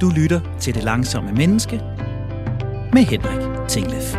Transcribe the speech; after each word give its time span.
Du 0.00 0.10
lytter 0.10 0.58
til 0.60 0.74
Det 0.74 0.84
Langsomme 0.84 1.32
Menneske 1.32 1.76
med 2.92 3.02
Henrik 3.02 3.68
Tinglef. 3.68 4.14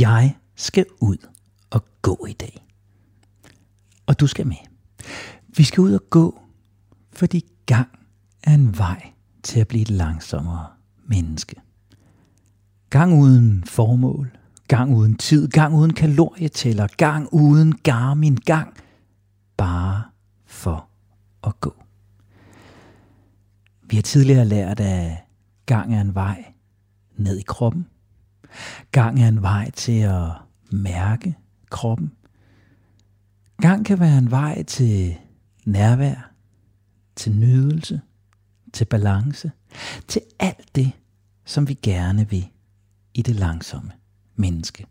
Jeg 0.00 0.36
skal 0.56 0.86
ud 1.00 1.16
og 1.70 1.84
gå 2.02 2.26
i 2.28 2.32
dag. 2.32 2.66
Og 4.06 4.20
du 4.20 4.26
skal 4.26 4.46
med. 4.46 4.56
Vi 5.56 5.64
skal 5.64 5.80
ud 5.80 5.92
og 5.92 6.02
gå, 6.10 6.40
fordi 7.12 7.44
gang 7.66 7.88
er 8.42 8.54
en 8.54 8.78
vej 8.78 9.12
til 9.42 9.60
at 9.60 9.68
blive 9.68 9.82
et 9.82 9.90
langsommere 9.90 10.66
menneske. 11.06 11.56
Gang 12.90 13.22
uden 13.22 13.64
formål, 13.66 14.36
gang 14.68 14.94
uden 14.94 15.16
tid, 15.16 15.48
gang 15.48 15.74
uden 15.74 15.94
kalorietæller, 15.94 16.86
gang 16.96 17.28
uden 17.32 17.78
Garmin, 17.78 18.36
gang 18.36 18.74
bare 19.56 20.02
for 20.46 20.88
at 21.46 21.60
gå. 21.60 21.74
Vi 23.82 23.96
har 23.96 24.02
tidligere 24.02 24.44
lært, 24.44 24.80
at 24.80 25.16
gang 25.66 25.94
er 25.94 26.00
en 26.00 26.14
vej 26.14 26.44
ned 27.16 27.38
i 27.38 27.42
kroppen. 27.42 27.86
Gang 28.92 29.22
er 29.22 29.28
en 29.28 29.42
vej 29.42 29.70
til 29.70 29.98
at 30.00 30.30
mærke 30.70 31.36
kroppen. 31.70 32.12
Gang 33.60 33.86
kan 33.86 34.00
være 34.00 34.18
en 34.18 34.30
vej 34.30 34.62
til 34.62 35.16
nærvær, 35.64 36.32
til 37.16 37.32
nydelse, 37.32 38.00
til 38.72 38.84
balance, 38.84 39.52
til 40.08 40.22
alt 40.38 40.76
det, 40.76 40.92
som 41.44 41.68
vi 41.68 41.74
gerne 41.74 42.30
vil 42.30 42.48
i 43.14 43.22
det 43.22 43.36
langsomme 43.36 43.92
menneske. 44.36 44.86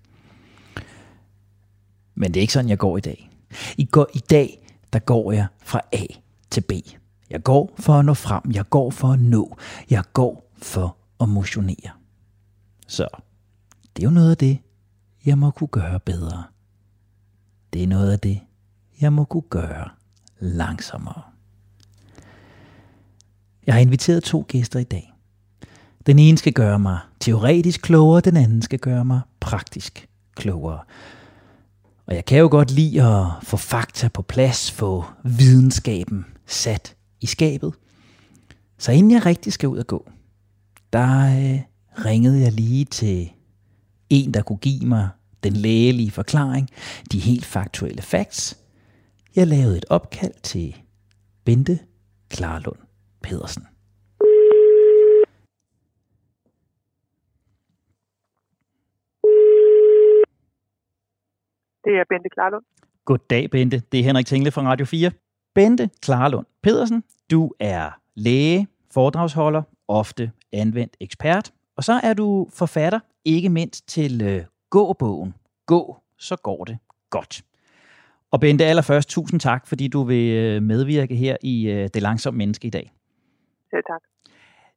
Men 2.16 2.34
det 2.34 2.40
er 2.40 2.42
ikke 2.42 2.54
sådan, 2.54 2.70
jeg 2.70 2.78
går 2.78 2.98
i 2.98 3.02
dag. 3.02 3.30
I, 3.78 3.86
går, 3.86 4.08
I 4.14 4.20
dag, 4.20 4.68
der 4.94 5.00
går 5.00 5.32
jeg 5.32 5.48
fra 5.64 5.82
A 5.92 6.06
til 6.54 6.62
B. 6.62 6.72
Jeg 7.30 7.44
går 7.44 7.74
for 7.80 7.94
at 7.94 8.06
nå 8.06 8.14
frem. 8.14 8.42
Jeg 8.52 8.70
går 8.70 8.90
for 8.90 9.08
at 9.08 9.20
nå. 9.20 9.58
Jeg 9.90 10.04
går 10.14 10.52
for 10.58 10.98
at 11.22 11.30
motionere. 11.30 11.92
Så 12.88 13.08
det 13.96 14.04
er 14.04 14.08
jo 14.08 14.14
noget 14.14 14.32
af 14.32 14.38
det, 14.38 14.60
jeg 15.26 15.38
må 15.38 15.52
kunne 15.52 15.68
gøre 15.68 16.00
bedre. 16.00 16.44
Det 17.74 17.84
er 17.84 17.88
noget 17.88 18.12
af 18.12 18.20
det, 18.20 18.40
jeg 19.02 19.14
må 19.14 19.24
kunne 19.24 19.50
gøre 19.50 19.90
langsommere. 20.40 21.22
Jeg 23.66 23.76
har 23.76 23.82
inviteret 23.82 24.24
to 24.24 24.46
gæster 24.48 24.80
i 24.80 24.84
dag. 24.84 25.14
Den 26.06 26.20
ene 26.20 26.38
skal 26.38 26.54
gøre 26.54 26.80
mig 26.80 27.00
teoretisk 27.20 27.82
klogere, 27.82 28.22
den 28.22 28.38
anden 28.38 28.62
skal 28.62 28.80
gøre 28.80 29.06
mig 29.06 29.22
praktisk 29.40 30.08
klogere. 30.36 30.80
Og 32.06 32.16
jeg 32.16 32.26
kan 32.26 32.40
jo 32.40 32.48
godt 32.52 32.72
lide 32.72 33.04
at 33.04 33.26
få 33.44 33.58
fakta 33.58 34.08
på 34.08 34.22
plads, 34.22 34.72
få 34.72 35.06
videnskaben 35.24 36.26
sat 36.46 36.96
i 37.22 37.26
skabet. 37.26 37.74
Så 38.78 38.92
inden 38.92 39.12
jeg 39.12 39.26
rigtig 39.26 39.54
skal 39.54 39.70
ud 39.70 39.78
og 39.78 39.88
gå, 39.88 40.10
der 40.94 41.10
øh, 41.26 41.62
ringede 42.06 42.42
jeg 42.42 42.52
lige 42.52 42.86
til 42.86 43.32
en, 44.10 44.34
der 44.34 44.42
kunne 44.42 44.58
give 44.58 44.88
mig 44.88 45.10
den 45.44 45.54
lægelige 45.54 46.12
forklaring, 46.12 46.70
de 47.12 47.20
helt 47.20 47.46
faktuelle 47.46 48.02
facts. 48.02 48.60
Jeg 49.36 49.48
lavede 49.48 49.78
et 49.78 49.86
opkald 49.90 50.34
til 50.44 50.76
Bente 51.46 51.80
Klarlund 52.30 52.80
Pedersen. 53.24 53.64
Det 61.84 61.94
er 62.00 62.04
Bente 62.10 62.30
Klarlund. 62.30 62.64
Goddag, 63.06 63.50
Bente. 63.52 63.82
Det 63.92 64.00
er 64.00 64.04
Henrik 64.04 64.26
Tingle 64.26 64.52
fra 64.52 64.62
Radio 64.62 64.86
4. 64.86 65.12
Bente 65.56 65.90
Klarlund 66.02 66.46
Pedersen, 66.64 67.04
du 67.32 67.52
er 67.60 67.90
læge, 68.16 68.68
foredragsholder, 68.92 69.62
ofte 69.88 70.32
anvendt 70.52 70.98
ekspert, 71.00 71.54
og 71.78 71.84
så 71.84 72.00
er 72.04 72.14
du 72.14 72.48
forfatter, 72.54 73.00
ikke 73.26 73.50
mindst 73.50 73.88
til 73.88 74.22
øh, 74.22 74.44
gåbogen. 74.70 75.34
Gå, 75.66 75.98
så 76.18 76.36
går 76.36 76.64
det 76.66 76.78
godt. 77.10 77.42
Og 78.32 78.40
Bente, 78.40 78.66
allerførst 78.66 79.10
tusind 79.10 79.40
tak, 79.40 79.68
fordi 79.68 79.88
du 79.88 80.04
vil 80.04 80.34
øh, 80.34 80.64
medvirke 80.64 81.16
her 81.16 81.38
i 81.42 81.68
øh, 81.68 81.90
Det 81.94 82.02
Langsomme 82.02 82.38
Menneske 82.38 82.68
i 82.68 82.72
dag. 82.72 82.94
Selv 83.70 83.84
tak. 83.88 84.02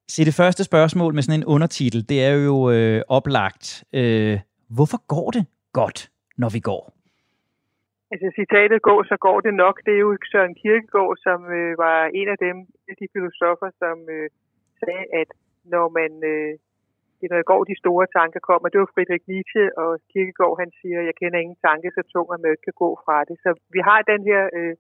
Se, 0.09 0.25
det 0.25 0.35
første 0.35 0.65
spørgsmål 0.65 1.15
med 1.15 1.23
sådan 1.23 1.41
en 1.41 1.45
undertitel, 1.45 2.09
det 2.09 2.25
er 2.25 2.31
jo 2.31 2.71
øh, 2.71 3.03
oplagt. 3.09 3.85
Øh, 3.93 4.41
hvorfor 4.69 5.07
går 5.07 5.31
det 5.31 5.47
godt, 5.73 6.11
når 6.37 6.49
vi 6.49 6.61
går? 6.61 6.96
Altså 8.13 8.29
citatet 8.39 8.83
går, 8.89 9.01
så 9.11 9.17
går 9.27 9.39
det 9.47 9.55
nok. 9.65 9.77
Det 9.87 9.95
er 9.95 10.03
jo 10.07 10.17
Søren 10.33 10.55
Kierkegaard, 10.61 11.17
som 11.27 11.41
øh, 11.59 11.73
var 11.85 11.99
en 12.21 12.29
af 12.35 12.39
dem, 12.47 12.57
de 13.01 13.07
filosofer, 13.15 13.71
som 13.83 13.97
øh, 14.17 14.29
sagde, 14.81 15.05
at 15.21 15.29
når 15.75 15.87
man 15.99 16.13
øh, 16.33 16.53
det 17.21 17.27
når 17.31 17.51
går, 17.53 17.63
de 17.71 17.83
store 17.83 18.07
tanker 18.19 18.41
kommer. 18.49 18.67
Det 18.69 18.81
var 18.81 18.91
Friedrich 18.95 19.25
Nietzsche, 19.31 19.65
og 19.83 19.91
Kierkegaard, 20.11 20.55
han 20.63 20.71
siger, 20.81 21.09
jeg 21.09 21.15
kender 21.21 21.39
ingen 21.39 21.61
tanke 21.69 21.89
så 21.97 22.03
tung, 22.13 22.29
at 22.35 22.41
man 22.43 22.51
ikke 22.53 22.67
kan 22.69 22.81
gå 22.85 22.91
fra 23.05 23.17
det. 23.29 23.37
Så 23.45 23.51
vi 23.75 23.81
har 23.89 24.01
den 24.13 24.23
her, 24.31 24.43
øh, 24.59 24.75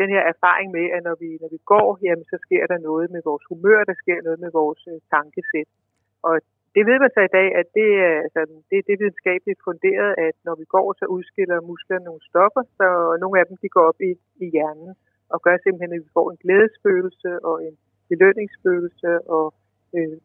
den 0.00 0.08
her 0.14 0.22
erfaring 0.32 0.68
med, 0.76 0.86
at 0.96 1.02
når 1.08 1.16
vi, 1.22 1.30
når 1.42 1.50
vi 1.54 1.60
går, 1.72 1.88
jamen, 2.06 2.26
så 2.32 2.36
sker 2.44 2.64
der 2.72 2.86
noget 2.88 3.06
med 3.14 3.22
vores 3.28 3.44
humør, 3.50 3.80
der 3.90 3.96
sker 4.02 4.18
noget 4.26 4.38
med 4.44 4.50
vores 4.60 4.82
øh, 4.92 4.98
tankesæt. 5.12 5.68
Og 6.28 6.34
det 6.74 6.82
ved 6.88 6.96
man 7.02 7.10
så 7.14 7.20
i 7.24 7.34
dag, 7.38 7.48
at 7.60 7.68
det 7.78 7.88
er, 8.08 8.16
altså, 8.26 8.40
det, 8.68 8.76
det 8.86 8.92
er 8.92 9.02
videnskabeligt 9.02 9.64
funderet, 9.68 10.12
at 10.26 10.36
når 10.46 10.54
vi 10.60 10.66
går, 10.74 10.86
så 11.00 11.04
udskiller 11.16 11.68
musklerne 11.70 12.04
nogle 12.08 12.24
stoffer, 12.30 12.62
så 12.78 12.88
nogle 13.22 13.36
af 13.40 13.46
dem 13.48 13.56
de 13.62 13.68
går 13.74 13.84
op 13.90 14.00
i, 14.10 14.12
i 14.44 14.46
hjernen 14.54 14.92
og 15.32 15.38
gør 15.44 15.56
simpelthen, 15.56 15.92
at 15.96 16.04
vi 16.04 16.16
får 16.18 16.26
en 16.30 16.42
glædesfølelse 16.44 17.30
og 17.50 17.56
en 17.66 17.76
belønningsfølelse 18.10 19.10
og 19.36 19.46
øh, 19.96 20.16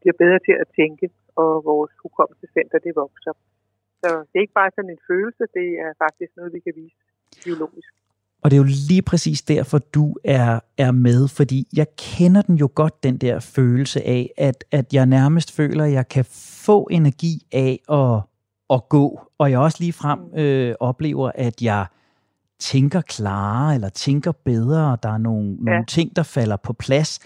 bliver 0.00 0.16
bedre 0.22 0.40
til 0.46 0.56
at 0.62 0.68
tænke, 0.80 1.06
og 1.42 1.52
vores 1.70 1.92
hukommelsescenter 2.02 2.78
det 2.86 2.92
vokser. 3.02 3.34
Så 4.02 4.10
det 4.28 4.36
er 4.36 4.46
ikke 4.46 4.60
bare 4.62 4.74
sådan 4.74 4.94
en 4.94 5.06
følelse, 5.10 5.44
det 5.58 5.68
er 5.84 5.90
faktisk 6.04 6.32
noget, 6.36 6.52
vi 6.56 6.60
kan 6.66 6.74
vise 6.82 7.00
biologisk. 7.44 7.92
Og 8.44 8.50
det 8.50 8.56
er 8.56 8.58
jo 8.58 8.68
lige 8.88 9.02
præcis 9.02 9.42
derfor, 9.42 9.78
du 9.78 10.14
er, 10.24 10.60
er 10.78 10.90
med, 10.90 11.28
fordi 11.28 11.68
jeg 11.76 11.86
kender 11.98 12.42
den 12.42 12.54
jo 12.56 12.70
godt, 12.74 13.02
den 13.02 13.16
der 13.16 13.40
følelse 13.40 14.06
af, 14.06 14.30
at, 14.36 14.64
at 14.70 14.94
jeg 14.94 15.06
nærmest 15.06 15.52
føler, 15.52 15.84
at 15.84 15.92
jeg 15.92 16.08
kan 16.08 16.24
få 16.64 16.88
energi 16.90 17.46
af 17.52 17.80
at, 17.88 18.22
at 18.70 18.88
gå, 18.88 19.20
og 19.38 19.50
jeg 19.50 19.58
også 19.58 19.76
lige 19.80 19.92
frem 19.92 20.18
mm. 20.18 20.38
øh, 20.38 20.74
oplever, 20.80 21.30
at 21.34 21.62
jeg 21.62 21.86
tænker 22.60 23.00
klarere, 23.00 23.74
eller 23.74 23.88
tænker 23.88 24.32
bedre, 24.32 24.92
og 24.92 25.02
der 25.02 25.08
er 25.08 25.18
nogle, 25.18 25.48
ja. 25.48 25.70
nogle 25.70 25.86
ting, 25.86 26.16
der 26.16 26.22
falder 26.22 26.56
på 26.56 26.72
plads, 26.72 27.18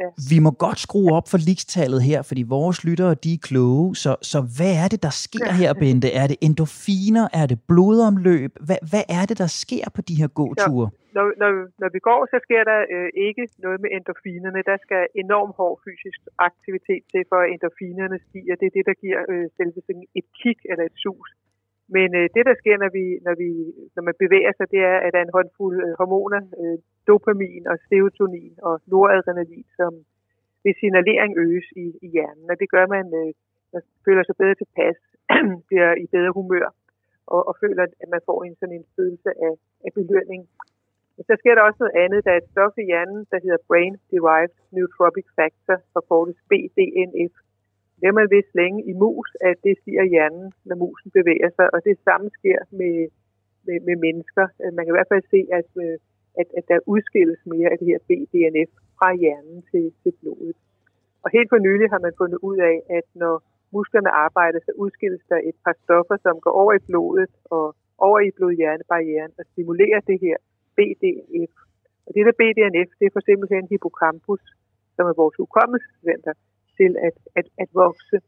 Ja. 0.00 0.08
Vi 0.32 0.38
må 0.46 0.50
godt 0.66 0.78
skrue 0.86 1.10
op 1.18 1.26
for 1.32 1.38
ligestallet 1.48 2.00
her, 2.10 2.20
fordi 2.30 2.42
vores 2.56 2.78
lyttere, 2.88 3.14
de 3.24 3.30
er 3.34 3.42
kloge. 3.48 3.86
Så, 4.02 4.10
så 4.30 4.38
hvad 4.56 4.72
er 4.82 4.88
det, 4.92 5.00
der 5.06 5.14
sker 5.26 5.50
her, 5.60 5.70
Bente? 5.82 6.08
Er 6.22 6.26
det 6.30 6.36
endorfiner? 6.46 7.24
Er 7.40 7.46
det 7.50 7.58
blodomløb? 7.70 8.52
Hvad, 8.66 8.80
hvad 8.90 9.04
er 9.18 9.24
det, 9.30 9.36
der 9.44 9.50
sker 9.62 9.86
på 9.96 10.00
de 10.08 10.14
her 10.20 10.30
gåture? 10.40 10.88
Ja. 10.92 10.98
Når, 11.16 11.26
når, 11.42 11.50
når 11.82 11.90
vi 11.96 12.00
går, 12.08 12.20
så 12.32 12.38
sker 12.46 12.62
der 12.70 12.80
øh, 12.94 13.08
ikke 13.28 13.44
noget 13.64 13.78
med 13.82 13.90
endorfinerne. 13.96 14.60
Der 14.70 14.78
skal 14.86 15.02
enorm 15.24 15.50
hård 15.58 15.76
fysisk 15.86 16.20
aktivitet 16.48 17.02
til, 17.12 17.22
for 17.30 17.38
at 17.44 17.48
endorfinerne 17.54 18.18
stiger. 18.26 18.54
Det 18.60 18.66
er 18.70 18.74
det, 18.78 18.84
der 18.90 18.96
giver 19.04 19.20
øh, 19.32 19.46
selve 19.58 19.80
et 20.20 20.26
kick 20.40 20.60
eller 20.70 20.84
et 20.90 20.96
sus. 21.04 21.30
Men 21.96 22.08
øh, 22.20 22.26
det, 22.34 22.42
der 22.48 22.54
sker, 22.60 22.76
når, 22.82 22.90
vi, 22.98 23.04
når, 23.26 23.34
vi, 23.42 23.50
når 23.94 24.02
man 24.08 24.16
bevæger 24.22 24.52
sig, 24.54 24.66
det 24.74 24.80
er, 24.92 24.98
at 25.04 25.10
der 25.12 25.18
er 25.20 25.26
en 25.26 25.36
håndfuld 25.38 25.76
øh, 25.84 25.92
hormoner, 26.00 26.42
øh, 26.60 26.76
dopamin 27.08 27.64
og 27.72 27.76
serotonin 27.88 28.54
og 28.68 28.74
noradrenalin, 28.92 29.68
som 29.78 29.92
ved 30.64 30.74
signalering 30.80 31.32
øges 31.44 31.68
i, 31.84 31.86
i 32.06 32.08
hjernen. 32.14 32.46
Og 32.52 32.56
det 32.60 32.68
gør, 32.74 32.86
man 32.96 33.06
øh, 33.20 33.32
man 33.72 33.82
føler 34.06 34.22
sig 34.24 34.36
bedre 34.40 34.56
tilpas, 34.62 34.98
bliver 35.68 35.90
i 36.04 36.06
bedre 36.14 36.32
humør 36.38 36.68
og, 37.34 37.40
og 37.48 37.54
føler, 37.62 37.82
at 38.02 38.08
man 38.14 38.22
får 38.28 38.38
en 38.44 38.56
sådan 38.60 38.76
en 38.80 38.86
følelse 38.96 39.30
af, 39.46 39.54
af 39.86 39.90
belønning. 39.98 40.42
Men 41.16 41.24
så 41.28 41.34
sker 41.40 41.54
der 41.54 41.62
også 41.62 41.80
noget 41.80 41.98
andet. 42.04 42.24
Der 42.24 42.32
er 42.32 42.40
et 42.40 42.52
stof 42.52 42.74
i 42.82 42.88
hjernen, 42.90 43.20
der 43.30 43.38
hedder 43.44 43.66
Brain 43.68 43.94
Derived 44.10 44.56
Neurotropic 44.74 45.26
Factor, 45.38 45.76
forkortet 45.94 46.36
BDNF, 46.50 47.34
det 48.02 48.14
man 48.14 48.28
vidst 48.34 48.52
længe 48.60 48.80
i 48.90 48.92
mus, 49.02 49.30
at 49.50 49.56
det 49.64 49.74
stiger 49.80 50.04
hjernen, 50.12 50.46
når 50.68 50.76
musen 50.84 51.10
bevæger 51.18 51.50
sig, 51.56 51.66
og 51.74 51.78
det 51.88 51.96
samme 52.06 52.28
sker 52.38 52.60
med, 52.80 52.96
med, 53.66 53.78
med 53.86 53.96
mennesker. 54.06 54.44
Øh, 54.62 54.70
man 54.74 54.82
kan 54.82 54.92
i 54.92 54.98
hvert 54.98 55.12
fald 55.12 55.24
se, 55.34 55.40
at, 55.58 55.70
øh, 55.84 55.96
at, 56.40 56.48
at 56.58 56.64
der 56.70 56.86
udskilles 56.94 57.40
mere 57.52 57.68
af 57.72 57.78
det 57.78 57.86
her 57.90 58.00
BDNF 58.08 58.70
fra 58.98 59.08
hjernen 59.22 59.58
til, 59.70 59.84
til 60.02 60.12
blodet. 60.20 60.56
Og 61.24 61.28
helt 61.36 61.50
for 61.52 61.60
nylig 61.66 61.86
har 61.92 62.00
man 62.06 62.18
fundet 62.20 62.38
ud 62.48 62.58
af, 62.70 62.76
at 62.98 63.06
når 63.22 63.34
musklerne 63.76 64.10
arbejder, 64.26 64.58
så 64.66 64.72
udskilles 64.84 65.24
der 65.30 65.40
et 65.50 65.58
par 65.64 65.76
stoffer, 65.84 66.16
som 66.26 66.34
går 66.44 66.54
over 66.62 66.72
i 66.80 66.84
blodet 66.88 67.32
og 67.56 67.66
over 68.06 68.20
i 68.28 68.30
blodhjernebarrieren 68.36 69.32
og 69.38 69.44
stimulerer 69.52 70.00
det 70.10 70.18
her 70.24 70.36
BDNF. 70.76 71.54
Og 72.06 72.10
det 72.14 72.22
der 72.26 72.38
BDNF, 72.40 72.90
det 72.98 73.04
er 73.06 73.14
for 73.16 73.24
simpelthen 73.28 73.64
hippocampus, 73.72 74.44
som 74.96 75.04
er 75.10 75.16
vores 75.22 75.36
hukommelsescenter, 75.42 76.32
til 76.78 76.92
at, 77.08 77.16
at, 77.38 77.46
at 77.62 77.68
vokse. 77.82 78.18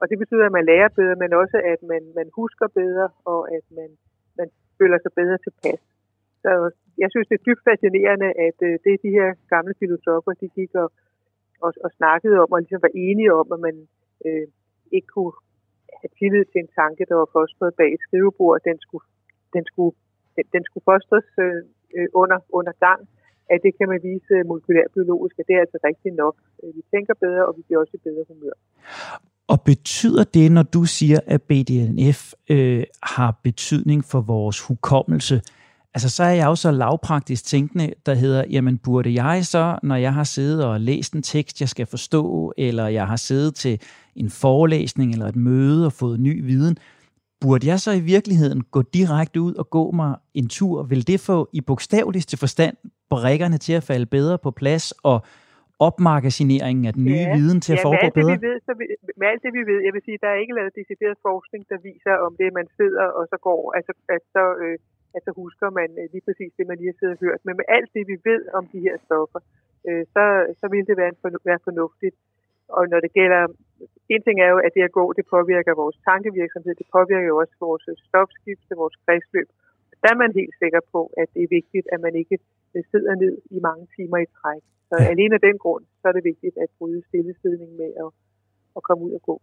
Og 0.00 0.04
det 0.10 0.18
betyder, 0.22 0.44
at 0.46 0.56
man 0.58 0.68
lærer 0.70 0.88
bedre, 1.00 1.16
men 1.22 1.32
også, 1.42 1.58
at 1.72 1.80
man, 1.92 2.02
man 2.18 2.28
husker 2.40 2.66
bedre, 2.80 3.06
og 3.24 3.40
at 3.56 3.64
man, 3.78 3.90
man 4.38 4.48
føler 4.78 4.98
sig 5.02 5.12
bedre 5.20 5.38
tilpas. 5.44 5.80
Så 6.42 6.50
jeg 7.02 7.08
synes, 7.10 7.26
det 7.28 7.36
er 7.36 7.46
dybt 7.48 7.64
fascinerende, 7.68 8.28
at 8.46 8.58
øh, 8.68 8.72
det 8.72 8.78
det 8.84 9.02
de 9.06 9.16
her 9.18 9.28
gamle 9.54 9.74
filosofer, 9.82 10.32
de 10.40 10.48
gik 10.58 10.72
og, 10.82 10.88
og, 11.64 11.72
og 11.84 11.90
snakkede 11.98 12.36
om, 12.42 12.48
og 12.52 12.58
ligesom 12.58 12.82
var 12.86 12.94
enige 12.94 13.34
om, 13.40 13.46
at 13.54 13.60
man 13.66 13.76
øh, 14.26 14.46
ikke 14.96 15.10
kunne 15.14 15.34
have 16.00 16.12
tillid 16.18 16.44
til 16.44 16.60
en 16.60 16.72
tanke, 16.80 17.02
der 17.08 17.16
var 17.22 17.28
fostret 17.36 17.74
bag 17.80 17.90
et 17.92 18.04
skrivebord. 18.06 18.60
Den 18.70 18.78
skulle, 18.84 19.06
den 19.56 19.64
skulle, 19.70 19.94
den, 20.36 20.44
den 20.54 20.62
skulle 20.64 20.84
fostres 20.90 21.28
øh, 21.44 21.62
øh, 21.96 22.08
under, 22.22 22.38
under 22.58 22.72
gang. 22.86 23.00
At 23.52 23.58
det 23.64 23.72
kan 23.78 23.86
man 23.92 24.00
vise 24.10 24.34
molekylærbiologisk, 24.50 25.34
at 25.40 25.46
det 25.48 25.54
er 25.58 25.62
altså 25.66 25.78
rigtigt 25.88 26.14
nok. 26.22 26.34
Øh, 26.62 26.70
vi 26.76 26.82
tænker 26.94 27.14
bedre, 27.26 27.42
og 27.48 27.52
vi 27.56 27.62
bliver 27.66 27.80
også 27.82 27.94
i 27.98 28.02
bedre 28.08 28.24
humør. 28.30 28.54
Og 29.52 29.58
betyder 29.72 30.24
det, 30.24 30.52
når 30.52 30.62
du 30.62 30.82
siger, 30.84 31.20
at 31.34 31.40
BDNF 31.42 32.20
øh, 32.50 32.84
har 33.16 33.30
betydning 33.42 34.00
for 34.04 34.20
vores 34.20 34.58
hukommelse, 34.68 35.36
Altså, 35.94 36.08
så 36.08 36.22
er 36.24 36.30
jeg 36.30 36.46
jo 36.46 36.54
så 36.54 36.70
lavpraktisk 36.70 37.44
tænkende, 37.44 37.92
der 38.06 38.14
hedder, 38.14 38.44
jamen 38.50 38.78
burde 38.78 39.22
jeg 39.22 39.46
så, 39.46 39.78
når 39.82 39.96
jeg 39.96 40.14
har 40.14 40.24
siddet 40.24 40.64
og 40.64 40.80
læst 40.80 41.12
en 41.12 41.22
tekst, 41.22 41.60
jeg 41.60 41.68
skal 41.68 41.86
forstå, 41.86 42.52
eller 42.56 42.86
jeg 42.86 43.06
har 43.06 43.16
siddet 43.16 43.54
til 43.54 43.80
en 44.16 44.30
forelæsning 44.30 45.12
eller 45.12 45.26
et 45.26 45.36
møde 45.36 45.86
og 45.86 45.92
fået 45.92 46.20
ny 46.20 46.44
viden, 46.44 46.76
burde 47.42 47.66
jeg 47.70 47.78
så 47.86 47.92
i 48.00 48.04
virkeligheden 48.14 48.60
gå 48.74 48.80
direkte 48.82 49.38
ud 49.46 49.54
og 49.54 49.66
gå 49.70 49.84
mig 50.00 50.10
en 50.34 50.48
tur? 50.48 50.76
Vil 50.82 51.02
det 51.10 51.20
få 51.20 51.48
i 51.52 51.60
bogstaveligste 51.60 52.36
forstand 52.44 52.76
brækkerne 53.10 53.58
til 53.66 53.74
at 53.80 53.84
falde 53.90 54.06
bedre 54.06 54.38
på 54.38 54.50
plads, 54.50 54.84
og 55.10 55.18
opmagasineringen 55.88 56.84
af 56.88 56.92
den 56.96 57.04
nye 57.08 57.26
ja, 57.28 57.36
viden 57.36 57.58
til 57.64 57.72
at 57.74 57.78
ja, 57.78 57.84
foregå 57.86 58.06
med 58.06 58.16
bedre? 58.20 58.32
Det, 58.32 58.42
vi 58.42 58.46
ved, 58.48 58.58
så 58.68 58.72
vi, 58.80 58.84
med 59.20 59.26
alt 59.32 59.42
det, 59.44 59.52
vi 59.58 59.62
ved, 59.70 59.78
jeg 59.86 59.92
vil 59.96 60.02
sige, 60.06 60.18
der 60.24 60.30
er 60.34 60.38
ikke 60.44 60.54
lavet 60.58 60.72
decideret 60.80 61.16
forskning, 61.28 61.62
der 61.72 61.78
viser, 61.90 62.14
om 62.26 62.32
det, 62.40 62.48
man 62.58 62.66
sidder 62.78 63.06
og 63.18 63.24
så 63.32 63.36
går, 63.48 63.62
altså, 63.78 63.92
at 64.16 64.22
så 64.34 64.44
øh, 64.62 64.76
at 65.16 65.22
så 65.26 65.32
husker 65.42 65.68
man 65.78 65.88
øh, 66.00 66.06
lige 66.12 66.24
præcis 66.26 66.52
det, 66.58 66.64
man 66.70 66.76
lige 66.78 66.90
har 66.92 66.98
siddet 66.98 67.16
og 67.16 67.22
hørt. 67.26 67.40
Men 67.46 67.54
med 67.60 67.66
alt 67.76 67.90
det, 67.96 68.04
vi 68.12 68.16
ved 68.30 68.42
om 68.58 68.64
de 68.72 68.80
her 68.86 68.96
stoffer, 69.06 69.40
øh, 69.88 70.02
så, 70.14 70.24
så 70.60 70.66
vil 70.72 70.86
det 70.90 70.96
være, 71.00 71.10
en, 71.14 71.18
være 71.50 71.66
fornuftigt. 71.68 72.16
Og 72.76 72.82
når 72.92 73.00
det 73.04 73.12
gælder, 73.18 73.42
en 74.14 74.22
ting 74.26 74.36
er 74.46 74.50
jo, 74.54 74.58
at 74.66 74.72
det 74.76 74.82
at 74.88 74.96
gå, 75.00 75.04
det 75.18 75.24
påvirker 75.34 75.80
vores 75.82 75.96
tankevirksomhed, 76.08 76.74
det 76.82 76.88
påvirker 76.96 77.28
jo 77.32 77.36
også 77.42 77.54
vores 77.66 77.84
stofskifte, 78.08 78.72
vores 78.82 78.96
kredsløb. 79.04 79.48
Der 80.02 80.08
er 80.14 80.18
man 80.22 80.32
helt 80.40 80.54
sikker 80.62 80.80
på, 80.94 81.00
at 81.20 81.28
det 81.34 81.42
er 81.42 81.54
vigtigt, 81.58 81.86
at 81.94 82.00
man 82.06 82.14
ikke 82.22 82.36
øh, 82.74 82.82
sidder 82.90 83.14
ned 83.24 83.34
i 83.56 83.58
mange 83.68 83.84
timer 83.96 84.18
i 84.26 84.28
træk. 84.38 84.62
Så 84.88 84.94
ja. 85.00 85.04
alene 85.12 85.34
af 85.38 85.42
den 85.48 85.56
grund, 85.64 85.84
så 86.00 86.04
er 86.10 86.14
det 86.16 86.24
vigtigt 86.32 86.54
at 86.64 86.68
bryde 86.78 87.02
stillestidning 87.08 87.70
med 87.82 87.90
at, 88.04 88.10
at 88.76 88.82
komme 88.88 89.02
ud 89.06 89.12
og 89.18 89.22
gå. 89.30 89.36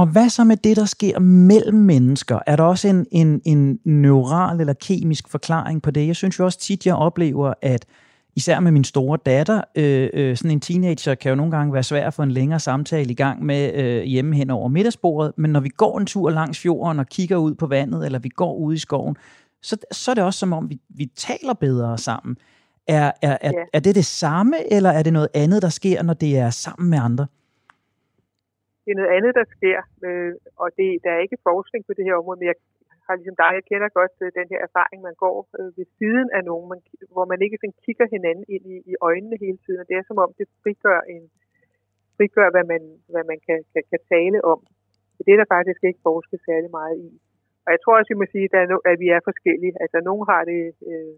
Og 0.00 0.06
hvad 0.12 0.28
så 0.28 0.44
med 0.44 0.56
det, 0.56 0.76
der 0.76 0.84
sker 0.84 1.18
mellem 1.52 1.78
mennesker? 1.92 2.38
Er 2.46 2.56
der 2.56 2.64
også 2.64 2.88
en, 2.88 3.06
en, 3.20 3.42
en 3.44 3.80
neural 3.84 4.60
eller 4.60 4.74
kemisk 4.88 5.24
forklaring 5.28 5.82
på 5.82 5.90
det? 5.90 6.06
Jeg 6.06 6.16
synes 6.16 6.38
jo 6.38 6.44
også 6.44 6.58
tit, 6.58 6.86
jeg 6.86 6.94
oplever, 6.94 7.54
at 7.62 7.86
især 8.36 8.60
med 8.60 8.72
min 8.72 8.84
store 8.84 9.18
datter, 9.26 9.60
øh, 9.76 10.10
øh, 10.14 10.36
sådan 10.36 10.50
en 10.50 10.60
teenager 10.60 11.14
kan 11.14 11.28
jo 11.28 11.34
nogle 11.34 11.56
gange 11.56 11.72
være 11.72 11.82
svær 11.82 12.06
at 12.06 12.14
få 12.14 12.22
en 12.22 12.30
længere 12.30 12.60
samtale 12.60 13.10
i 13.10 13.14
gang 13.14 13.44
med 13.44 13.74
øh, 13.74 14.02
hjemme 14.02 14.36
hen 14.36 14.50
over 14.50 14.68
middagsbordet, 14.68 15.32
men 15.36 15.50
når 15.50 15.60
vi 15.60 15.68
går 15.68 15.98
en 15.98 16.06
tur 16.06 16.30
langs 16.30 16.62
fjorden 16.62 16.98
og 16.98 17.06
kigger 17.06 17.36
ud 17.36 17.54
på 17.54 17.66
vandet, 17.66 18.06
eller 18.06 18.18
vi 18.18 18.28
går 18.28 18.54
ud 18.54 18.74
i 18.74 18.78
skoven, 18.78 19.16
så, 19.62 19.76
så 19.92 20.10
er 20.10 20.14
det 20.14 20.24
også 20.24 20.38
som 20.38 20.52
om, 20.52 20.70
vi, 20.70 20.80
vi 20.88 21.06
taler 21.16 21.54
bedre 21.54 21.98
sammen. 21.98 22.36
Er, 22.88 23.12
er, 23.22 23.38
er, 23.40 23.52
ja. 23.54 23.64
er 23.72 23.80
det 23.80 23.94
det 23.94 24.04
samme, 24.04 24.56
eller 24.72 24.90
er 24.90 25.02
det 25.02 25.12
noget 25.12 25.28
andet, 25.34 25.62
der 25.62 25.68
sker, 25.68 26.02
når 26.02 26.14
det 26.14 26.38
er 26.38 26.50
sammen 26.50 26.90
med 26.90 26.98
andre? 26.98 27.26
det 28.84 28.90
er 28.92 29.00
noget 29.00 29.14
andet, 29.18 29.32
der 29.40 29.46
sker, 29.56 29.78
øh, 30.06 30.32
og 30.62 30.68
det, 30.78 30.88
der 31.04 31.10
er 31.16 31.20
ikke 31.26 31.44
forskning 31.50 31.82
på 31.86 31.92
det 31.96 32.04
her 32.06 32.14
område, 32.20 32.38
men 32.38 32.48
jeg 32.52 32.58
har 33.06 33.14
ligesom 33.16 33.38
dig, 33.42 33.50
jeg 33.58 33.64
kender 33.70 33.88
godt 34.00 34.14
øh, 34.24 34.28
den 34.38 34.46
her 34.52 34.60
erfaring, 34.68 34.98
man 35.08 35.16
går 35.24 35.36
øh, 35.60 35.70
ved 35.78 35.86
siden 35.98 36.28
af 36.36 36.42
nogen, 36.50 36.66
man, 36.72 36.80
hvor 37.14 37.26
man 37.32 37.40
ikke 37.44 37.58
sådan 37.60 37.80
kigger 37.84 38.06
hinanden 38.14 38.46
ind 38.54 38.64
i, 38.74 38.76
i 38.92 38.94
øjnene 39.08 39.36
hele 39.44 39.58
tiden, 39.64 39.80
og 39.82 39.86
det 39.88 39.96
er 39.96 40.04
som 40.06 40.18
om, 40.24 40.30
det 40.38 40.46
frigør, 40.62 41.00
en, 41.14 41.24
frigør 42.16 42.48
hvad 42.54 42.66
man, 42.72 42.82
hvad 43.12 43.24
man 43.30 43.38
kan, 43.46 43.58
kan, 43.72 43.82
kan 43.92 44.02
tale 44.14 44.38
om. 44.52 44.60
Det 45.26 45.32
er 45.32 45.40
der 45.40 45.54
faktisk 45.56 45.80
ikke 45.84 46.06
forsket 46.08 46.40
særlig 46.48 46.70
meget 46.78 46.96
i. 47.08 47.10
Og 47.64 47.70
jeg 47.74 47.80
tror 47.80 47.96
også, 47.98 48.12
vi 48.14 48.20
må 48.20 48.26
sige, 48.34 48.46
at, 48.60 48.68
no, 48.70 48.76
at 48.90 48.96
vi 49.02 49.08
er 49.16 49.28
forskellige. 49.30 49.74
Altså, 49.82 49.98
nogen 50.08 50.24
har 50.32 50.42
det 50.52 50.62
øh, 50.90 51.14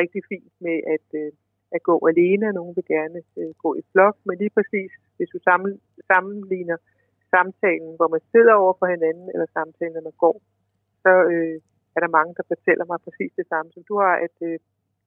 rigtig 0.00 0.22
fint 0.30 0.52
med 0.66 0.76
at, 0.94 1.06
øh, 1.20 1.30
at 1.76 1.80
gå 1.88 1.94
alene, 2.10 2.44
og 2.50 2.54
nogen 2.58 2.76
vil 2.76 2.86
gerne 2.96 3.20
øh, 3.40 3.52
gå 3.64 3.70
i 3.80 3.82
flok, 3.92 4.16
men 4.26 4.34
lige 4.42 4.54
præcis, 4.58 4.90
hvis 5.16 5.32
du 5.34 5.38
sammen, 5.48 5.72
sammenligner 6.10 6.78
samtalen, 7.34 7.92
hvor 7.98 8.08
man 8.14 8.22
sidder 8.32 8.54
over 8.62 8.74
for 8.78 8.86
hinanden, 8.94 9.26
eller 9.34 9.46
samtalen, 9.58 9.94
når 9.96 10.06
man 10.08 10.16
går, 10.24 10.36
så 11.04 11.12
øh, 11.32 11.56
er 11.96 12.00
der 12.04 12.10
mange, 12.18 12.32
der 12.38 12.44
fortæller 12.52 12.84
mig 12.90 12.98
præcis 13.06 13.32
det 13.40 13.46
samme, 13.52 13.68
som 13.74 13.82
du 13.88 13.94
har, 14.02 14.14
at, 14.26 14.36
øh, 14.48 14.56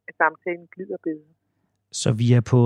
at 0.08 0.14
samtalen 0.22 0.68
glider 0.76 0.98
bedre. 1.08 1.32
Så 2.02 2.10
vi 2.22 2.28
er 2.38 2.44
på 2.54 2.60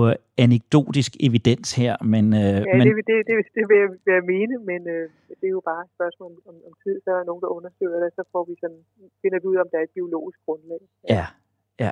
anekdotisk 0.44 1.12
evidens 1.26 1.68
her, 1.80 1.94
men... 2.12 2.24
Øh, 2.42 2.58
ja, 2.68 2.74
men... 2.78 2.84
Det, 2.86 2.94
det, 3.10 3.16
det, 3.28 3.34
det 3.56 3.64
vil, 3.68 3.76
jeg, 3.82 3.90
vil 4.04 4.12
jeg 4.18 4.26
mene, 4.34 4.54
men 4.70 4.80
øh, 4.94 5.04
det 5.40 5.46
er 5.50 5.54
jo 5.58 5.62
bare 5.70 5.82
et 5.86 5.92
spørgsmål 5.96 6.32
om, 6.50 6.56
om 6.68 6.72
tid, 6.84 6.94
så 7.04 7.08
er 7.12 7.16
der 7.20 7.26
nogen, 7.30 7.42
der 7.44 7.50
undersøger 7.56 7.98
det, 8.04 8.10
så 8.18 8.22
får 8.32 8.44
vi 8.48 8.54
sådan, 8.62 8.82
finder 9.22 9.38
vi 9.42 9.46
ud, 9.52 9.56
om 9.64 9.68
der 9.72 9.78
er 9.78 9.86
et 9.90 9.94
biologisk 9.98 10.38
grundlag. 10.46 10.82
Ja, 11.08 11.14
ja. 11.14 11.26
ja. 11.84 11.90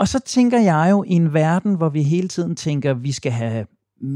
Og 0.00 0.06
så 0.12 0.18
tænker 0.34 0.60
jeg 0.72 0.88
jo 0.94 0.98
i 1.12 1.14
en 1.22 1.34
verden, 1.34 1.72
hvor 1.76 1.90
vi 1.96 2.02
hele 2.02 2.28
tiden 2.28 2.54
tænker, 2.66 2.90
at 2.90 3.02
vi 3.08 3.12
skal 3.12 3.32
have 3.32 3.66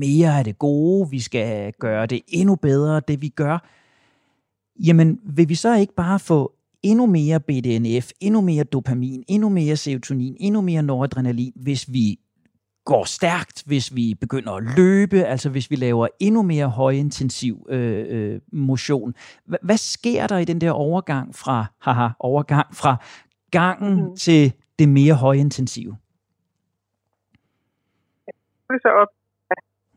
mere 0.04 0.38
af 0.38 0.44
det 0.44 0.58
gode, 0.58 1.10
vi 1.10 1.20
skal 1.28 1.72
gøre 1.72 2.06
det 2.06 2.20
endnu 2.28 2.54
bedre, 2.56 3.00
det 3.08 3.22
vi 3.22 3.28
gør, 3.28 3.56
jamen 4.86 5.20
vil 5.36 5.48
vi 5.48 5.54
så 5.54 5.74
ikke 5.74 5.94
bare 5.94 6.18
få 6.18 6.52
endnu 6.82 7.06
mere 7.06 7.40
BDNF, 7.40 8.10
endnu 8.20 8.40
mere 8.40 8.64
dopamin, 8.64 9.24
endnu 9.28 9.48
mere 9.48 9.76
serotonin, 9.76 10.36
endnu 10.40 10.60
mere 10.60 10.82
noradrenalin, 10.82 11.52
hvis 11.56 11.92
vi 11.92 12.20
går 12.84 13.04
stærkt, 13.04 13.64
hvis 13.66 13.94
vi 13.94 14.14
begynder 14.20 14.52
at 14.52 14.62
løbe, 14.76 15.16
altså 15.16 15.50
hvis 15.50 15.70
vi 15.70 15.76
laver 15.76 16.08
endnu 16.20 16.42
mere 16.42 16.68
højintensiv 16.68 17.66
øh, 17.68 18.06
øh, 18.08 18.40
motion. 18.52 19.14
H- 19.46 19.62
hvad 19.62 19.76
sker 19.76 20.26
der 20.26 20.38
i 20.38 20.44
den 20.44 20.60
der 20.60 20.70
overgang 20.70 21.34
fra, 21.34 21.66
haha, 21.78 22.08
overgang 22.18 22.74
fra 22.74 22.96
gangen 23.50 23.94
mm. 24.04 24.16
til 24.16 24.52
det 24.78 24.88
mere 24.88 25.14
højintensive? 25.14 25.96
Så 28.82 28.88
op 29.02 29.08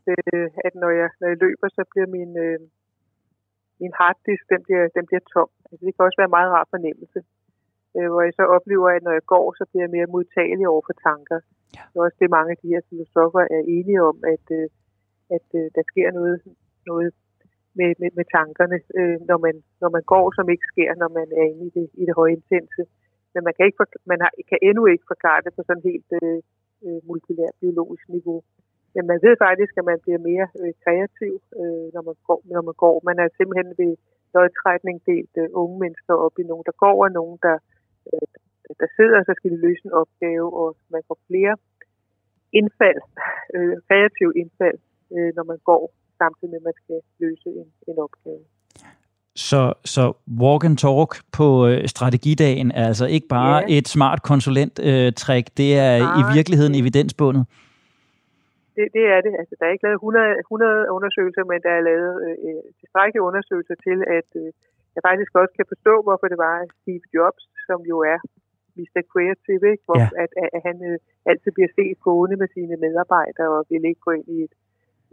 øh, 0.08 0.48
at 0.64 0.74
når 0.74 0.90
jeg, 1.00 1.08
når 1.20 1.28
jeg 1.28 1.38
løber, 1.40 1.68
så 1.68 1.82
bliver 1.90 2.06
min, 2.16 2.30
øh, 2.46 2.58
min 3.80 3.92
harddisk, 4.00 4.44
den 4.52 4.60
bliver, 4.66 4.84
den 4.96 5.04
bliver 5.08 5.24
tom. 5.32 5.50
Altså, 5.68 5.82
det 5.86 5.92
kan 5.92 6.06
også 6.06 6.18
være 6.20 6.30
en 6.30 6.38
meget 6.38 6.50
rar 6.56 6.66
fornemmelse. 6.74 7.20
Øh, 7.96 8.08
hvor 8.10 8.22
jeg 8.26 8.34
så 8.36 8.44
oplever, 8.56 8.88
at 8.88 9.02
når 9.06 9.14
jeg 9.18 9.26
går, 9.34 9.46
så 9.58 9.64
bliver 9.68 9.84
jeg 9.86 9.94
mere 9.96 10.12
modtagelig 10.14 10.66
over 10.72 10.82
for 10.88 10.96
tanker. 11.08 11.38
Ja. 11.76 11.82
Det 11.90 11.96
er 11.98 12.06
også 12.06 12.18
det, 12.22 12.36
mange 12.36 12.50
af 12.54 12.58
de 12.62 12.72
her 12.74 12.82
filosofer 12.90 13.42
er 13.56 13.62
enige 13.76 14.00
om, 14.10 14.16
at, 14.34 14.46
øh, 14.58 14.66
at 15.36 15.48
øh, 15.60 15.66
der 15.76 15.84
sker 15.90 16.08
noget, 16.18 16.36
noget 16.90 17.10
med, 17.78 17.90
med, 18.00 18.10
med 18.18 18.26
tankerne, 18.36 18.78
øh, 18.98 19.18
når, 19.30 19.38
man, 19.46 19.54
når 19.82 19.90
man 19.96 20.04
går, 20.12 20.26
som 20.36 20.46
ikke 20.54 20.66
sker, 20.72 20.90
når 21.02 21.10
man 21.18 21.28
er 21.40 21.44
inde 21.52 21.64
i 21.68 21.72
det, 21.78 21.86
i 22.00 22.02
det 22.08 22.14
høje 22.20 22.36
intense. 22.38 22.82
Men 23.34 23.40
man 23.46 23.54
kan, 23.54 23.66
ikke 23.66 23.80
for, 23.80 23.88
man 24.12 24.20
har, 24.24 24.32
kan 24.50 24.58
endnu 24.68 24.82
ikke 24.86 25.06
forklare 25.12 25.40
det 25.44 25.52
på 25.56 25.62
sådan 25.66 25.88
helt 25.90 26.10
øh, 26.22 26.38
øh 26.86 26.98
molekylært 27.06 27.56
biologisk 27.62 28.04
niveau. 28.16 28.38
Men 28.94 29.04
man 29.10 29.18
ved 29.26 29.34
faktisk, 29.46 29.72
at 29.80 29.84
man 29.92 29.98
bliver 30.04 30.20
mere 30.30 30.46
øh, 30.60 30.72
kreativ, 30.84 31.34
øh, 31.60 31.86
når, 31.94 32.02
man 32.08 32.16
går, 32.28 32.40
når 32.54 32.62
man 32.68 32.76
går. 32.84 32.96
Man 33.08 33.18
er 33.22 33.28
simpelthen 33.38 33.70
ved 33.80 33.92
lodtrækning 34.34 34.96
delt 35.10 35.34
øh, 35.42 35.48
unge 35.62 35.76
mennesker 35.84 36.14
op 36.26 36.36
i 36.42 36.44
nogen, 36.50 36.66
der 36.68 36.76
går, 36.84 36.96
og 37.06 37.10
nogen, 37.20 37.38
der, 37.46 37.56
øh, 38.10 38.26
der 38.80 38.88
sidder, 38.96 39.16
og 39.20 39.24
så 39.28 39.32
skal 39.36 39.50
de 39.54 39.64
løse 39.66 39.82
en 39.84 39.94
opgave, 40.02 40.46
og 40.60 40.68
man 40.94 41.02
får 41.08 41.18
flere 41.28 41.54
indfald, 42.58 43.00
øh, 43.54 43.74
kreative 43.88 44.32
indfald, 44.40 44.78
øh, 45.14 45.30
når 45.36 45.44
man 45.52 45.58
går, 45.70 45.82
samtidig 46.20 46.50
med, 46.52 46.60
at 46.62 46.66
man 46.68 46.76
skal 46.82 46.98
løse 47.22 47.48
en, 47.60 47.68
en 47.90 47.98
opgave. 48.06 48.44
Så, 49.36 49.72
så 49.84 50.12
walk 50.40 50.64
and 50.64 50.76
talk 50.76 51.10
på 51.38 51.46
øh, 51.68 51.88
strategidagen 51.88 52.70
er 52.70 52.86
altså 52.86 53.06
ikke 53.06 53.28
bare 53.28 53.56
ja. 53.56 53.78
et 53.78 53.88
smart 53.88 54.20
konsulent-trick, 54.22 55.46
øh, 55.50 55.56
det 55.56 55.70
er 55.78 55.98
Nej. 55.98 56.20
i 56.20 56.22
virkeligheden 56.36 56.74
evidensbundet 56.74 57.44
det, 58.76 58.86
det 58.96 59.04
er 59.14 59.20
det. 59.26 59.32
Altså, 59.40 59.54
der 59.58 59.64
er 59.66 59.72
ikke 59.74 59.86
lavet 59.86 60.02
100, 60.02 60.38
100 60.38 60.90
undersøgelser, 60.96 61.44
men 61.50 61.58
der 61.66 61.72
er 61.78 61.82
lavet 61.90 62.12
øh, 62.26 62.36
øh, 62.46 62.62
tilstrækkelige 62.80 63.26
undersøgelser 63.28 63.76
til, 63.86 63.98
at 64.18 64.28
øh, 64.42 64.48
jeg 64.94 65.02
faktisk 65.08 65.32
også 65.40 65.54
kan 65.58 65.70
forstå, 65.72 65.94
hvorfor 66.06 66.26
det 66.32 66.38
var 66.46 66.54
Steve 66.80 67.06
Jobs, 67.16 67.44
som 67.68 67.78
jo 67.92 67.96
er 68.12 68.18
Mr. 68.78 69.00
Creative, 69.12 69.64
ikke? 69.72 69.84
Hvor, 69.88 70.00
ja. 70.00 70.08
at, 70.22 70.32
at, 70.56 70.60
han 70.68 70.76
øh, 70.90 70.96
altid 71.30 71.50
bliver 71.56 71.70
set 71.78 71.96
gående 72.06 72.36
med 72.42 72.48
sine 72.56 72.76
medarbejdere 72.84 73.50
og 73.56 73.62
vil 73.70 73.84
ikke 73.90 74.04
gå 74.06 74.12
ind 74.18 74.28
i, 74.36 74.38
et, 74.46 74.54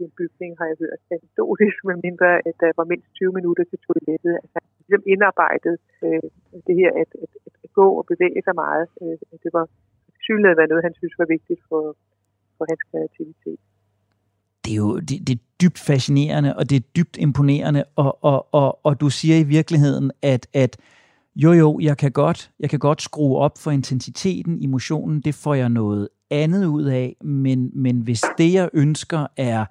en 0.04 0.12
bygning, 0.20 0.50
har 0.58 0.66
jeg 0.70 0.76
hørt 0.84 1.00
anekdotisk, 1.16 1.78
med 1.88 1.96
mindre 2.06 2.28
at 2.48 2.56
der 2.62 2.70
var 2.80 2.86
mindst 2.92 3.08
20 3.14 3.32
minutter 3.38 3.64
til 3.70 3.78
toilettet. 3.86 4.32
Altså, 4.42 4.56
han 4.62 4.70
ligesom 4.78 5.02
indarbejdet 5.12 5.76
øh, 6.06 6.28
det 6.66 6.74
her 6.80 6.90
at, 7.02 7.10
at, 7.24 7.32
at, 7.64 7.70
gå 7.80 7.86
og 7.98 8.04
bevæge 8.12 8.40
sig 8.46 8.54
meget. 8.64 8.86
Øh, 9.02 9.16
det 9.44 9.50
var 9.58 9.66
synligheden 10.26 10.68
noget, 10.68 10.86
han 10.88 10.98
synes 11.00 11.14
var 11.22 11.28
vigtigt 11.36 11.62
for, 11.68 11.82
for 12.62 12.66
hans 12.72 12.82
kreativitet. 12.90 13.60
Det 14.64 14.72
er 14.72 14.76
jo 14.76 14.98
det, 14.98 15.26
det 15.26 15.34
er 15.34 15.42
dybt 15.60 15.78
fascinerende, 15.78 16.56
og 16.56 16.70
det 16.70 16.76
er 16.76 16.80
dybt 16.96 17.16
imponerende, 17.16 17.84
og, 17.96 18.24
og, 18.24 18.54
og, 18.54 18.86
og 18.86 19.00
du 19.00 19.10
siger 19.10 19.36
i 19.38 19.42
virkeligheden, 19.42 20.10
at, 20.22 20.46
at 20.52 20.76
Jo, 21.36 21.52
jo, 21.52 21.78
jeg 21.80 21.96
kan 21.96 22.12
godt, 22.12 22.50
jeg 22.60 22.70
kan 22.70 22.78
godt 22.78 23.02
skrue 23.02 23.38
op 23.38 23.58
for 23.58 23.70
intensiteten 23.70 24.58
i 24.62 24.66
motionen. 24.66 25.20
Det 25.20 25.34
får 25.34 25.54
jeg 25.54 25.68
noget 25.68 26.08
andet 26.30 26.64
ud 26.64 26.84
af, 26.84 27.16
men, 27.24 27.70
men 27.74 28.00
hvis 28.00 28.22
det, 28.38 28.52
jeg 28.52 28.68
ønsker, 28.74 29.26
er 29.36 29.64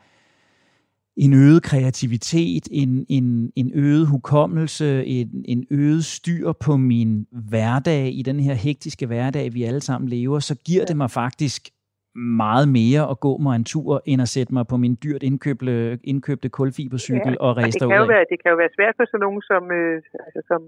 en 1.15 1.33
øget 1.33 1.63
kreativitet, 1.63 2.67
en, 2.71 3.05
en, 3.09 3.51
en 3.55 3.71
øget 3.73 4.07
hukommelse, 4.07 5.05
en, 5.05 5.45
en 5.45 5.65
øget 5.69 6.05
styr 6.05 6.51
på 6.51 6.77
min 6.77 7.27
hverdag 7.31 8.13
i 8.13 8.21
den 8.21 8.39
her 8.39 8.53
hektiske 8.53 9.05
hverdag, 9.05 9.53
vi 9.53 9.63
alle 9.63 9.81
sammen 9.81 10.09
lever, 10.09 10.39
så 10.39 10.55
giver 10.55 10.85
det 10.85 10.97
mig 10.97 11.11
faktisk 11.11 11.69
meget 12.15 12.67
mere 12.79 13.03
at 13.11 13.17
gå 13.25 13.33
mig 13.45 13.55
en 13.55 13.67
tur, 13.73 14.01
end 14.11 14.19
at 14.25 14.29
sætte 14.35 14.53
mig 14.57 14.65
på 14.71 14.77
min 14.83 14.95
dyrt 15.03 15.23
indkøbte, 15.29 15.99
indkøbte 16.11 16.49
kulfibercykel 16.59 17.33
ja, 17.35 17.43
og 17.45 17.49
rejse 17.57 17.79
det 17.79 17.89
kan, 17.91 18.01
jo 18.03 18.07
være, 18.15 18.25
det 18.31 18.37
kan 18.41 18.51
jo 18.53 18.57
være 18.63 18.75
svært 18.77 18.95
for 18.97 19.05
sådan 19.05 19.23
nogen, 19.25 19.41
som, 19.51 19.63
øh, 19.79 19.95
altså, 20.25 20.41
som, 20.49 20.61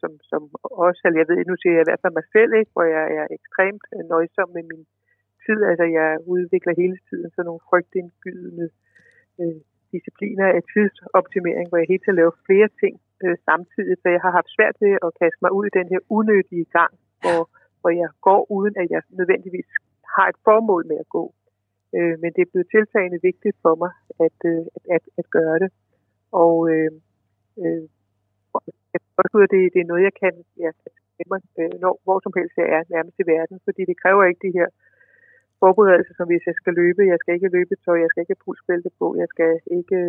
som, 0.00 0.10
som 0.30 0.42
også, 0.86 1.00
eller 1.04 1.18
jeg 1.20 1.28
ved, 1.30 1.38
nu 1.50 1.56
siger 1.60 1.74
jeg 1.74 1.84
i 1.84 1.88
hvert 1.90 2.02
fald 2.02 2.18
mig 2.20 2.28
selv, 2.36 2.50
ikke, 2.60 2.72
hvor 2.74 2.86
jeg 2.96 3.04
er 3.20 3.26
ekstremt 3.38 3.84
nøjsom 4.12 4.48
med 4.56 4.64
min 4.70 4.84
tid. 5.44 5.58
Altså 5.70 5.86
jeg 5.98 6.08
udvikler 6.34 6.80
hele 6.82 6.98
tiden 7.08 7.28
sådan 7.34 7.46
nogle 7.48 7.66
frygtindgydende 7.70 8.66
øh, 9.40 9.58
discipliner 9.94 10.46
af 10.56 10.62
tidsoptimering, 10.72 11.66
hvor 11.68 11.78
jeg 11.80 11.88
hele 11.92 12.02
tiden 12.02 12.20
laver 12.20 12.34
flere 12.48 12.68
ting 12.82 12.94
øh, 13.24 13.36
samtidig, 13.48 13.94
så 14.02 14.08
jeg 14.14 14.22
har 14.24 14.32
haft 14.38 14.50
svært 14.56 14.76
ved 14.84 14.92
at 15.06 15.10
kaste 15.20 15.40
mig 15.44 15.52
ud 15.58 15.64
i 15.66 15.76
den 15.78 15.88
her 15.92 16.00
unødige 16.18 16.66
gang, 16.78 16.92
hvor, 17.22 17.40
hvor 17.80 17.92
jeg 18.02 18.10
går 18.28 18.40
uden 18.56 18.74
at 18.82 18.88
jeg 18.94 19.02
nødvendigvis 19.20 19.70
har 20.16 20.26
et 20.28 20.38
formål 20.46 20.82
med 20.90 20.98
at 21.04 21.08
gå. 21.16 21.24
Øh, 21.96 22.14
men 22.22 22.30
det 22.34 22.42
er 22.42 22.52
blevet 22.52 22.72
tiltagende 22.74 23.20
vigtigt 23.28 23.56
for 23.64 23.74
mig 23.82 23.92
at, 24.26 24.38
øh, 24.52 24.64
at, 24.76 24.84
at, 24.96 25.04
at 25.20 25.26
gøre 25.36 25.58
det. 25.62 25.70
Og 26.42 26.54
øh, 26.72 26.90
øh, 27.62 27.84
også 29.20 29.34
ud 29.38 29.46
det, 29.54 29.72
det 29.74 29.80
er 29.80 29.90
noget, 29.92 30.08
jeg 30.08 30.14
kan, 30.22 30.34
jeg 30.64 30.72
kan 31.16 31.26
mig, 31.32 31.40
øh, 31.60 31.74
når, 31.82 31.92
hvor 32.04 32.18
som 32.24 32.32
helst 32.38 32.54
jeg 32.60 32.68
er 32.76 32.82
nærmest 32.94 33.16
i 33.22 33.26
verden, 33.34 33.56
fordi 33.66 33.82
det 33.90 34.00
kræver 34.02 34.22
ikke 34.24 34.46
de 34.46 34.56
her 34.58 34.68
forberedelser, 35.62 36.14
som 36.16 36.26
hvis 36.28 36.48
jeg 36.50 36.56
skal 36.60 36.74
løbe. 36.80 37.10
Jeg 37.12 37.18
skal 37.20 37.34
ikke 37.36 37.54
løbe 37.56 37.74
tøj, 37.84 37.96
jeg 38.04 38.10
skal 38.10 38.20
ikke 38.22 38.34
have 38.34 38.44
pulsbælte 38.46 38.90
på, 39.00 39.06
jeg 39.22 39.28
skal 39.34 39.50
ikke 39.78 40.00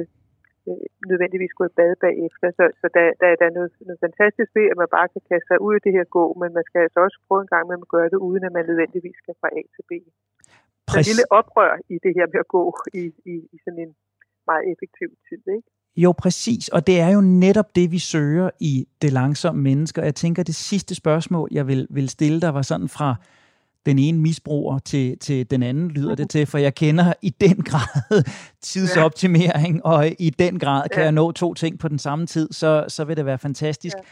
øh, 0.70 0.86
nødvendigvis 1.12 1.58
gå 1.60 1.64
i 1.70 1.76
bad 1.80 1.94
bagefter. 2.06 2.48
Så, 2.58 2.64
så 2.82 2.86
der, 2.96 3.06
der, 3.22 3.28
der 3.40 3.46
er 3.50 3.56
noget, 3.58 3.72
noget 3.90 4.04
fantastisk 4.08 4.50
ved, 4.58 4.66
at 4.72 4.78
man 4.82 4.90
bare 4.98 5.08
kan 5.14 5.24
kaste 5.32 5.48
sig 5.50 5.60
ud 5.68 5.74
i 5.76 5.84
det 5.86 5.94
her 5.98 6.06
gå, 6.18 6.26
men 6.42 6.50
man 6.58 6.66
skal 6.70 6.82
altså 6.86 7.00
også 7.06 7.18
prøve 7.28 7.42
en 7.46 7.54
gang 7.54 7.64
med 7.68 7.76
at 7.86 7.94
gøre 7.96 8.10
det, 8.14 8.20
uden 8.28 8.44
at 8.48 8.54
man 8.58 8.66
nødvendigvis 8.72 9.18
skal 9.22 9.36
fra 9.42 9.50
A 9.60 9.62
til 9.76 9.84
B. 9.90 9.92
Præcis. 10.92 10.96
Så 10.96 11.00
en 11.00 11.10
lille 11.12 11.28
oprør 11.40 11.74
i 11.94 11.96
det 12.06 12.14
her 12.18 12.26
med 12.34 12.40
at 12.46 12.50
gå 12.58 12.64
i, 13.02 13.04
i, 13.34 13.36
i 13.56 13.58
sådan 13.64 13.82
en 13.86 13.94
meget 14.50 14.64
effektiv 14.72 15.10
tid, 15.28 15.42
ikke? 15.58 15.70
Jo, 16.04 16.10
præcis. 16.24 16.70
Og 16.76 16.88
det 16.88 17.00
er 17.00 17.10
jo 17.16 17.22
netop 17.22 17.76
det, 17.76 17.92
vi 17.92 18.00
søger 18.00 18.50
i 18.60 18.88
det 19.02 19.12
langsomme 19.14 19.62
menneske. 19.62 20.02
Og 20.02 20.06
jeg 20.06 20.16
tænker, 20.16 20.44
det 20.44 20.56
sidste 20.56 20.96
spørgsmål, 20.96 21.48
jeg 21.52 21.68
vil, 21.68 21.88
vil 21.90 22.10
stille 22.10 22.42
dig, 22.42 22.54
var 22.54 22.62
sådan 22.62 22.90
fra 22.98 23.16
den 23.86 24.00
ene 24.00 24.22
misbruger 24.22 24.80
til, 24.80 25.18
til 25.20 25.52
den 25.52 25.64
anden, 25.64 25.90
lyder 25.90 26.16
det 26.16 26.30
til, 26.30 26.46
for 26.46 26.58
jeg 26.58 26.76
kender 26.76 27.14
i 27.22 27.30
den 27.30 27.56
grad 27.56 28.24
tidsoptimering, 28.62 29.76
ja. 29.76 29.82
og 29.90 30.12
i 30.20 30.30
den 30.30 30.60
grad 30.60 30.90
kan 30.90 31.00
ja. 31.00 31.04
jeg 31.04 31.12
nå 31.12 31.32
to 31.32 31.54
ting 31.54 31.80
på 31.80 31.88
den 31.88 32.00
samme 32.00 32.26
tid, 32.26 32.48
så, 32.52 32.86
så 32.88 33.04
vil 33.04 33.18
det 33.18 33.26
være 33.26 33.38
fantastisk. 33.38 33.96
Ja. 33.98 34.04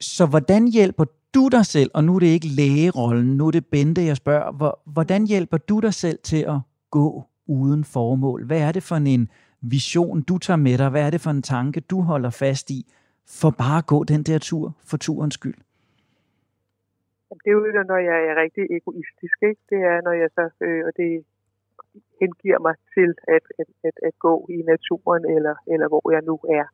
Så 0.00 0.26
hvordan 0.26 0.68
hjælper 0.68 1.04
du 1.34 1.48
dig 1.48 1.66
selv, 1.66 1.90
og 1.94 2.04
nu 2.04 2.14
er 2.14 2.18
det 2.18 2.26
ikke 2.26 2.48
lægerollen, 2.48 3.36
nu 3.36 3.46
er 3.46 3.50
det 3.50 3.66
Bente, 3.66 4.04
jeg 4.04 4.16
spørger, 4.16 4.90
hvordan 4.90 5.26
hjælper 5.26 5.56
du 5.56 5.78
dig 5.78 5.94
selv 5.94 6.18
til 6.24 6.44
at 6.48 6.58
gå 6.90 7.24
uden 7.46 7.84
formål? 7.84 8.46
Hvad 8.46 8.58
er 8.58 8.72
det 8.72 8.82
for 8.82 8.96
en 8.96 9.28
vision, 9.60 10.22
du 10.22 10.38
tager 10.38 10.56
med 10.56 10.78
dig? 10.78 10.88
Hvad 10.88 11.02
er 11.02 11.10
det 11.10 11.20
for 11.20 11.30
en 11.30 11.42
tanke, 11.42 11.80
du 11.80 12.00
holder 12.00 12.30
fast 12.30 12.70
i, 12.70 12.92
for 13.28 13.50
bare 13.50 13.78
at 13.78 13.86
gå 13.86 14.04
den 14.04 14.22
der 14.22 14.38
tur 14.38 14.76
for 14.84 14.96
turens 14.96 15.34
skyld? 15.34 15.54
Det 17.40 17.48
er 17.50 17.56
jo, 17.56 17.82
når 17.92 18.00
jeg 18.10 18.18
er 18.30 18.34
rigtig 18.44 18.64
egoistisk. 18.76 19.36
Ikke? 19.42 19.62
Det 19.70 19.80
er, 19.90 19.96
når 20.06 20.14
jeg 20.22 20.30
så, 20.36 20.44
øh, 20.66 20.82
og 20.86 20.92
det 20.96 21.24
hengiver 22.20 22.60
mig 22.66 22.76
til 22.94 23.10
at, 23.36 23.44
at, 23.60 23.68
at, 23.88 23.96
at 24.08 24.14
gå 24.26 24.34
i 24.56 24.58
naturen, 24.72 25.24
eller, 25.36 25.54
eller 25.72 25.88
hvor 25.92 26.06
jeg 26.14 26.22
nu 26.30 26.36
er. 26.58 26.66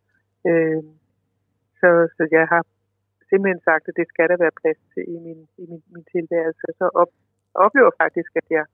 Øh, 0.49 0.83
så, 1.81 1.89
så 2.17 2.23
jeg 2.37 2.47
har 2.53 2.63
simpelthen 3.29 3.61
sagt, 3.69 3.85
at 3.89 3.97
det 4.01 4.07
skal 4.09 4.29
der 4.29 4.39
være 4.45 4.61
plads 4.61 4.81
til 4.93 5.05
i 5.15 5.19
min, 5.27 5.41
i 5.63 5.65
min, 5.71 5.83
min 5.95 6.07
tilværelse. 6.15 6.67
Så 6.79 6.85
op, 7.03 7.11
oplever 7.55 7.91
faktisk, 8.03 8.31
at 8.41 8.47
jeg, 8.57 8.65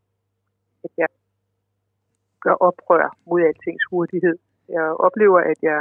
at 0.85 0.93
jeg 1.03 1.11
gør 2.45 2.57
oprør 2.69 3.07
mod 3.29 3.41
altings 3.51 3.85
hurtighed. 3.91 4.37
Jeg 4.69 4.85
oplever, 5.07 5.41
at 5.53 5.59
jeg 5.63 5.81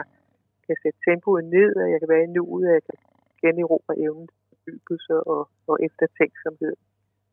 kan 0.65 0.75
sætte 0.83 0.99
tempoet 1.07 1.43
ned, 1.55 1.71
og 1.75 1.91
jeg 1.91 1.99
kan 1.99 2.09
være 2.09 2.23
i 2.23 2.33
nuet, 2.37 2.67
at 2.67 2.73
jeg 2.73 2.83
kan 2.87 2.97
generobre 3.43 3.93
evnen 4.05 4.29
fordybelse 4.63 5.13
og, 5.33 5.49
og 5.67 5.75
eftertænksomhed. 5.87 6.75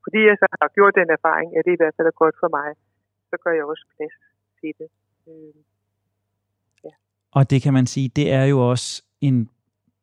Fordi 0.04 0.18
jeg 0.28 0.36
så 0.38 0.46
har 0.60 0.68
gjort 0.76 0.94
den 0.94 1.10
erfaring, 1.10 1.48
at 1.56 1.62
det 1.66 1.72
i 1.72 1.80
hvert 1.80 1.94
fald 1.96 2.06
er 2.06 2.16
godt 2.22 2.36
for 2.42 2.48
mig, 2.58 2.68
så 3.30 3.36
gør 3.44 3.52
jeg 3.58 3.64
også 3.64 3.84
plads 3.96 4.16
til 4.60 4.72
det. 4.78 4.88
Øh, 5.28 5.54
ja. 6.84 6.94
Og 7.32 7.50
det 7.50 7.62
kan 7.62 7.72
man 7.72 7.86
sige, 7.86 8.08
det 8.08 8.32
er 8.32 8.44
jo 8.44 8.70
også 8.70 9.02
en 9.20 9.50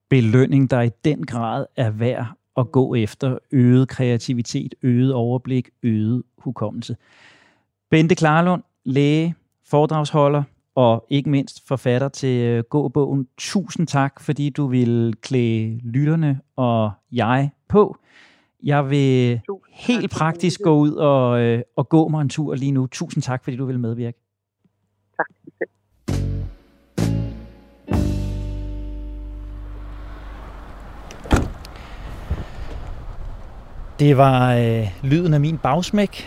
belønning, 0.09 0.71
der 0.71 0.81
i 0.81 0.91
den 1.05 1.25
grad 1.25 1.65
er 1.75 1.91
værd 1.91 2.27
at 2.57 2.71
gå 2.71 2.95
efter 2.95 3.39
øget 3.51 3.89
kreativitet, 3.89 4.75
øget 4.81 5.13
overblik, 5.13 5.69
øget 5.83 6.23
hukommelse. 6.37 6.97
Bente 7.89 8.15
Klarlund, 8.15 8.63
læge, 8.83 9.35
foredragsholder 9.65 10.43
og 10.77 11.05
ikke 11.09 11.29
mindst 11.29 11.67
forfatter 11.67 12.09
til 12.09 12.45
øh, 12.45 12.63
gåbogen. 12.69 13.27
Tusind 13.37 13.87
tak, 13.87 14.19
fordi 14.21 14.49
du 14.49 14.67
vil 14.67 15.15
klæde 15.21 15.79
lytterne 15.83 16.39
og 16.55 16.91
jeg 17.11 17.49
på. 17.67 17.97
Jeg 18.63 18.89
vil 18.89 19.41
helt 19.71 20.11
praktisk 20.11 20.59
gå 20.63 20.77
ud 20.77 20.91
og, 20.91 21.41
øh, 21.41 21.61
og 21.75 21.89
gå 21.89 22.07
mig 22.07 22.21
en 22.21 22.29
tur 22.29 22.55
lige 22.55 22.71
nu. 22.71 22.87
Tusind 22.87 23.23
tak, 23.23 23.43
fordi 23.43 23.57
du 23.57 23.65
vil 23.65 23.79
medvirke. 23.79 24.17
Tak. 25.17 25.27
Det 33.99 34.17
var 34.17 34.53
øh, 34.53 34.87
lyden 35.03 35.33
af 35.33 35.39
min 35.39 35.57
bagsmæk. 35.57 36.25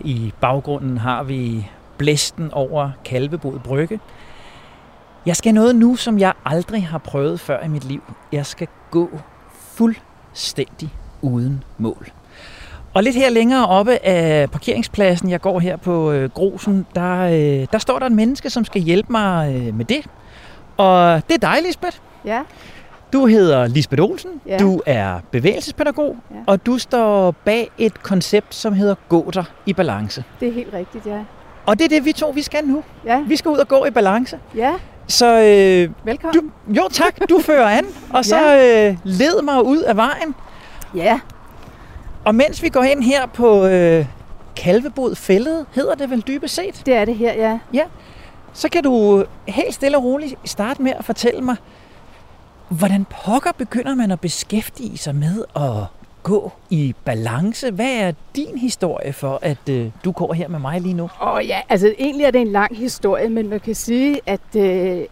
I 0.00 0.32
baggrunden 0.40 0.98
har 0.98 1.22
vi 1.22 1.66
blæsten 1.98 2.50
over 2.52 2.90
Kalvebod 3.04 3.58
Brygge. 3.58 4.00
Jeg 5.26 5.36
skal 5.36 5.54
noget 5.54 5.76
nu, 5.76 5.96
som 5.96 6.18
jeg 6.18 6.32
aldrig 6.44 6.86
har 6.86 6.98
prøvet 6.98 7.40
før 7.40 7.64
i 7.64 7.68
mit 7.68 7.84
liv. 7.84 8.02
Jeg 8.32 8.46
skal 8.46 8.68
gå 8.90 9.10
fuldstændig 9.52 10.94
uden 11.22 11.64
mål. 11.78 12.12
Og 12.94 13.02
lidt 13.02 13.16
her 13.16 13.30
længere 13.30 13.66
oppe 13.66 14.06
af 14.06 14.50
parkeringspladsen, 14.50 15.30
jeg 15.30 15.40
går 15.40 15.60
her 15.60 15.76
på 15.76 16.12
øh, 16.12 16.30
Grosen, 16.30 16.86
der, 16.94 17.20
øh, 17.20 17.66
der 17.72 17.78
står 17.78 17.98
der 17.98 18.06
en 18.06 18.14
menneske, 18.14 18.50
som 18.50 18.64
skal 18.64 18.82
hjælpe 18.82 19.12
mig 19.12 19.54
øh, 19.54 19.74
med 19.74 19.84
det. 19.84 20.06
Og 20.76 21.22
det 21.28 21.34
er 21.34 21.38
dig, 21.52 21.62
Lisbeth. 21.62 21.96
Ja. 22.24 22.42
Du 23.12 23.26
hedder 23.26 23.66
Lisbeth 23.66 24.02
Olsen, 24.02 24.30
ja. 24.46 24.58
du 24.58 24.82
er 24.86 25.20
bevægelsespædagog, 25.30 26.16
ja. 26.30 26.36
og 26.46 26.66
du 26.66 26.78
står 26.78 27.30
bag 27.30 27.70
et 27.78 28.02
koncept, 28.02 28.54
som 28.54 28.72
hedder 28.72 28.94
Gå 29.08 29.30
dig 29.30 29.44
i 29.66 29.72
balance. 29.72 30.24
Det 30.40 30.48
er 30.48 30.52
helt 30.52 30.74
rigtigt, 30.74 31.06
ja. 31.06 31.24
Og 31.66 31.78
det 31.78 31.84
er 31.84 31.88
det, 31.88 32.04
vi 32.04 32.12
to 32.12 32.30
vi 32.30 32.42
skal 32.42 32.64
nu. 32.64 32.82
Ja. 33.04 33.20
Vi 33.20 33.36
skal 33.36 33.48
ud 33.50 33.58
og 33.58 33.68
gå 33.68 33.84
i 33.84 33.90
balance. 33.90 34.38
Ja. 34.56 34.74
Så 35.08 35.26
øh, 35.26 36.06
Velkommen. 36.06 36.42
Du, 36.42 36.72
jo 36.72 36.88
tak, 36.92 37.28
du 37.28 37.40
fører 37.40 37.66
an, 37.68 37.86
og 38.10 38.24
så 38.24 38.38
ja. 38.50 38.88
øh, 38.88 38.96
led 39.04 39.42
mig 39.42 39.64
ud 39.64 39.78
af 39.78 39.96
vejen. 39.96 40.34
Ja. 40.94 41.20
Og 42.24 42.34
mens 42.34 42.62
vi 42.62 42.68
går 42.68 42.82
ind 42.82 43.02
her 43.02 43.26
på 43.26 43.66
øh, 43.66 44.06
Kalvebod 44.56 45.14
Fældet, 45.14 45.66
hedder 45.72 45.94
det 45.94 46.10
vel 46.10 46.24
dybest 46.26 46.54
set? 46.54 46.82
Det 46.86 46.94
er 46.94 47.04
det 47.04 47.14
her, 47.14 47.32
ja. 47.34 47.58
Ja. 47.74 47.84
Så 48.52 48.68
kan 48.68 48.82
du 48.82 49.24
helt 49.48 49.74
stille 49.74 49.96
og 49.96 50.04
roligt 50.04 50.34
starte 50.44 50.82
med 50.82 50.92
at 50.98 51.04
fortælle 51.04 51.40
mig, 51.40 51.56
hvordan 52.68 53.06
pokker 53.24 53.50
begynder 53.58 53.94
man 53.94 54.10
at 54.10 54.20
beskæftige 54.20 54.98
sig 54.98 55.14
med 55.14 55.44
at 55.56 55.84
gå 56.22 56.52
i 56.70 56.94
balance. 57.04 57.70
Hvad 57.70 57.92
er 57.92 58.12
din 58.36 58.58
historie 58.58 59.12
for, 59.12 59.38
at 59.42 59.68
øh, 59.70 59.90
du 60.04 60.12
går 60.12 60.32
her 60.32 60.48
med 60.48 60.58
mig 60.58 60.80
lige 60.80 60.94
nu? 60.94 61.04
Åh 61.04 61.34
oh, 61.34 61.48
ja, 61.48 61.60
altså 61.68 61.94
egentlig 61.98 62.24
er 62.24 62.30
det 62.30 62.40
en 62.40 62.52
lang 62.52 62.76
historie, 62.76 63.28
men 63.28 63.48
man 63.48 63.60
kan 63.60 63.74
sige, 63.74 64.20
at 64.26 64.56
øh, 64.56 65.04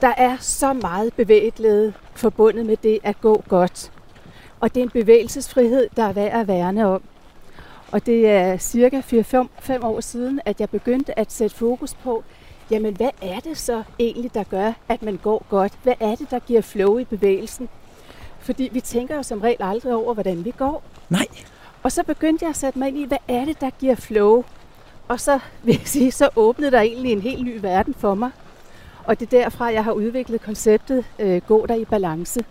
der 0.00 0.12
er 0.16 0.36
så 0.40 0.72
meget 0.72 1.14
bevægelighed 1.14 1.92
forbundet 2.14 2.66
med 2.66 2.76
det 2.76 2.98
at 3.02 3.20
gå 3.20 3.42
godt. 3.48 3.92
Og 4.60 4.74
det 4.74 4.80
er 4.80 4.84
en 4.84 4.90
bevægelsesfrihed, 4.90 5.88
der 5.96 6.02
er 6.02 6.12
værd 6.12 6.40
at 6.40 6.48
værne 6.48 6.86
om. 6.86 7.02
Og 7.92 8.06
det 8.06 8.28
er 8.28 8.56
cirka 8.56 9.00
4-5 9.00 9.84
år 9.84 10.00
siden, 10.00 10.40
at 10.44 10.60
jeg 10.60 10.70
begyndte 10.70 11.18
at 11.18 11.32
sætte 11.32 11.56
fokus 11.56 11.94
på, 11.94 12.24
jamen 12.70 12.96
hvad 12.96 13.10
er 13.22 13.40
det 13.40 13.58
så 13.58 13.82
egentlig, 13.98 14.34
der 14.34 14.44
gør, 14.44 14.72
at 14.88 15.02
man 15.02 15.16
går 15.16 15.46
godt? 15.48 15.72
Hvad 15.82 15.94
er 16.00 16.14
det, 16.14 16.30
der 16.30 16.38
giver 16.38 16.60
flow 16.60 16.98
i 16.98 17.04
bevægelsen? 17.04 17.68
Fordi 18.40 18.68
vi 18.72 18.80
tænker 18.80 19.16
jo 19.16 19.22
som 19.22 19.40
regel 19.40 19.62
aldrig 19.62 19.94
over, 19.94 20.14
hvordan 20.14 20.44
vi 20.44 20.50
går. 20.50 20.82
Nej. 21.08 21.26
Og 21.82 21.92
så 21.92 22.02
begyndte 22.02 22.44
jeg 22.44 22.50
at 22.50 22.56
sætte 22.56 22.78
mig 22.78 22.88
ind 22.88 22.98
i, 22.98 23.04
hvad 23.04 23.18
er 23.28 23.44
det, 23.44 23.60
der 23.60 23.70
giver 23.70 23.94
flow? 23.94 24.44
Og 25.08 25.20
så 25.20 25.38
vil 25.64 25.72
jeg 25.78 25.88
sige, 25.88 26.12
så 26.12 26.28
åbnede 26.36 26.70
der 26.70 26.80
egentlig 26.80 27.12
en 27.12 27.20
helt 27.20 27.44
ny 27.44 27.58
verden 27.60 27.94
for 27.94 28.14
mig. 28.14 28.30
Og 29.04 29.20
det 29.20 29.26
er 29.34 29.38
derfra, 29.42 29.64
jeg 29.64 29.84
har 29.84 29.92
udviklet 29.92 30.42
konceptet 30.42 31.04
øh, 31.18 31.40
Gå 31.46 31.66
der 31.66 31.74
i 31.74 31.84
balance. 31.84 32.44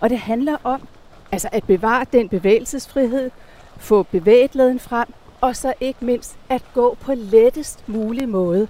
Og 0.00 0.10
det 0.10 0.18
handler 0.18 0.56
om 0.64 0.88
altså 1.32 1.48
at 1.52 1.64
bevare 1.64 2.06
den 2.12 2.28
bevægelsesfrihed, 2.28 3.30
få 3.76 4.02
bevægeligheden 4.02 4.78
frem, 4.78 5.08
og 5.40 5.56
så 5.56 5.74
ikke 5.80 6.04
mindst 6.04 6.36
at 6.48 6.62
gå 6.74 6.96
på 7.00 7.14
lettest 7.14 7.88
mulig 7.88 8.28
måde. 8.28 8.68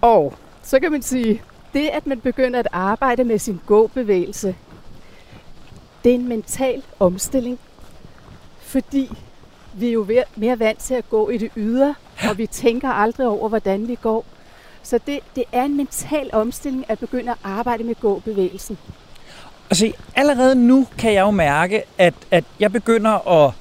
Og 0.00 0.34
så 0.62 0.80
kan 0.80 0.92
man 0.92 1.02
sige, 1.02 1.42
det 1.72 1.88
at 1.88 2.06
man 2.06 2.20
begynder 2.20 2.58
at 2.58 2.68
arbejde 2.72 3.24
med 3.24 3.38
sin 3.38 3.60
gåbevægelse, 3.66 4.56
det 6.04 6.10
er 6.10 6.14
en 6.14 6.28
mental 6.28 6.82
omstilling, 6.98 7.58
fordi 8.60 9.10
vi 9.74 9.88
er 9.88 9.92
jo 9.92 10.06
mere 10.36 10.58
vant 10.58 10.78
til 10.78 10.94
at 10.94 11.10
gå 11.10 11.28
i 11.28 11.38
det 11.38 11.50
ydre, 11.56 11.94
og 12.30 12.38
vi 12.38 12.46
tænker 12.46 12.88
aldrig 12.88 13.26
over, 13.26 13.48
hvordan 13.48 13.88
vi 13.88 13.94
går. 13.94 14.24
Så 14.82 15.00
det, 15.06 15.20
det 15.36 15.44
er 15.52 15.64
en 15.64 15.76
mental 15.76 16.30
omstilling 16.32 16.84
at 16.88 16.98
begynde 16.98 17.30
at 17.30 17.38
arbejde 17.44 17.84
med 17.84 17.94
gåbevægelsen. 17.94 18.78
Altså, 19.70 19.92
allerede 20.16 20.54
nu 20.54 20.86
kan 20.98 21.12
jeg 21.14 21.20
jo 21.20 21.30
mærke, 21.30 21.82
at, 21.98 22.14
at 22.30 22.44
jeg 22.60 22.72
begynder 22.72 23.28
at, 23.28 23.54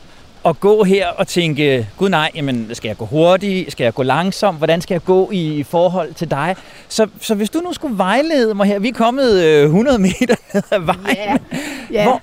at 0.50 0.60
gå 0.60 0.84
her 0.84 1.08
og 1.08 1.28
tænke, 1.28 1.88
gud 1.98 2.10
nej, 2.10 2.32
jamen, 2.36 2.70
skal 2.74 2.90
jeg 2.90 2.98
gå 2.98 3.06
hurtigt? 3.06 3.72
Skal 3.72 3.84
jeg 3.84 3.94
gå 3.94 4.04
langsomt? 4.04 4.58
Hvordan 4.58 4.82
skal 4.82 4.96
jeg 4.96 5.04
gå 5.04 5.30
i 5.32 5.64
forhold 5.64 6.14
til 6.14 6.32
dig? 6.32 6.56
Så, 6.88 7.08
så 7.22 7.36
hvis 7.36 7.50
du 7.50 7.60
nu 7.60 7.74
skulle 7.74 7.98
vejlede 7.98 8.54
mig 8.54 8.68
her, 8.68 8.80
vi 8.80 8.88
er 8.88 8.94
kommet 8.94 9.64
100 9.64 9.96
øh, 9.96 10.02
meter 10.02 10.36
ned 10.54 10.64
ad 10.72 10.80
vejen. 10.80 11.18
Yeah. 11.18 11.40
Yeah. 11.92 12.04
Hvor, 12.04 12.22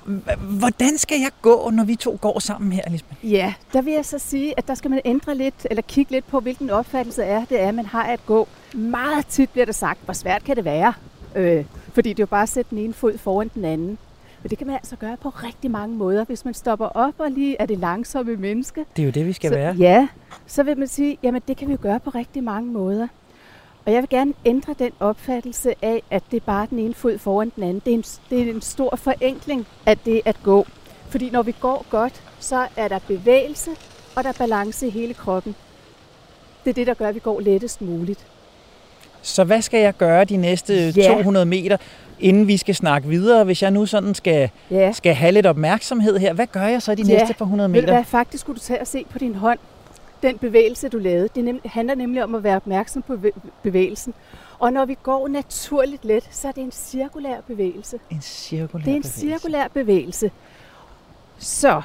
hvordan 0.57 0.97
skal 0.97 1.19
jeg 1.19 1.31
gå, 1.41 1.69
når 1.73 1.83
vi 1.83 1.95
to 1.95 2.17
går 2.21 2.39
sammen 2.39 2.71
her, 2.71 2.81
Lisbeth? 2.89 3.31
Ja, 3.31 3.53
der 3.73 3.81
vil 3.81 3.93
jeg 3.93 4.05
så 4.05 4.19
sige, 4.19 4.53
at 4.57 4.67
der 4.67 4.75
skal 4.75 4.91
man 4.91 5.01
ændre 5.05 5.35
lidt, 5.35 5.67
eller 5.69 5.81
kigge 5.81 6.11
lidt 6.11 6.27
på, 6.27 6.39
hvilken 6.39 6.69
opfattelse 6.69 7.23
er 7.23 7.45
det 7.49 7.61
er, 7.61 7.71
man 7.71 7.85
har 7.85 8.03
at 8.03 8.19
gå. 8.25 8.47
Meget 8.73 9.25
tit 9.27 9.49
bliver 9.49 9.65
det 9.65 9.75
sagt, 9.75 9.99
hvor 10.05 10.13
svært 10.13 10.43
kan 10.43 10.55
det 10.55 10.65
være? 10.65 10.93
Øh, 11.35 11.65
fordi 11.93 12.09
det 12.09 12.19
er 12.19 12.23
jo 12.23 12.27
bare 12.27 12.43
at 12.43 12.49
sætte 12.49 12.69
den 12.69 12.77
ene 12.77 12.93
fod 12.93 13.17
foran 13.17 13.51
den 13.55 13.65
anden. 13.65 13.97
Men 14.45 14.49
det 14.49 14.57
kan 14.57 14.67
man 14.67 14.75
altså 14.75 14.95
gøre 14.95 15.17
på 15.17 15.29
rigtig 15.29 15.71
mange 15.71 15.95
måder. 15.95 16.25
Hvis 16.25 16.45
man 16.45 16.53
stopper 16.53 16.85
op 16.85 17.13
og 17.17 17.31
lige 17.31 17.55
er 17.59 17.65
det 17.65 17.79
langsomme 17.79 18.35
menneske. 18.35 18.85
Det 18.95 19.01
er 19.01 19.05
jo 19.05 19.11
det, 19.11 19.25
vi 19.25 19.33
skal 19.33 19.49
så, 19.49 19.55
være. 19.55 19.75
Ja, 19.79 20.07
så 20.45 20.63
vil 20.63 20.77
man 20.77 20.87
sige, 20.87 21.17
jamen 21.23 21.41
det 21.47 21.57
kan 21.57 21.67
vi 21.67 21.71
jo 21.71 21.79
gøre 21.81 21.99
på 21.99 22.09
rigtig 22.09 22.43
mange 22.43 22.71
måder. 22.71 23.07
Og 23.85 23.93
jeg 23.93 24.01
vil 24.01 24.09
gerne 24.09 24.33
ændre 24.45 24.75
den 24.79 24.91
opfattelse 24.99 25.73
af, 25.81 26.03
at 26.11 26.23
det 26.31 26.37
er 26.37 26.45
bare 26.45 26.67
den 26.69 26.79
ene 26.79 26.93
fod 26.93 27.17
foran 27.17 27.51
den 27.55 27.63
anden. 27.63 27.81
Det 27.85 27.93
er 27.93 27.97
en, 27.97 28.03
det 28.29 28.49
er 28.49 28.53
en 28.53 28.61
stor 28.61 28.95
forenkling 28.95 29.67
af 29.85 29.97
det 29.97 30.21
at 30.25 30.37
gå. 30.43 30.67
Fordi 31.09 31.29
når 31.29 31.43
vi 31.43 31.55
går 31.59 31.85
godt, 31.89 32.23
så 32.39 32.67
er 32.75 32.87
der 32.87 32.99
bevægelse, 33.07 33.71
og 34.15 34.23
der 34.23 34.29
er 34.29 34.37
balance 34.37 34.87
i 34.87 34.89
hele 34.89 35.13
kroppen. 35.13 35.55
Det 36.63 36.69
er 36.69 36.73
det, 36.73 36.87
der 36.87 36.93
gør, 36.93 37.07
at 37.07 37.15
vi 37.15 37.19
går 37.19 37.39
lettest 37.39 37.81
muligt. 37.81 38.25
Så 39.21 39.43
hvad 39.43 39.61
skal 39.61 39.79
jeg 39.79 39.97
gøre 39.97 40.25
de 40.25 40.37
næste 40.37 40.89
ja. 40.89 41.13
200 41.13 41.45
meter, 41.45 41.77
inden 42.19 42.47
vi 42.47 42.57
skal 42.57 42.75
snakke 42.75 43.07
videre? 43.07 43.43
Hvis 43.43 43.61
jeg 43.61 43.71
nu 43.71 43.85
sådan 43.85 44.15
skal, 44.15 44.49
ja. 44.71 44.91
skal 44.91 45.13
have 45.13 45.31
lidt 45.31 45.45
opmærksomhed 45.45 46.17
her, 46.17 46.33
hvad 46.33 46.47
gør 46.47 46.63
jeg 46.63 46.81
så 46.81 46.95
de 46.95 47.03
ja. 47.03 47.17
næste 47.19 47.33
par 47.33 47.45
100 47.45 47.69
meter? 47.69 47.93
Hvad, 47.93 48.03
faktisk 48.03 48.41
skulle 48.41 48.59
du 48.59 48.63
tage 48.63 48.81
og 48.81 48.87
se 48.87 49.05
på 49.09 49.17
din 49.19 49.35
hånd. 49.35 49.59
Den 50.21 50.37
bevægelse, 50.37 50.89
du 50.89 50.97
lavede, 50.97 51.29
det 51.35 51.43
nem, 51.43 51.61
handler 51.65 51.95
nemlig 51.95 52.23
om 52.23 52.35
at 52.35 52.43
være 52.43 52.55
opmærksom 52.55 53.01
på 53.01 53.17
bevægelsen. 53.63 54.13
Og 54.59 54.73
når 54.73 54.85
vi 54.85 54.97
går 55.03 55.27
naturligt 55.27 56.05
let, 56.05 56.27
så 56.31 56.47
er 56.47 56.51
det 56.51 56.61
en 56.61 56.71
cirkulær 56.71 57.35
bevægelse. 57.47 57.99
En 58.09 58.21
cirkulær 58.21 58.83
Det 58.83 58.91
er 58.91 58.95
en 58.95 59.01
bevægelse. 59.01 59.19
cirkulær 59.19 59.67
bevægelse. 59.73 60.31
Så 61.37 61.81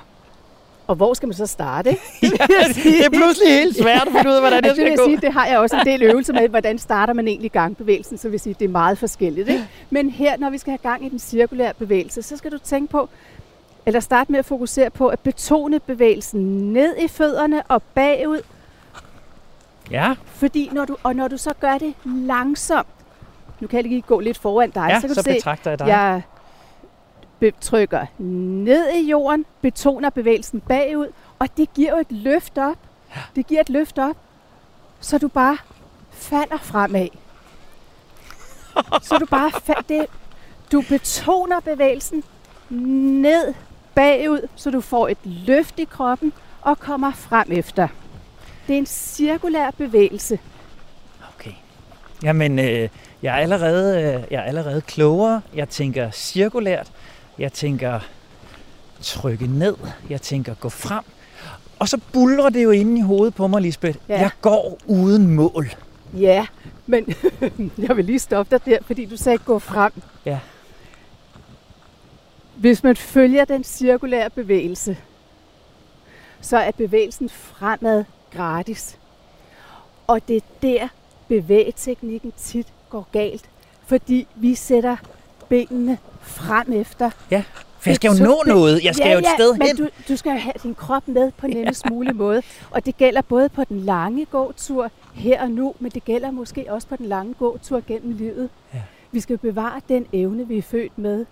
og 0.91 0.97
hvor 0.97 1.15
skal 1.15 1.27
man 1.27 1.35
så 1.35 1.47
starte? 1.47 1.91
ja, 2.23 2.29
det 2.75 3.05
er 3.05 3.11
pludselig 3.11 3.53
helt 3.53 3.77
svært 3.77 4.03
at 4.07 4.13
finde 4.13 4.31
ud 4.31 4.35
af, 4.35 4.41
hvordan 4.41 4.63
det 4.63 4.73
skal 4.73 4.91
det 4.91 4.99
gå. 4.99 5.05
Sige, 5.05 5.17
det 5.17 5.33
har 5.33 5.47
jeg 5.47 5.59
også 5.59 5.77
en 5.77 5.87
del 5.87 6.03
øvelser 6.03 6.33
med, 6.33 6.49
hvordan 6.49 6.79
starter 6.79 7.13
man 7.13 7.29
egentlig 7.29 7.53
gangbevægelsen, 7.53 8.19
så 8.19 8.29
vil 8.29 8.41
sige, 8.41 8.57
det 8.59 8.65
er 8.65 8.69
meget 8.69 8.99
forskelligt. 8.99 9.49
Ikke? 9.49 9.69
Men 9.91 10.11
her, 10.11 10.37
når 10.37 10.51
vi 10.51 10.59
skal 10.59 10.71
have 10.71 10.79
gang 10.79 11.07
i 11.07 11.09
den 11.09 11.19
cirkulære 11.19 11.75
bevægelse, 11.75 12.23
så 12.23 12.37
skal 12.37 12.53
du 12.53 12.59
tænke 12.59 12.91
på, 12.91 13.09
eller 13.87 14.01
starte 14.01 14.33
med 14.33 14.39
at 14.39 14.45
fokusere 14.45 14.91
på 14.91 15.09
at 15.09 15.21
betone 15.21 15.81
bevægelsen 15.81 16.41
ned 16.73 16.97
i 16.99 17.09
fødderne 17.09 17.63
og 17.63 17.83
bagud. 17.83 18.43
Ja. 19.91 20.15
Fordi 20.25 20.71
når 20.73 20.85
du, 20.85 20.97
og 21.03 21.17
når 21.17 21.29
du 21.29 21.37
så 21.37 21.55
gør 21.61 21.79
det 21.79 21.95
langsomt, 22.05 22.89
nu 23.61 23.67
kan 23.67 23.77
jeg 23.77 23.85
lige 23.85 24.03
gå 24.03 24.21
lidt 24.21 24.39
foran 24.39 24.71
dig, 24.71 24.87
ja, 24.89 25.01
så 25.01 25.07
kan 25.07 25.15
så 25.15 25.23
du 25.23 25.41
se, 25.43 25.51
jeg 25.65 25.79
dig. 25.79 25.87
jeg 25.87 26.23
trykker 27.61 28.07
ned 28.19 28.89
i 28.95 29.11
jorden, 29.11 29.47
betoner 29.61 30.11
bevægelsen 30.11 30.61
bagud, 30.61 31.07
og 31.39 31.49
det 31.57 31.75
giver 31.75 31.91
jo 31.91 31.99
et 31.99 32.13
løft 32.13 32.59
op. 32.59 32.77
Det 33.37 33.47
giver 33.47 33.61
et 33.61 33.69
løft 33.69 33.99
op, 33.99 34.17
så 35.01 35.19
du 35.19 35.29
bare 35.29 35.59
falder 36.11 36.59
fremad. 36.59 37.09
så 39.03 39.17
du 39.21 39.27
bare 39.27 39.51
falder. 39.65 39.83
det, 39.89 40.07
du 40.73 40.83
betoner 40.89 41.61
bevægelsen 41.61 42.25
ned 42.69 43.55
bagud, 43.95 44.49
så 44.57 44.71
du 44.71 44.81
får 44.81 45.09
et 45.09 45.19
løft 45.25 45.79
i 45.79 45.85
kroppen 45.85 46.33
og 46.61 46.79
kommer 46.79 47.13
frem 47.13 47.47
efter. 47.51 47.89
Det 48.67 48.75
er 48.75 48.79
en 48.79 48.87
cirkulær 48.87 49.71
bevægelse. 49.71 50.39
Okay. 51.35 51.53
Jamen, 52.23 52.59
øh, 52.59 52.89
jeg, 53.23 53.35
er 53.35 53.43
allerede, 53.43 54.03
øh, 54.03 54.23
jeg 54.31 54.39
er 54.39 54.43
allerede 54.43 54.81
klogere. 54.81 55.43
Jeg 55.55 55.69
tænker 55.69 56.11
cirkulært. 56.11 56.93
Jeg 57.39 57.53
tænker 57.53 58.01
trykke 59.03 59.47
ned. 59.47 59.77
Jeg 60.11 60.23
tænker 60.23 60.55
gå 60.55 60.69
frem. 60.69 61.05
Og 61.79 61.89
så 61.89 62.01
bulrer 62.13 62.49
det 62.49 62.65
jo 62.65 62.71
inde 62.71 62.99
i 62.99 63.03
hovedet 63.03 63.35
på 63.35 63.47
mig, 63.47 63.63
Lisbeth. 63.63 63.99
Ja. 64.09 64.21
Jeg 64.21 64.31
går 64.41 64.79
uden 64.87 65.35
mål. 65.35 65.75
Ja, 66.15 66.47
men 66.87 67.15
jeg 67.89 67.97
vil 67.97 68.05
lige 68.05 68.19
stoppe 68.19 68.57
dig 68.57 68.67
der, 68.67 68.79
fordi 68.83 69.05
du 69.05 69.17
sagde 69.17 69.39
gå 69.39 69.59
frem. 69.59 69.93
Ja. 70.25 70.39
Hvis 72.57 72.83
man 72.83 72.97
følger 72.97 73.45
den 73.45 73.65
cirkulære 73.65 74.31
bevægelse, 74.31 74.97
så 76.41 76.57
er 76.57 76.71
bevægelsen 76.71 77.29
fremad 77.29 78.05
gratis. 78.33 78.99
Og 80.07 80.29
det 80.29 80.37
er 80.37 80.41
der 80.63 80.89
bevægeteknikken 81.29 82.33
tit 82.37 82.67
går 82.89 83.09
galt, 83.13 83.51
fordi 83.87 84.27
vi 84.35 84.55
sætter 84.55 84.97
benene 85.49 85.99
frem 86.23 86.73
efter. 86.73 87.11
Ja, 87.31 87.43
for 87.79 87.91
jeg 87.91 87.97
skal 87.97 88.11
jo 88.11 88.25
nå 88.25 88.43
noget. 88.47 88.85
Jeg 88.85 88.95
skal 88.95 89.07
ja, 89.07 89.13
jo 89.13 89.19
et 89.19 89.27
sted 89.37 89.53
men 89.53 89.67
hen. 89.67 89.77
Du, 89.77 89.89
du 90.09 90.17
skal 90.17 90.31
jo 90.33 90.39
have 90.39 90.53
din 90.63 90.75
krop 90.75 91.09
med 91.09 91.33
på 91.37 91.47
nemmest 91.47 91.85
ja. 91.85 91.91
mulig 91.91 92.17
måde. 92.17 92.43
Og 92.71 92.87
det 92.87 92.97
gælder 92.97 93.23
både 93.23 93.49
på 93.49 93.65
den 93.65 93.81
lange 93.81 94.25
gåtur 94.25 94.91
her 95.15 95.43
og 95.43 95.51
nu, 95.51 95.75
men 95.81 95.91
det 95.91 96.05
gælder 96.05 96.31
måske 96.31 96.67
også 96.69 96.89
på 96.89 96.97
den 96.97 97.07
lange 97.07 97.35
gåtur 97.35 97.83
gennem 97.87 98.17
livet. 98.17 98.51
Ja. 98.75 98.83
Vi 99.13 99.21
skal 99.21 99.39
bevare 99.39 99.81
den 99.89 100.07
evne, 100.13 100.49
vi 100.49 100.59
er 100.59 100.63
født 100.63 100.99
med. 100.99 101.27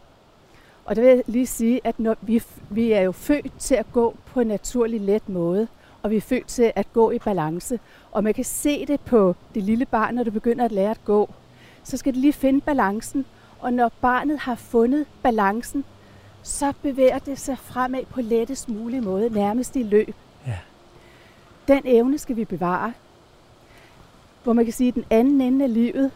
Og 0.84 0.96
der 0.96 1.02
vil 1.02 1.08
jeg 1.08 1.22
lige 1.26 1.46
sige, 1.46 1.80
at 1.84 1.98
når 1.98 2.16
vi, 2.20 2.42
vi 2.70 2.92
er 2.92 3.00
jo 3.00 3.12
født 3.12 3.52
til 3.58 3.74
at 3.74 3.86
gå 3.92 4.14
på 4.26 4.40
en 4.40 4.46
naturlig 4.46 5.00
let 5.00 5.28
måde, 5.28 5.68
og 6.02 6.10
vi 6.10 6.16
er 6.16 6.20
født 6.20 6.46
til 6.46 6.72
at 6.76 6.92
gå 6.92 7.10
i 7.10 7.18
balance. 7.18 7.78
Og 8.12 8.24
man 8.24 8.34
kan 8.34 8.44
se 8.44 8.86
det 8.86 9.00
på 9.00 9.36
det 9.54 9.62
lille 9.62 9.86
barn, 9.86 10.14
når 10.14 10.24
det 10.24 10.32
begynder 10.32 10.64
at 10.64 10.72
lære 10.72 10.90
at 10.90 11.04
gå. 11.04 11.30
Så 11.84 11.96
skal 11.96 12.12
det 12.12 12.20
lige 12.20 12.32
finde 12.32 12.60
balancen, 12.60 13.24
og 13.60 13.72
når 13.72 13.92
barnet 14.00 14.38
har 14.38 14.54
fundet 14.54 15.06
balancen, 15.22 15.84
så 16.42 16.72
bevæger 16.82 17.18
det 17.18 17.38
sig 17.38 17.58
fremad 17.58 18.04
på 18.04 18.20
lettest 18.20 18.68
mulig 18.68 19.02
måde, 19.02 19.30
nærmest 19.30 19.76
i 19.76 19.82
løb. 19.82 20.14
Ja. 20.46 20.58
Den 21.68 21.82
evne 21.84 22.18
skal 22.18 22.36
vi 22.36 22.44
bevare. 22.44 22.92
Hvor 24.42 24.52
man 24.52 24.64
kan 24.64 24.74
sige, 24.74 24.88
at 24.88 24.94
den 24.94 25.04
anden 25.10 25.40
ende 25.40 25.64
af 25.64 25.74
livet, 25.74 26.10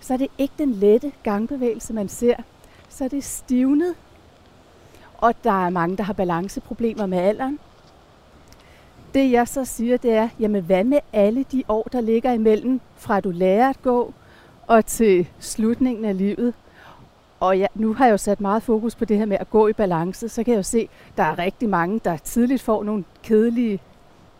så 0.00 0.12
er 0.12 0.18
det 0.18 0.28
ikke 0.38 0.54
den 0.58 0.72
lette 0.72 1.12
gangbevægelse, 1.22 1.92
man 1.92 2.08
ser. 2.08 2.36
Så 2.88 3.04
er 3.04 3.08
det 3.08 3.24
stivnet, 3.24 3.94
og 5.18 5.34
der 5.44 5.66
er 5.66 5.70
mange, 5.70 5.96
der 5.96 6.02
har 6.02 6.12
balanceproblemer 6.12 7.06
med 7.06 7.18
alderen. 7.18 7.58
Det 9.14 9.30
jeg 9.30 9.48
så 9.48 9.64
siger, 9.64 9.96
det 9.96 10.12
er, 10.12 10.28
jamen 10.40 10.62
hvad 10.62 10.84
med 10.84 10.98
alle 11.12 11.44
de 11.52 11.62
år, 11.68 11.88
der 11.92 12.00
ligger 12.00 12.32
imellem, 12.32 12.80
fra 12.96 13.20
du 13.20 13.30
lærer 13.30 13.68
at 13.68 13.82
gå, 13.82 14.12
og 14.66 14.86
til 14.86 15.28
slutningen 15.40 16.04
af 16.04 16.18
livet. 16.18 16.54
Og 17.40 17.58
ja, 17.58 17.66
nu 17.74 17.94
har 17.94 18.04
jeg 18.04 18.12
jo 18.12 18.16
sat 18.16 18.40
meget 18.40 18.62
fokus 18.62 18.94
på 18.94 19.04
det 19.04 19.18
her 19.18 19.26
med 19.26 19.36
at 19.40 19.50
gå 19.50 19.68
i 19.68 19.72
balance, 19.72 20.28
så 20.28 20.44
kan 20.44 20.52
jeg 20.52 20.58
jo 20.58 20.62
se, 20.62 20.88
at 21.08 21.16
der 21.16 21.22
er 21.22 21.38
rigtig 21.38 21.68
mange, 21.68 22.00
der 22.04 22.16
tidligt 22.16 22.62
får 22.62 22.84
nogle 22.84 23.04
kedelige 23.22 23.80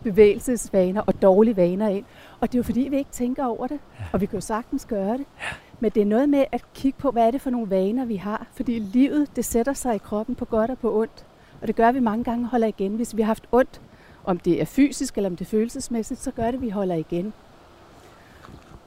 bevægelsesvaner 0.03 1.01
og 1.01 1.21
dårlige 1.21 1.57
vaner 1.57 1.87
ind. 1.87 2.05
Og 2.39 2.51
det 2.51 2.55
er 2.55 2.59
jo 2.59 2.63
fordi, 2.63 2.81
vi 2.81 2.97
ikke 2.97 3.11
tænker 3.11 3.45
over 3.45 3.67
det, 3.67 3.79
ja. 3.99 4.05
og 4.13 4.21
vi 4.21 4.25
kan 4.25 4.37
jo 4.37 4.41
sagtens 4.41 4.85
gøre 4.85 5.13
det. 5.13 5.25
Ja. 5.41 5.47
Men 5.79 5.91
det 5.91 6.01
er 6.01 6.05
noget 6.05 6.29
med 6.29 6.45
at 6.51 6.63
kigge 6.73 6.99
på, 6.99 7.11
hvad 7.11 7.27
er 7.27 7.31
det 7.31 7.41
for 7.41 7.49
nogle 7.49 7.69
vaner, 7.69 8.05
vi 8.05 8.15
har. 8.15 8.47
Fordi 8.53 8.79
livet, 8.79 9.35
det 9.35 9.45
sætter 9.45 9.73
sig 9.73 9.95
i 9.95 9.97
kroppen 9.97 10.35
på 10.35 10.45
godt 10.45 10.71
og 10.71 10.77
på 10.77 10.99
ondt. 10.99 11.25
Og 11.61 11.67
det 11.67 11.75
gør, 11.75 11.89
at 11.89 11.95
vi 11.95 11.99
mange 11.99 12.23
gange 12.23 12.45
holder 12.45 12.67
igen. 12.67 12.95
Hvis 12.95 13.17
vi 13.17 13.21
har 13.21 13.27
haft 13.27 13.47
ondt, 13.51 13.81
om 14.25 14.39
det 14.39 14.61
er 14.61 14.65
fysisk 14.65 15.17
eller 15.17 15.29
om 15.29 15.35
det 15.35 15.45
er 15.45 15.49
følelsesmæssigt, 15.49 16.19
så 16.19 16.31
gør 16.31 16.45
det, 16.45 16.53
at 16.53 16.61
vi 16.61 16.69
holder 16.69 16.95
igen. 16.95 17.33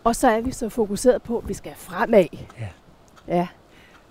Og 0.05 0.17
så 0.17 0.29
er 0.29 0.41
vi 0.41 0.53
så 0.53 0.69
fokuseret 0.69 1.23
på, 1.23 1.39
at 1.39 1.49
vi 1.49 1.55
skal 1.55 1.73
fremad. 1.77 2.27
Ja. 2.61 2.69
ja. 3.29 3.49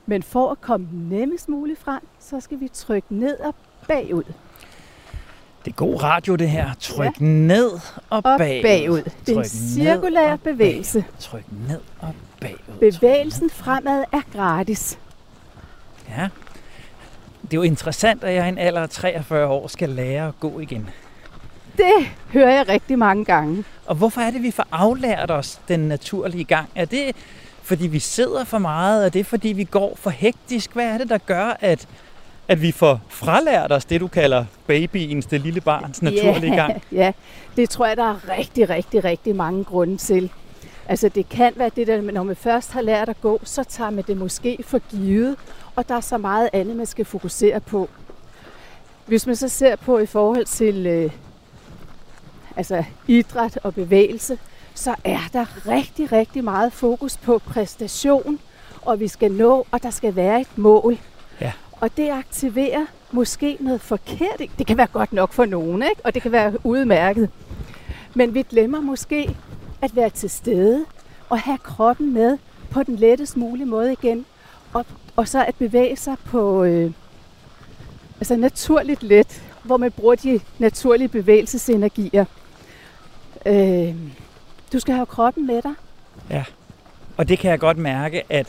Men 0.06 0.24
for 0.24 0.52
at 0.52 0.62
komme 0.62 0.88
nemmest 0.92 1.50
muligt 1.50 1.80
frem, 1.80 2.08
så 2.20 2.40
skal 2.40 2.60
vi 2.60 2.68
trykke 2.68 3.16
ned 3.16 3.40
og 3.40 3.56
bagud. 3.88 4.24
Det 5.66 5.72
er 5.72 5.76
god 5.76 6.04
radio, 6.04 6.36
det 6.36 6.50
her. 6.50 6.70
Tryk 6.80 7.22
ja. 7.22 7.26
ned 7.26 7.72
og, 7.72 7.82
og 8.10 8.24
bagud. 8.24 8.62
bagud. 8.62 9.04
Det 9.26 9.36
er 9.36 9.40
en 9.40 9.46
cirkulær 9.46 10.36
bevægelse. 10.36 11.06
Tryk 11.20 11.44
ned 11.68 11.80
og 12.00 12.14
bagud. 12.42 12.80
Bevægelsen 12.80 13.50
fremad 13.50 14.04
er 14.12 14.22
gratis. 14.34 15.00
Ja. 16.10 16.30
Det 17.42 17.54
er 17.54 17.58
jo 17.58 17.62
interessant, 17.62 18.24
at 18.24 18.34
jeg 18.34 18.46
i 18.46 18.50
en 18.50 18.58
alder 18.58 18.82
af 18.82 18.90
43 18.90 19.48
år 19.48 19.68
skal 19.68 19.90
lære 19.90 20.28
at 20.28 20.40
gå 20.40 20.60
igen. 20.60 20.90
Det 21.80 22.08
hører 22.34 22.52
jeg 22.52 22.70
rigtig 22.70 23.00
mange 23.00 23.26
gange. 23.26 23.64
Og 23.86 23.96
hvorfor 23.96 24.22
er 24.22 24.32
det, 24.32 24.44
vi 24.44 24.52
får 24.52 24.66
aflært 24.72 25.32
os 25.32 25.62
den 25.68 25.80
naturlige 25.80 26.44
gang? 26.44 26.70
Er 26.76 26.86
det, 26.86 27.16
fordi 27.64 27.88
vi 27.88 28.00
sidder 28.00 28.44
for 28.44 28.58
meget? 28.58 29.06
Er 29.06 29.10
det, 29.10 29.26
fordi 29.26 29.48
vi 29.48 29.64
går 29.64 29.96
for 29.96 30.10
hektisk? 30.10 30.74
Hvad 30.74 30.86
er 30.86 30.98
det, 30.98 31.10
der 31.10 31.18
gør, 31.18 31.58
at, 31.60 31.88
at 32.48 32.62
vi 32.62 32.72
får 32.72 33.02
fralært 33.10 33.72
os 33.72 33.86
det, 33.86 34.02
du 34.02 34.08
kalder 34.08 34.46
babyens, 34.68 35.26
det 35.26 35.42
lille 35.42 35.62
barns 35.62 36.02
naturlige 36.02 36.54
ja, 36.54 36.56
gang? 36.56 36.84
Ja, 36.92 37.12
det 37.56 37.70
tror 37.70 37.86
jeg, 37.86 37.98
der 37.98 38.10
er 38.10 38.38
rigtig, 38.38 38.70
rigtig, 38.70 39.04
rigtig 39.04 39.36
mange 39.36 39.64
grunde 39.64 39.98
til. 39.98 40.32
Altså 40.88 41.10
det 41.10 41.30
kan 41.30 41.54
være 41.56 41.72
det 41.76 41.88
der, 41.88 42.02
når 42.02 42.24
man 42.24 42.36
først 42.36 42.72
har 42.72 42.82
lært 42.82 43.10
at 43.10 43.22
gå, 43.22 43.40
så 43.44 43.64
tager 43.64 43.90
man 43.90 44.04
det 44.08 44.18
måske 44.18 44.58
for 44.64 44.80
givet, 44.92 45.36
og 45.76 45.90
der 45.90 45.96
er 45.96 46.02
så 46.02 46.18
meget 46.18 46.50
andet, 46.54 46.76
man 46.76 46.86
skal 46.86 47.06
fokusere 47.06 47.60
på. 47.60 47.90
Hvis 49.06 49.28
man 49.28 49.36
så 49.36 49.48
ser 49.48 49.76
på 49.76 50.00
i 50.00 50.06
forhold 50.06 50.46
til 50.46 50.88
øh, 50.88 51.12
altså 52.56 52.84
idræt 53.08 53.60
og 53.64 53.74
bevægelse, 53.74 54.38
så 54.74 54.96
er 55.04 55.20
der 55.34 55.68
rigtig, 55.68 56.12
rigtig 56.12 56.44
meget 56.44 56.74
fokus 56.74 57.18
på 57.18 57.38
præstation, 57.38 58.40
og 58.82 59.00
vi 59.00 59.08
skal 59.08 59.32
nå, 59.32 59.68
og 59.72 59.84
der 59.84 59.90
skal 59.90 60.16
være 60.16 60.42
et 60.42 60.58
mål. 60.58 60.98
Ja. 61.42 61.52
Og 61.72 61.98
det 61.98 62.10
aktiverer 62.10 62.86
måske 63.12 63.58
noget 63.60 63.82
forkert. 63.82 64.42
Det 64.58 64.68
kan 64.68 64.78
være 64.78 64.88
godt 64.88 65.14
nok 65.14 65.34
for 65.34 65.46
nogen, 65.46 65.84
ikke? 65.84 66.02
og 66.04 66.14
det 66.14 66.22
kan 66.22 66.32
være 66.32 66.66
udmærket. 66.66 67.30
Men 68.14 68.34
vi 68.34 68.42
glemmer 68.42 68.82
måske 68.82 69.36
at 69.82 69.96
være 69.96 70.10
til 70.10 70.30
stede 70.30 70.86
og 71.30 71.40
have 71.40 71.58
kroppen 71.58 72.14
med 72.14 72.38
på 72.72 72.84
den 72.84 72.96
lettest 72.96 73.38
mulige 73.38 73.66
måde 73.66 73.92
igen. 73.92 74.26
Og, 74.74 74.86
og 75.16 75.28
så 75.28 75.46
at 75.46 75.56
bevæge 75.56 75.96
sig 75.96 76.16
på 76.26 76.64
øh, 76.64 76.92
altså 78.20 78.36
naturligt 78.36 79.04
let, 79.04 79.44
hvor 79.64 79.78
man 79.78 79.92
bruger 79.92 80.16
de 80.16 80.40
naturlige 80.60 81.08
bevægelsesenergier. 81.08 82.26
Øh, 83.46 83.96
du 84.74 84.80
skal 84.80 84.94
have 84.96 85.06
kroppen 85.06 85.48
med 85.48 85.62
dig. 85.62 85.74
Ja, 86.30 86.44
og 87.18 87.30
det 87.30 87.40
kan 87.40 87.52
jeg 87.52 87.60
godt 87.60 87.78
mærke, 87.78 88.24
at 88.30 88.48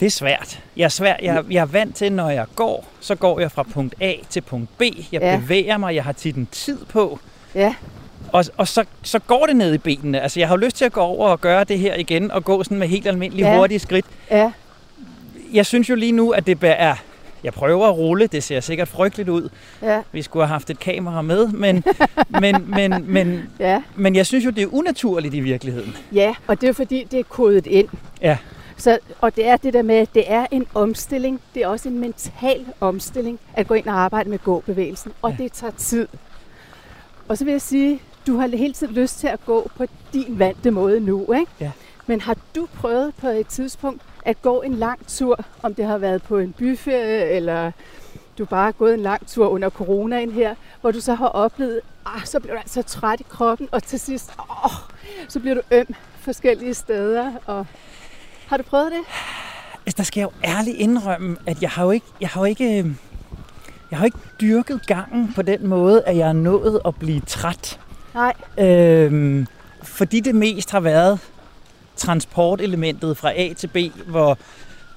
det 0.00 0.06
er 0.06 0.10
svært. 0.10 0.62
Jeg 0.76 0.84
er, 0.84 0.88
svært. 0.88 1.20
Jeg, 1.22 1.44
jeg 1.50 1.60
er 1.60 1.64
vant 1.66 1.96
til, 1.96 2.12
når 2.12 2.30
jeg 2.30 2.46
går, 2.56 2.86
så 3.00 3.14
går 3.14 3.40
jeg 3.40 3.52
fra 3.52 3.62
punkt 3.62 3.94
A 4.00 4.12
til 4.30 4.40
punkt 4.40 4.78
B. 4.78 4.82
Jeg 5.12 5.20
Ja. 5.20 5.36
bevæger 5.36 5.76
mig, 5.78 5.94
jeg 5.94 6.04
har 6.04 6.12
tit 6.12 6.36
en 6.36 6.46
tid 6.52 6.84
på, 6.84 7.18
Ja, 7.54 7.74
og, 8.32 8.44
og 8.56 8.68
så, 8.68 8.84
så 9.02 9.18
går 9.18 9.46
det 9.46 9.56
ned 9.56 9.74
i 9.74 9.78
benene. 9.78 10.20
Altså, 10.20 10.40
jeg 10.40 10.48
har 10.48 10.56
lyst 10.56 10.76
til 10.76 10.84
at 10.84 10.92
gå 10.92 11.00
over 11.00 11.28
og 11.28 11.40
gøre 11.40 11.64
det 11.64 11.78
her 11.78 11.94
igen, 11.94 12.30
og 12.30 12.44
gå 12.44 12.62
sådan 12.64 12.78
med 12.78 12.88
helt 12.88 13.06
almindelige 13.06 13.48
Ja. 13.50 13.56
hurtige 13.58 13.78
skridt. 13.78 14.06
ja, 14.30 14.52
Jeg 15.52 15.66
synes 15.66 15.90
jo 15.90 15.94
lige 15.94 16.12
nu, 16.12 16.30
at 16.30 16.46
det 16.46 16.58
er... 16.62 16.94
Jeg 17.44 17.52
prøver 17.52 17.86
at 17.88 17.96
rulle, 17.98 18.26
det 18.26 18.42
ser 18.42 18.60
sikkert 18.60 18.88
frygteligt 18.88 19.28
ud. 19.28 19.48
ja, 19.82 20.02
Vi 20.12 20.22
skulle 20.22 20.46
have 20.46 20.52
haft 20.52 20.70
et 20.70 20.78
kamera 20.78 21.22
med, 21.22 21.48
men, 21.48 21.84
men, 22.40 22.64
men, 22.70 23.04
men, 23.06 23.42
ja. 23.58 23.82
men 23.96 24.16
jeg 24.16 24.26
synes 24.26 24.44
jo, 24.44 24.50
det 24.50 24.62
er 24.62 24.68
unaturligt 24.74 25.34
i 25.34 25.40
virkeligheden. 25.40 25.96
Ja, 26.12 26.34
og 26.46 26.60
det 26.60 26.68
er 26.68 26.72
fordi, 26.72 27.06
det 27.10 27.18
er 27.20 27.24
kodet 27.24 27.66
ind. 27.66 27.88
Ja. 28.22 28.38
Så, 28.76 28.98
og 29.20 29.36
det 29.36 29.46
er 29.46 29.56
det 29.56 29.72
der 29.74 29.82
med, 29.82 29.94
at 29.94 30.14
det 30.14 30.24
er 30.32 30.46
en 30.50 30.66
omstilling. 30.74 31.40
Det 31.54 31.62
er 31.62 31.66
også 31.68 31.88
en 31.88 31.98
mental 31.98 32.64
omstilling 32.80 33.38
at 33.54 33.66
gå 33.66 33.74
ind 33.74 33.86
og 33.86 33.94
arbejde 33.94 34.30
med 34.30 34.38
gåbevægelsen. 34.38 35.12
Og 35.22 35.30
Ja. 35.38 35.42
det 35.44 35.52
tager 35.52 35.72
tid. 35.76 36.08
Og 37.28 37.38
så 37.38 37.44
vil 37.44 37.52
jeg 37.52 37.62
sige, 37.62 38.00
du 38.26 38.36
har 38.38 38.48
hele 38.56 38.72
tiden 38.72 38.94
lyst 38.94 39.18
til 39.20 39.26
at 39.26 39.44
gå 39.46 39.70
på 39.76 39.84
din 40.12 40.38
vante 40.38 40.70
måde 40.70 41.00
nu, 41.00 41.32
ikke? 41.32 41.52
Ja. 41.60 41.70
Men 42.06 42.20
har 42.20 42.36
du 42.56 42.66
prøvet 42.76 43.12
på 43.20 43.28
et 43.28 43.46
tidspunkt 43.46 44.02
at 44.24 44.42
gå 44.42 44.62
en 44.62 44.74
lang 44.74 45.06
tur, 45.06 45.44
om 45.62 45.74
det 45.74 45.84
har 45.84 45.98
været 45.98 46.22
på 46.22 46.38
en 46.38 46.52
byferie, 46.52 47.28
eller 47.28 47.72
du 48.38 48.44
bare 48.44 48.64
har 48.64 48.72
gået 48.72 48.94
en 48.94 49.00
lang 49.00 49.26
tur 49.26 49.48
under 49.48 49.70
coronaen 49.70 50.30
her, 50.30 50.54
hvor 50.80 50.90
du 50.90 51.00
så 51.00 51.14
har 51.14 51.26
oplevet, 51.26 51.80
ah, 52.06 52.24
så 52.24 52.40
bliver 52.40 52.54
du 52.54 52.58
altså 52.58 52.82
træt 52.82 53.20
i 53.20 53.26
kroppen, 53.28 53.68
og 53.72 53.82
til 53.82 54.00
sidst, 54.00 54.32
åh, 54.38 54.70
så 55.28 55.40
bliver 55.40 55.54
du 55.54 55.60
øm 55.70 55.94
forskellige 56.18 56.74
steder. 56.74 57.32
Og 57.46 57.66
har 58.46 58.56
du 58.56 58.62
prøvet 58.62 58.92
det? 58.92 59.00
Altså, 59.86 59.96
der 59.96 60.02
skal 60.02 60.20
jeg 60.20 60.26
jo 60.26 60.48
ærligt 60.50 60.76
indrømme, 60.76 61.36
at 61.46 61.62
jeg 61.62 61.70
har 61.70 61.84
jo 61.84 61.90
ikke, 61.90 62.06
jeg 62.20 62.28
har 62.28 62.40
jo 62.40 62.44
ikke, 62.44 62.78
øh, 62.78 62.90
jeg 63.90 63.98
har 63.98 64.04
ikke 64.04 64.18
dyrket 64.40 64.86
gangen 64.86 65.32
på 65.34 65.42
den 65.42 65.66
måde, 65.66 66.02
at 66.02 66.16
jeg 66.16 66.28
er 66.28 66.32
nået 66.32 66.80
at 66.84 66.94
blive 66.94 67.20
træt. 67.20 67.80
Nej. 68.14 68.34
Øhm, 68.58 69.46
fordi 69.82 70.20
det 70.20 70.34
mest 70.34 70.70
har 70.70 70.80
været 70.80 71.20
transportelementet 72.04 73.16
fra 73.16 73.32
A 73.36 73.52
til 73.56 73.66
B, 73.66 73.76
hvor 74.06 74.38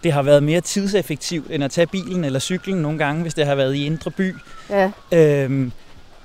det 0.03 0.11
har 0.13 0.21
været 0.21 0.43
mere 0.43 0.61
tidseffektivt 0.61 1.51
end 1.51 1.63
at 1.63 1.71
tage 1.71 1.87
bilen 1.87 2.23
eller 2.23 2.39
cyklen 2.39 2.77
nogle 2.81 2.97
gange, 2.97 3.21
hvis 3.21 3.33
det 3.33 3.45
har 3.45 3.55
været 3.55 3.75
i 3.75 3.85
indre 3.85 4.11
by. 4.11 4.35
Ja, 4.69 4.91
Øhm, 5.13 5.71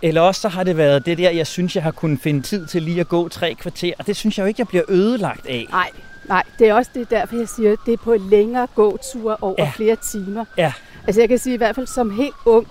eller 0.03 0.21
også 0.21 0.41
så 0.41 0.49
har 0.49 0.65
det 0.65 0.77
været 0.77 1.07
det 1.07 1.19
der, 1.19 1.31
jeg 1.31 1.47
synes, 1.47 1.75
jeg 1.75 1.83
har 1.83 1.91
kunnet 1.91 2.21
finde 2.21 2.43
tid 2.43 2.67
til 2.67 2.83
lige 2.83 3.01
at 3.01 3.09
gå 3.09 3.29
tre 3.29 3.55
kvarter. 3.55 3.93
Og 3.99 4.07
det 4.07 4.17
synes 4.17 4.39
jeg 4.39 4.45
jo 4.45 4.49
ikke, 4.49 4.61
jeg 4.61 4.69
bliver 4.69 4.85
ødelagt 4.89 5.47
af. 5.47 5.67
nej, 5.71 5.91
nej. 6.29 6.43
Det 6.59 6.69
er 6.69 6.75
også 6.75 6.91
det 6.95 7.11
derfor, 7.11 7.37
jeg 7.37 7.49
siger, 7.49 7.73
at 7.73 7.79
det 7.87 7.93
er 7.93 7.97
på 8.05 8.17
længere 8.31 8.67
gåture 8.75 9.37
over 9.41 9.55
Ja. 9.59 9.71
flere 9.77 9.97
timer. 9.97 10.45
Ja. 10.59 10.73
Altså 11.07 11.21
jeg 11.21 11.29
kan 11.29 11.39
sige 11.39 11.55
i 11.55 11.57
hvert 11.57 11.75
fald 11.75 11.87
som 11.87 12.11
helt 12.17 12.35
ung, 12.45 12.67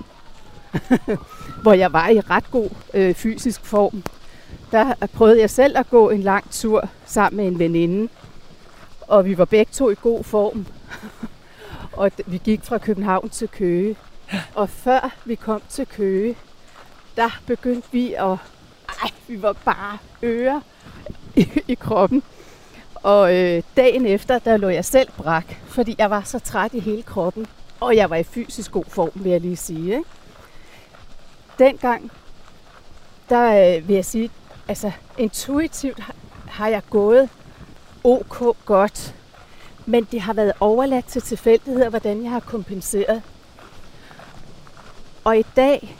hvor 1.64 1.74
jeg 1.74 1.94
var 1.94 2.10
i 2.10 2.20
ret 2.20 2.52
god 2.52 2.70
øh, 2.94 3.16
fysisk 3.16 3.66
form, 3.66 4.04
der 4.72 4.94
prøvede 5.14 5.40
jeg 5.40 5.50
selv 5.50 5.78
at 5.78 5.90
gå 5.90 6.10
en 6.10 6.22
lang 6.22 6.52
tur 6.52 6.90
sammen 7.06 7.38
med 7.38 7.48
en 7.48 7.60
veninde. 7.60 8.12
Og 9.02 9.26
vi 9.26 9.38
var 9.38 9.46
begge 9.46 9.72
to 9.74 9.90
i 9.90 9.96
god 10.02 10.24
form. 10.24 10.66
og 11.98 12.12
vi 12.26 12.38
gik 12.38 12.64
fra 12.64 12.78
København 12.78 13.30
til 13.30 13.48
Køge. 13.48 13.96
Og 14.56 14.70
før 14.70 15.16
vi 15.26 15.36
kom 15.36 15.62
til 15.70 15.88
Køge, 15.88 16.36
der 17.16 17.42
begyndte 17.48 17.88
vi 17.92 18.14
at... 18.14 18.38
Ej, 19.04 19.10
vi 19.28 19.42
var 19.42 19.54
bare 19.54 19.98
øre 20.24 20.62
i, 21.36 21.48
i 21.68 21.74
kroppen. 21.74 22.24
Og 22.96 23.36
øh, 23.36 23.64
dagen 23.78 24.06
efter, 24.06 24.40
der 24.40 24.58
lå 24.58 24.70
jeg 24.70 24.86
selv 24.86 25.12
brak, 25.12 25.46
fordi 25.66 25.96
jeg 25.98 26.10
var 26.10 26.22
så 26.22 26.40
træt 26.40 26.74
i 26.74 26.80
hele 26.80 27.04
kroppen. 27.04 27.48
Og 27.80 27.96
jeg 27.96 28.10
var 28.10 28.16
i 28.16 28.24
fysisk 28.24 28.72
god 28.72 28.86
form, 28.88 29.12
vil 29.16 29.32
jeg 29.32 29.42
lige 29.42 29.58
sige. 29.58 29.96
Ikke? 29.96 30.10
Dengang, 31.60 32.12
der 33.30 33.76
øh, 33.78 33.88
vil 33.88 33.94
jeg 33.94 34.06
sige, 34.06 34.30
altså 34.72 34.92
intuitivt 35.18 36.00
har, 36.48 36.68
jeg 36.68 36.82
gået 36.90 37.30
ok 38.04 38.56
godt. 38.66 39.16
Men 39.86 40.04
det 40.04 40.22
har 40.22 40.34
været 40.34 40.54
overladt 40.60 41.06
til 41.06 41.22
tilfældigheder, 41.22 41.90
hvordan 41.90 42.24
jeg 42.24 42.32
har 42.32 42.40
kompenseret. 42.40 43.22
Og 45.24 45.38
i 45.38 45.46
dag, 45.56 45.98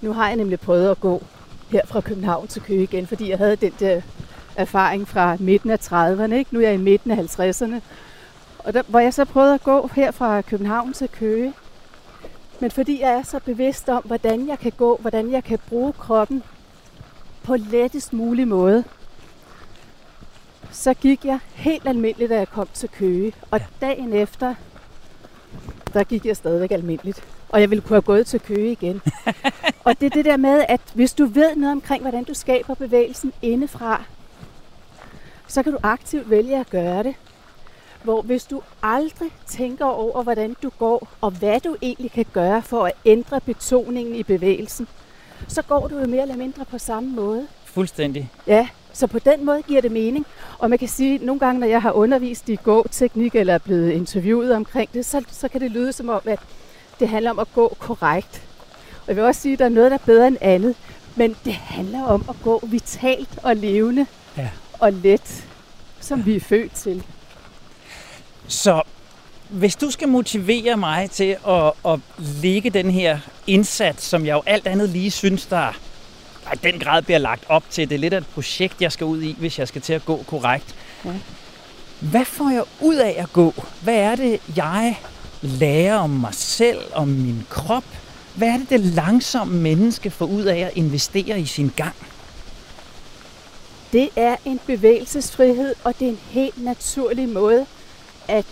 nu 0.00 0.12
har 0.12 0.26
jeg 0.26 0.36
nemlig 0.36 0.60
prøvet 0.60 0.90
at 0.90 1.00
gå 1.00 1.22
her 1.70 1.86
fra 1.86 2.00
København 2.00 2.48
til 2.48 2.62
Køge 2.62 2.82
igen, 2.82 3.06
fordi 3.06 3.30
jeg 3.30 3.38
havde 3.38 3.56
den 3.56 3.72
der 3.80 4.00
erfaring 4.56 5.08
fra 5.08 5.36
midten 5.40 5.70
af 5.70 5.78
30'erne. 5.92 6.34
Ikke? 6.34 6.54
Nu 6.54 6.60
er 6.60 6.64
jeg 6.64 6.74
i 6.74 6.76
midten 6.76 7.10
af 7.10 7.16
50'erne. 7.16 7.80
Og 8.58 8.74
der, 8.74 8.82
hvor 8.86 8.98
jeg 8.98 9.14
så 9.14 9.24
prøvede 9.24 9.54
at 9.54 9.62
gå 9.62 9.90
her 9.94 10.10
fra 10.10 10.40
København 10.40 10.92
til 10.92 11.08
Køge. 11.08 11.54
Men 12.60 12.70
fordi 12.70 13.00
jeg 13.00 13.12
er 13.12 13.22
så 13.22 13.40
bevidst 13.44 13.88
om, 13.88 14.02
hvordan 14.02 14.48
jeg 14.48 14.58
kan 14.58 14.72
gå, 14.76 14.98
hvordan 15.00 15.32
jeg 15.32 15.44
kan 15.44 15.58
bruge 15.68 15.92
kroppen 15.92 16.42
på 17.48 17.56
lettest 17.56 18.12
mulig 18.12 18.48
måde, 18.48 18.84
så 20.70 20.94
gik 20.94 21.24
jeg 21.24 21.38
helt 21.54 21.88
almindeligt, 21.88 22.30
da 22.30 22.36
jeg 22.36 22.48
kom 22.48 22.68
til 22.74 22.88
Køge. 22.88 23.32
Og 23.50 23.60
dagen 23.80 24.12
efter, 24.12 24.54
der 25.94 26.04
gik 26.04 26.26
jeg 26.26 26.36
stadigvæk 26.36 26.70
almindeligt. 26.70 27.24
Og 27.48 27.60
jeg 27.60 27.70
ville 27.70 27.82
kunne 27.82 27.94
have 27.94 28.02
gået 28.02 28.26
til 28.26 28.40
Køge 28.40 28.72
igen. 28.72 29.00
og 29.84 30.00
det 30.00 30.06
er 30.06 30.10
det 30.10 30.24
der 30.24 30.36
med, 30.36 30.64
at 30.68 30.80
hvis 30.94 31.14
du 31.14 31.26
ved 31.26 31.56
noget 31.56 31.72
omkring, 31.72 32.02
hvordan 32.02 32.24
du 32.24 32.34
skaber 32.34 32.74
bevægelsen 32.74 33.32
indefra, 33.42 34.02
så 35.46 35.62
kan 35.62 35.72
du 35.72 35.78
aktivt 35.82 36.30
vælge 36.30 36.60
at 36.60 36.70
gøre 36.70 37.02
det. 37.02 37.14
Hvor 38.02 38.22
hvis 38.22 38.44
du 38.44 38.62
aldrig 38.82 39.30
tænker 39.46 39.84
over, 39.84 40.22
hvordan 40.22 40.56
du 40.62 40.70
går, 40.78 41.08
og 41.20 41.30
hvad 41.30 41.60
du 41.60 41.76
egentlig 41.82 42.10
kan 42.10 42.26
gøre 42.32 42.62
for 42.62 42.86
at 42.86 42.92
ændre 43.04 43.40
betoningen 43.40 44.14
i 44.14 44.22
bevægelsen, 44.22 44.88
så 45.48 45.62
går 45.62 45.88
du 45.88 45.98
jo 45.98 46.06
mere 46.06 46.22
eller 46.22 46.36
mindre 46.36 46.64
på 46.64 46.78
samme 46.78 47.10
måde. 47.10 47.46
Fuldstændig. 47.64 48.30
Ja, 48.46 48.68
så 48.92 49.06
på 49.06 49.18
den 49.18 49.44
måde 49.44 49.62
giver 49.62 49.80
det 49.80 49.92
mening. 49.92 50.26
Og 50.58 50.70
man 50.70 50.78
kan 50.78 50.88
sige, 50.88 51.14
at 51.14 51.22
nogle 51.22 51.40
gange, 51.40 51.60
når 51.60 51.66
jeg 51.66 51.82
har 51.82 51.92
undervist 51.92 52.48
i 52.48 52.56
gåteknik 52.56 53.34
eller 53.34 53.54
er 53.54 53.58
blevet 53.58 53.90
interviewet 53.92 54.54
omkring 54.54 54.92
det, 54.94 55.06
så, 55.06 55.24
så 55.30 55.48
kan 55.48 55.60
det 55.60 55.70
lyde 55.70 55.92
som 55.92 56.08
om, 56.08 56.20
at 56.24 56.38
det 57.00 57.08
handler 57.08 57.30
om 57.30 57.38
at 57.38 57.48
gå 57.54 57.76
korrekt. 57.78 58.42
Og 59.02 59.08
jeg 59.08 59.16
vil 59.16 59.24
også 59.24 59.40
sige, 59.40 59.52
at 59.52 59.58
der 59.58 59.64
er 59.64 59.68
noget, 59.68 59.90
der 59.90 59.96
er 59.98 60.02
bedre 60.06 60.26
end 60.28 60.36
andet. 60.40 60.74
Men 61.16 61.36
det 61.44 61.52
handler 61.52 62.02
om 62.02 62.24
at 62.28 62.34
gå 62.42 62.60
vitalt 62.66 63.38
og 63.42 63.56
levende 63.56 64.06
Ja. 64.36 64.48
og 64.78 64.92
let, 64.92 65.44
som 66.00 66.26
vi 66.26 66.36
er 66.36 66.40
født 66.40 66.72
til. 66.74 67.04
Så 68.48 68.82
hvis 69.48 69.76
du 69.76 69.90
skal 69.90 70.08
motivere 70.08 70.76
mig 70.76 71.10
til 71.10 71.36
at, 71.48 71.72
at 71.86 72.00
lægge 72.18 72.70
den 72.70 72.90
her 72.90 73.18
indsats, 73.46 74.04
som 74.04 74.26
jeg 74.26 74.32
jo 74.32 74.42
alt 74.46 74.66
andet 74.66 74.88
lige 74.88 75.10
synes, 75.10 75.46
der 75.46 75.72
i 76.54 76.56
den 76.62 76.78
grad 76.80 77.02
bliver 77.02 77.18
lagt 77.18 77.44
op 77.48 77.62
til, 77.70 77.88
det 77.88 77.94
er 77.94 77.98
lidt 77.98 78.14
af 78.14 78.18
et 78.18 78.26
projekt, 78.26 78.82
jeg 78.82 78.92
skal 78.92 79.04
ud 79.04 79.22
i, 79.22 79.36
hvis 79.38 79.58
jeg 79.58 79.68
skal 79.68 79.82
til 79.82 79.92
at 79.92 80.04
gå 80.04 80.24
korrekt. 80.26 80.74
Ja. 81.04 81.10
Hvad 82.00 82.24
får 82.24 82.50
jeg 82.50 82.64
ud 82.80 82.96
af 82.96 83.14
at 83.18 83.32
gå? 83.32 83.54
Hvad 83.82 83.96
er 83.96 84.16
det, 84.16 84.40
jeg 84.56 85.00
lære 85.42 85.98
om 85.98 86.10
mig 86.10 86.34
selv, 86.34 86.80
om 86.94 87.08
min 87.08 87.46
krop? 87.48 87.84
Hvad 88.34 88.48
er 88.48 88.56
det, 88.56 88.70
det 88.70 88.80
langsomme 88.80 89.60
menneske 89.60 90.10
får 90.10 90.26
ud 90.26 90.42
af 90.42 90.58
at 90.58 90.70
investere 90.74 91.40
i 91.40 91.46
sin 91.46 91.72
gang? 91.76 91.94
Det 93.92 94.08
er 94.16 94.36
en 94.44 94.60
bevægelsesfrihed, 94.66 95.74
og 95.84 95.94
det 95.98 96.06
er 96.06 96.10
en 96.10 96.20
helt 96.30 96.64
naturlig 96.64 97.28
måde 97.28 97.66
at, 98.28 98.46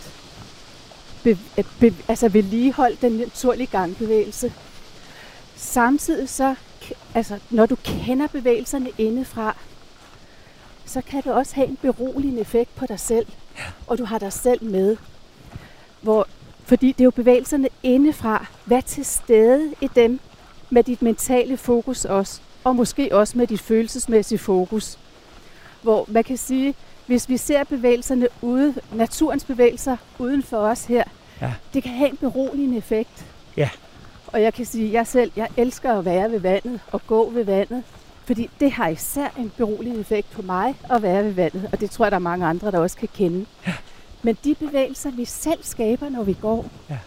be, 1.35 1.63
be, 1.79 1.95
altså 2.07 2.29
vedligeholde 2.29 2.97
den 3.01 3.11
naturlige 3.11 3.67
gangbevægelse. 3.67 4.53
Samtidig 5.55 6.29
så, 6.29 6.55
altså 7.15 7.39
når 7.49 7.65
du 7.65 7.75
kender 7.83 8.27
bevægelserne 8.27 8.89
indefra, 8.97 9.55
så 10.85 11.01
kan 11.01 11.23
det 11.23 11.31
også 11.31 11.55
have 11.55 11.67
en 11.67 11.77
beroligende 11.81 12.41
effekt 12.41 12.75
på 12.75 12.85
dig 12.85 12.99
selv, 12.99 13.25
ja. 13.57 13.63
og 13.87 13.97
du 13.97 14.05
har 14.05 14.19
dig 14.19 14.33
selv 14.33 14.63
med. 14.63 14.97
Hvor, 16.01 16.27
fordi 16.63 16.87
det 16.87 17.01
er 17.01 17.05
jo 17.05 17.11
bevægelserne 17.11 17.69
indefra. 17.83 18.45
Vær 18.65 18.81
til 18.81 19.05
stede 19.05 19.73
i 19.81 19.89
dem 19.95 20.19
med 20.69 20.83
dit 20.83 21.01
mentale 21.01 21.57
fokus 21.57 22.05
også, 22.05 22.41
og 22.63 22.75
måske 22.75 23.09
også 23.11 23.37
med 23.37 23.47
dit 23.47 23.61
følelsesmæssige 23.61 24.39
fokus. 24.39 24.99
Hvor 25.81 26.05
man 26.07 26.23
kan 26.23 26.37
sige, 26.37 26.75
hvis 27.05 27.29
vi 27.29 27.37
ser 27.37 27.63
bevægelserne 27.63 28.27
ude, 28.41 28.75
naturens 28.93 29.43
bevægelser 29.43 29.97
uden 30.19 30.43
for 30.43 30.57
os 30.57 30.85
her, 30.85 31.03
ja. 31.41 31.53
det 31.73 31.83
kan 31.83 31.91
have 31.91 32.09
en 32.09 32.17
beroligende 32.17 32.77
effekt. 32.77 33.25
Ja. 33.57 33.69
Og 34.27 34.41
jeg 34.41 34.53
kan 34.53 34.65
sige, 34.65 34.87
at 34.87 34.93
jeg 34.93 35.07
selv, 35.07 35.31
jeg 35.35 35.47
elsker 35.57 35.93
at 35.93 36.05
være 36.05 36.31
ved 36.31 36.39
vandet 36.39 36.79
og 36.91 37.01
gå 37.07 37.29
ved 37.29 37.43
vandet. 37.43 37.83
Fordi 38.25 38.49
det 38.59 38.71
har 38.71 38.87
især 38.87 39.27
en 39.37 39.51
beroligende 39.57 39.99
effekt 39.99 40.31
på 40.31 40.41
mig 40.41 40.75
at 40.89 41.01
være 41.01 41.23
ved 41.23 41.31
vandet, 41.31 41.69
og 41.71 41.79
det 41.79 41.91
tror 41.91 42.05
jeg, 42.05 42.11
der 42.11 42.17
er 42.17 42.19
mange 42.19 42.45
andre, 42.45 42.71
der 42.71 42.79
også 42.79 42.97
kan 42.97 43.09
kende. 43.13 43.45
Ja. 43.67 43.73
Men 44.23 44.37
de 44.43 44.55
bevægelser, 44.55 45.11
vi 45.11 45.25
selv 45.25 45.63
skaber, 45.63 46.09
når 46.09 46.23
vi 46.23 46.33
går, 46.41 46.65
ja. 46.89 46.97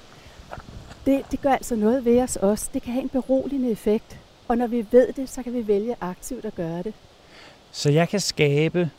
det, 1.07 1.23
det 1.31 1.41
gør 1.41 1.53
altså 1.53 1.77
noget 1.77 2.05
ved 2.05 2.23
os 2.23 2.37
også. 2.37 2.71
Det 2.75 2.83
kan 2.83 2.93
have 2.93 3.03
en 3.03 3.09
beroligende 3.09 3.71
effekt. 3.71 4.19
Og 4.49 4.59
når 4.59 4.67
vi 4.67 4.87
ved 4.91 5.13
det, 5.13 5.29
så 5.29 5.43
kan 5.43 5.53
vi 5.53 5.67
vælge 5.67 5.97
aktivt 6.01 6.45
at 6.45 6.55
gøre 6.55 6.83
det. 6.83 6.95
Så 7.73 7.91
jeg 7.91 8.09
kan 8.09 8.21
skabe 8.21 8.91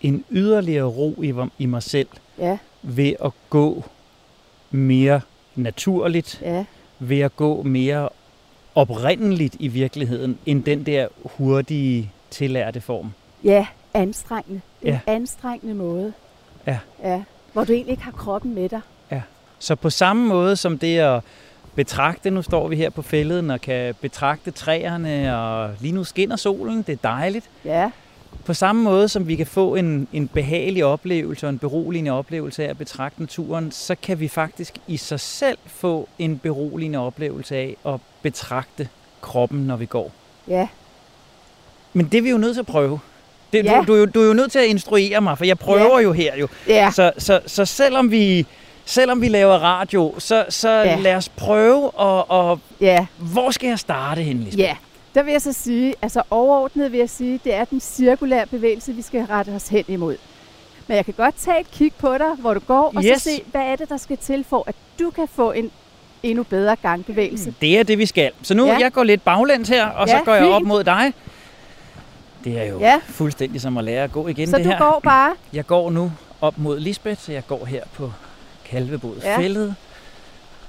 en 0.00 0.24
yderligere 0.30 0.86
ro 0.86 1.22
i, 1.22 1.34
i 1.58 1.66
mig 1.66 1.82
selv 1.82 2.08
ja. 2.38 2.58
ved 2.82 3.14
at 3.24 3.32
gå 3.50 3.84
mere 4.70 5.20
naturligt, 5.56 6.42
ja. 6.42 6.64
ved 6.98 7.20
at 7.20 7.36
gå 7.36 7.62
mere 7.62 8.08
oprindeligt 8.74 9.56
i 9.58 9.68
virkeligheden, 9.68 10.38
end 10.46 10.64
den 10.64 10.86
der 10.86 11.08
hurtige, 11.24 12.12
tillærte 12.30 12.80
form. 12.80 13.12
Ja, 13.44 13.66
anstrengende. 13.94 14.60
En 14.82 14.88
ja. 14.88 15.00
anstrengende 15.06 15.74
måde. 15.74 16.12
Ja. 16.66 16.78
ja. 17.02 17.22
Hvor 17.52 17.64
du 17.64 17.72
egentlig 17.72 17.92
ikke 17.92 18.02
har 18.02 18.12
kroppen 18.12 18.54
med 18.54 18.68
dig. 18.68 18.80
Ja. 19.10 19.22
Så 19.58 19.74
på 19.74 19.90
samme 19.90 20.26
måde 20.26 20.56
som 20.56 20.78
det 20.78 20.98
at 20.98 21.22
betragte, 21.74 22.30
nu 22.30 22.42
står 22.42 22.68
vi 22.68 22.76
her 22.76 22.90
på 22.90 23.02
fælden 23.02 23.50
og 23.50 23.60
kan 23.60 23.94
betragte 24.00 24.50
træerne, 24.50 25.38
og 25.38 25.70
lige 25.80 25.92
nu 25.92 26.04
skinner 26.04 26.36
solen, 26.36 26.82
det 26.82 26.92
er 26.92 26.96
dejligt. 27.02 27.50
Ja. 27.64 27.90
På 28.44 28.54
samme 28.54 28.82
måde 28.82 29.08
som 29.08 29.28
vi 29.28 29.36
kan 29.36 29.46
få 29.46 29.74
en, 29.74 30.08
en 30.12 30.28
behagelig 30.28 30.84
oplevelse 30.84 31.46
og 31.46 31.50
en 31.50 31.58
beroligende 31.58 32.10
oplevelse 32.10 32.64
af 32.64 32.70
at 32.70 32.78
betragte 32.78 33.20
naturen, 33.20 33.72
så 33.72 33.94
kan 34.02 34.20
vi 34.20 34.28
faktisk 34.28 34.74
i 34.86 34.96
sig 34.96 35.20
selv 35.20 35.58
få 35.66 36.08
en 36.18 36.38
beroligende 36.38 36.98
oplevelse 36.98 37.56
af 37.56 37.76
at 37.86 38.00
betragte 38.22 38.88
kroppen, 39.20 39.66
når 39.66 39.76
vi 39.76 39.86
går. 39.86 40.12
Ja. 40.48 40.68
Men 41.92 42.06
det 42.06 42.18
er 42.18 42.22
vi 42.22 42.30
jo 42.30 42.38
nødt 42.38 42.54
til 42.54 42.60
at 42.60 42.66
prøve. 42.66 43.00
Det, 43.52 43.64
ja. 43.64 43.84
du, 43.86 43.94
du, 43.94 44.04
du 44.04 44.22
er 44.22 44.26
jo 44.26 44.32
nødt 44.32 44.52
til 44.52 44.58
at 44.58 44.66
instruere 44.66 45.20
mig, 45.20 45.38
for 45.38 45.44
jeg 45.44 45.58
prøver 45.58 45.98
ja. 45.98 46.02
jo 46.02 46.12
her 46.12 46.36
jo. 46.36 46.48
Ja. 46.68 46.90
Så, 46.90 47.12
så, 47.18 47.40
så 47.46 47.64
selvom 47.64 48.10
vi 48.10 48.46
selvom 48.84 49.20
vi 49.20 49.28
laver 49.28 49.54
radio, 49.54 50.14
så, 50.18 50.44
så 50.48 50.68
ja. 50.68 50.96
lad 50.96 51.14
os 51.14 51.28
prøve, 51.28 51.90
og, 51.90 52.30
og 52.30 52.60
ja. 52.80 53.06
hvor 53.18 53.50
skal 53.50 53.68
jeg 53.68 53.78
starte 53.78 54.22
hen, 54.22 54.36
Lisbeth? 54.36 54.58
Ja, 54.58 54.76
der 55.14 55.22
vil 55.22 55.32
jeg 55.32 55.42
så 55.42 55.52
sige, 55.52 55.94
altså 56.02 56.22
overordnet 56.30 56.92
vil 56.92 56.98
jeg 56.98 57.10
sige, 57.10 57.40
det 57.44 57.54
er 57.54 57.64
den 57.64 57.80
cirkulære 57.80 58.46
bevægelse, 58.46 58.92
vi 58.92 59.02
skal 59.02 59.20
rette 59.24 59.50
os 59.50 59.68
hen 59.68 59.84
imod. 59.88 60.16
Men 60.86 60.96
jeg 60.96 61.04
kan 61.04 61.14
godt 61.16 61.34
tage 61.36 61.60
et 61.60 61.70
kig 61.70 61.92
på 61.98 62.18
dig, 62.18 62.34
hvor 62.38 62.54
du 62.54 62.60
går, 62.60 62.92
og 62.96 63.04
yes. 63.04 63.22
så 63.22 63.30
se, 63.30 63.42
hvad 63.50 63.60
er 63.60 63.76
det, 63.76 63.88
der 63.88 63.96
skal 63.96 64.16
til 64.16 64.44
for, 64.48 64.64
at 64.66 64.74
du 65.00 65.10
kan 65.10 65.28
få 65.28 65.52
en 65.52 65.70
endnu 66.22 66.42
bedre 66.42 66.76
gangbevægelse. 66.76 67.54
Det 67.60 67.78
er 67.78 67.82
det, 67.82 67.98
vi 67.98 68.06
skal. 68.06 68.30
Så 68.42 68.54
nu, 68.54 68.66
ja. 68.66 68.78
jeg 68.78 68.92
går 68.92 69.04
lidt 69.04 69.24
baglæns 69.24 69.68
her, 69.68 69.86
og 69.86 70.08
ja, 70.08 70.18
så 70.18 70.24
går 70.24 70.34
jeg 70.34 70.42
fint. 70.42 70.54
op 70.54 70.62
mod 70.62 70.84
dig. 70.84 71.12
Det 72.44 72.60
er 72.60 72.64
jo 72.64 72.80
ja. 72.80 73.00
fuldstændig 73.04 73.60
som 73.60 73.76
at 73.76 73.84
lære 73.84 74.04
at 74.04 74.12
gå 74.12 74.28
igen, 74.28 74.50
så 74.50 74.56
det 74.56 74.66
her. 74.66 74.78
Så 74.78 74.84
du 74.84 74.90
går 74.90 75.00
bare? 75.00 75.34
Jeg 75.52 75.66
går 75.66 75.90
nu 75.90 76.12
op 76.40 76.58
mod 76.58 76.80
Lisbeth, 76.80 77.20
så 77.20 77.32
jeg 77.32 77.46
går 77.46 77.64
her 77.64 77.84
på 77.94 78.12
Kalvebod 78.64 79.16
ja. 79.22 79.38
Fældet. 79.38 79.74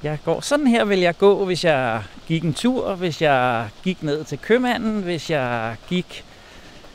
Jeg 0.04 0.18
går 0.26 0.42
sådan 0.42 0.68
her 0.68 0.86
vil 0.86 1.00
jeg 1.00 1.18
gå, 1.18 1.46
hvis 1.46 1.64
jeg 1.64 2.02
gik 2.28 2.44
en 2.44 2.54
tur, 2.54 2.96
hvis 2.96 3.22
jeg 3.22 3.68
gik 3.84 4.04
ned 4.04 4.24
til 4.24 4.38
købmanden, 4.38 5.02
hvis 5.02 5.30
jeg 5.30 5.76
gik 5.90 6.24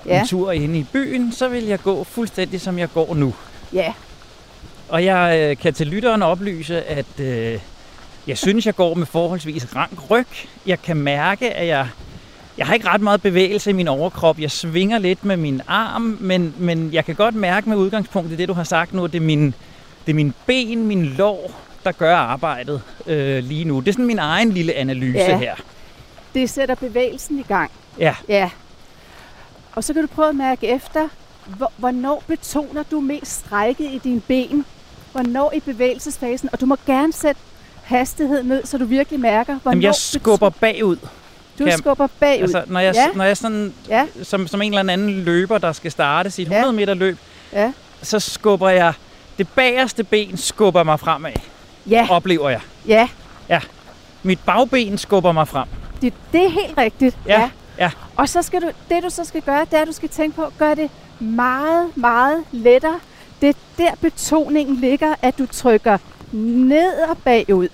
ja. 0.07 0.21
en 0.21 0.27
tur 0.27 0.53
inde 0.53 0.79
i 0.79 0.87
byen, 0.93 1.33
så 1.33 1.49
vil 1.49 1.65
jeg 1.65 1.83
gå 1.83 2.05
fuldstændig 2.05 2.61
som 2.61 2.79
jeg 2.79 2.89
går 2.95 3.15
nu. 3.15 3.35
Ja. 3.73 3.93
Og 4.89 5.05
jeg 5.05 5.39
øh, 5.41 5.57
kan 5.57 5.75
til 5.75 5.87
lytteren 5.87 6.23
oplyse, 6.23 6.83
at 6.83 7.21
øh, 7.21 7.59
jeg 8.27 8.39
synes, 8.39 8.67
jeg 8.67 8.75
går 8.75 8.95
med 8.95 9.07
forholdsvis 9.07 9.77
rank 9.77 10.11
ryg. 10.11 10.27
Jeg 10.67 10.83
kan 10.83 10.97
mærke, 10.97 11.51
at 11.51 11.67
jeg, 11.67 11.89
jeg 12.59 12.67
har 12.67 12.75
ikke 12.75 12.89
ret 12.89 13.01
meget 13.01 13.23
bevægelse 13.23 13.71
i 13.71 13.73
min 13.73 13.89
overkrop. 13.89 14.39
Jeg 14.39 14.51
svinger 14.51 14.99
lidt 14.99 15.25
med 15.25 15.37
min 15.37 15.61
arm, 15.67 16.19
men, 16.21 16.55
men 16.59 16.93
jeg 16.93 17.05
kan 17.05 17.15
godt 17.15 17.35
mærke 17.35 17.69
med 17.69 17.77
udgangspunkt 17.77 18.33
i 18.33 18.37
det, 18.37 18.49
du 18.49 18.55
har 18.55 18.65
sagt 18.65 18.95
nu, 18.95 19.05
at 19.05 19.13
det 19.13 19.19
er 19.19 19.27
min, 19.27 19.55
det 20.07 20.13
er 20.13 20.15
min 20.15 20.35
ben, 20.47 20.87
min 20.87 21.05
lår, 21.05 21.66
der 21.87 21.93
gør 21.93 22.17
arbejdet 22.17 22.83
øh, 23.07 23.45
lige 23.45 23.65
nu. 23.65 23.81
Det 23.81 23.89
er 23.89 23.93
sådan 23.93 24.07
min 24.07 24.19
egen 24.19 24.53
lille 24.53 24.75
analyse 24.75 25.19
ja. 25.19 25.39
her. 25.39 25.55
Det 26.35 26.51
sætter 26.51 26.75
bevægelsen 26.75 27.39
i 27.39 27.43
gang. 27.43 27.71
Ja. 27.99 28.15
Ja. 28.29 28.51
Og 29.75 29.85
så 29.85 29.93
kan 29.93 30.03
du 30.03 30.09
prøve 30.09 30.29
at 30.29 30.35
mærke 30.35 30.69
efter, 30.69 31.09
hvornår 31.77 32.23
betoner 32.27 32.83
du 32.91 33.01
mest 33.01 33.33
strækket 33.33 33.85
i 33.85 34.01
dine 34.05 34.21
ben? 34.21 34.65
Hvornår 35.13 35.53
i 35.53 35.61
bevægelsesfasen? 35.61 36.49
Og 36.53 36.61
du 36.61 36.67
må 36.67 36.77
gerne 36.87 37.13
sætte 37.13 37.41
hastighed 37.83 38.43
ned, 38.43 38.67
så 38.67 38.79
du 38.79 38.85
virkelig 38.85 39.21
mærker, 39.21 39.55
hvornår... 39.59 39.73
Jamen, 39.73 39.83
jeg 39.83 39.95
skubber 39.95 40.51
bagud. 40.51 40.97
Du 41.59 41.65
jeg, 41.65 41.79
skubber 41.79 42.07
bagud. 42.21 42.43
Altså, 42.43 42.65
når 42.67 42.81
jeg, 42.81 42.95
ja. 42.95 43.07
når 43.15 43.25
jeg 43.25 43.37
sådan, 43.37 43.75
ja. 43.89 44.07
som, 44.23 44.47
som 44.47 44.63
en 44.63 44.75
eller 44.75 44.93
anden 44.93 45.11
løber, 45.11 45.59
der 45.59 45.73
skal 45.73 45.91
starte 45.91 46.31
sit 46.31 46.49
100 46.49 46.67
ja. 46.67 46.73
meter 46.73 46.95
løb, 46.95 47.19
ja. 47.53 47.73
så 48.03 48.19
skubber 48.21 48.69
jeg 48.69 48.93
det 49.39 49.49
bagerste 49.49 50.05
ben 50.05 50.37
skubber 50.37 50.83
mig 50.83 51.01
fremad. 51.01 51.33
Ja. 51.91 52.07
Oplever 52.11 52.51
jeg. 52.51 52.61
Ja. 52.87 53.09
Ja. 53.49 53.61
Mit 54.23 54.39
bagben 54.47 54.99
skubber 54.99 55.33
mig 55.33 55.49
frem. 55.49 55.69
Det, 56.03 56.13
det 56.33 56.45
er 56.45 56.49
helt 56.49 56.79
rigtigt. 56.79 57.19
Ja. 57.27 57.41
ja. 57.41 57.51
ja. 57.79 57.91
Og 58.17 58.29
så 58.29 58.43
skal 58.43 58.63
du, 58.63 58.71
det 58.89 59.03
du 59.03 59.11
så 59.11 59.25
skal 59.25 59.43
gøre, 59.43 59.61
det 59.61 59.75
er, 59.75 59.83
at 59.83 59.89
du 59.89 59.93
skal 59.93 60.09
tænke 60.09 60.37
på, 60.37 60.53
gør 60.59 60.75
det 60.75 60.91
meget, 61.21 61.97
meget 61.97 62.45
lettere. 62.53 63.01
Det 63.41 63.49
er 63.49 63.53
der 63.79 63.91
betoningen 64.01 64.77
ligger, 64.77 65.15
at 65.23 65.39
du 65.39 65.47
trykker 65.47 65.99
ned 66.33 66.93
og 67.09 67.19
bagud. 67.19 67.69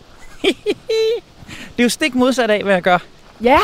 det 1.76 1.78
er 1.78 1.82
jo 1.82 1.88
stik 1.88 2.14
modsat 2.14 2.50
af, 2.50 2.62
hvad 2.62 2.74
jeg 2.74 2.82
gør. 2.82 2.98
Ja. 3.40 3.58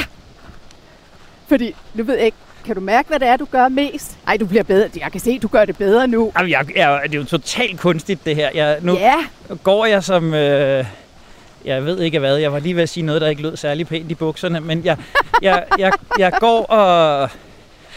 Fordi, 1.47 1.75
nu 1.95 2.05
ved 2.05 2.15
jeg 2.15 2.25
ikke, 2.25 2.37
kan 2.65 2.75
du 2.75 2.81
mærke, 2.81 3.09
hvad 3.09 3.21
det 3.21 3.29
er, 3.29 3.37
du 3.37 3.45
gør 3.45 3.69
mest? 3.69 4.19
Nej, 4.27 4.37
du 4.37 4.47
bliver 4.47 4.63
bedre. 4.63 4.89
Jeg 5.01 5.13
kan 5.13 5.21
se, 5.21 5.39
du 5.39 5.49
gør 5.49 5.65
det 5.65 5.77
bedre 5.77 6.07
nu. 6.07 6.33
Jamen, 6.39 6.51
jeg, 6.51 6.77
jeg, 6.77 7.01
det 7.05 7.15
er 7.15 7.19
jo 7.19 7.25
totalt 7.25 7.81
kunstigt, 7.81 8.25
det 8.25 8.37
her. 8.37 8.51
Jeg, 8.55 8.79
nu 8.83 8.93
ja. 8.97 9.15
går 9.63 9.87
jeg 9.87 10.05
som... 10.05 10.35
Øh, 10.35 10.85
jeg 11.65 11.85
ved 11.85 12.01
ikke 12.01 12.19
hvad. 12.19 12.37
Jeg 12.37 12.53
var 12.53 12.59
lige 12.59 12.77
ved 12.77 12.83
at 12.83 12.89
sige 12.89 13.07
noget, 13.07 13.21
der 13.21 13.29
ikke 13.29 13.43
lød 13.43 13.57
særlig 13.57 13.87
pænt 13.87 14.11
i 14.11 14.15
bukserne. 14.15 14.61
Men 14.61 14.85
jeg, 14.85 14.97
jeg, 15.43 15.65
jeg, 15.79 15.93
jeg 16.19 16.33
går 16.41 16.65
og... 16.65 17.31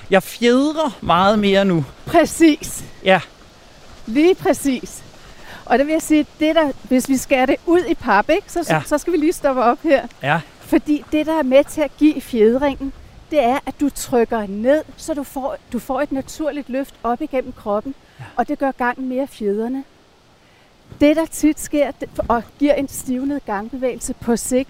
Jeg 0.09 0.23
fjedrer 0.23 0.97
meget 1.01 1.39
mere 1.39 1.65
nu. 1.65 1.85
Præcis. 2.05 2.83
Ja. 3.03 3.19
Lige 4.05 4.35
præcis. 4.35 5.03
Og 5.65 5.77
det 5.79 5.87
vil 5.87 5.93
jeg 5.93 6.01
sige, 6.01 6.25
det 6.39 6.55
der, 6.55 6.71
hvis 6.83 7.09
vi 7.09 7.17
skærer 7.17 7.45
det 7.45 7.55
ud 7.65 7.81
i 7.89 7.93
pap, 7.93 8.29
ikke, 8.29 8.51
så, 8.51 8.65
ja. 8.69 8.81
så 8.85 8.97
skal 8.97 9.13
vi 9.13 9.17
lige 9.17 9.33
stoppe 9.33 9.63
op 9.63 9.77
her. 9.83 10.01
Ja. 10.23 10.39
Fordi 10.59 11.03
det, 11.11 11.25
der 11.25 11.39
er 11.39 11.43
med 11.43 11.63
til 11.63 11.81
at 11.81 11.91
give 11.97 12.21
fjedringen, 12.21 12.93
det 13.31 13.39
er, 13.43 13.59
at 13.65 13.79
du 13.79 13.89
trykker 13.89 14.47
ned, 14.47 14.83
så 14.97 15.13
du 15.13 15.23
får, 15.23 15.57
du 15.73 15.79
får 15.79 16.01
et 16.01 16.11
naturligt 16.11 16.69
løft 16.69 16.95
op 17.03 17.21
igennem 17.21 17.53
kroppen, 17.53 17.95
ja. 18.19 18.25
og 18.35 18.47
det 18.47 18.59
gør 18.59 18.71
gangen 18.71 19.09
mere 19.09 19.27
fjederne. 19.27 19.83
Det, 21.01 21.15
der 21.15 21.25
tit 21.25 21.59
sker 21.59 21.91
og 22.27 22.43
giver 22.59 22.73
en 22.73 22.87
stivnet 22.87 23.45
gangbevægelse 23.45 24.13
på 24.13 24.35
sigt, 24.35 24.69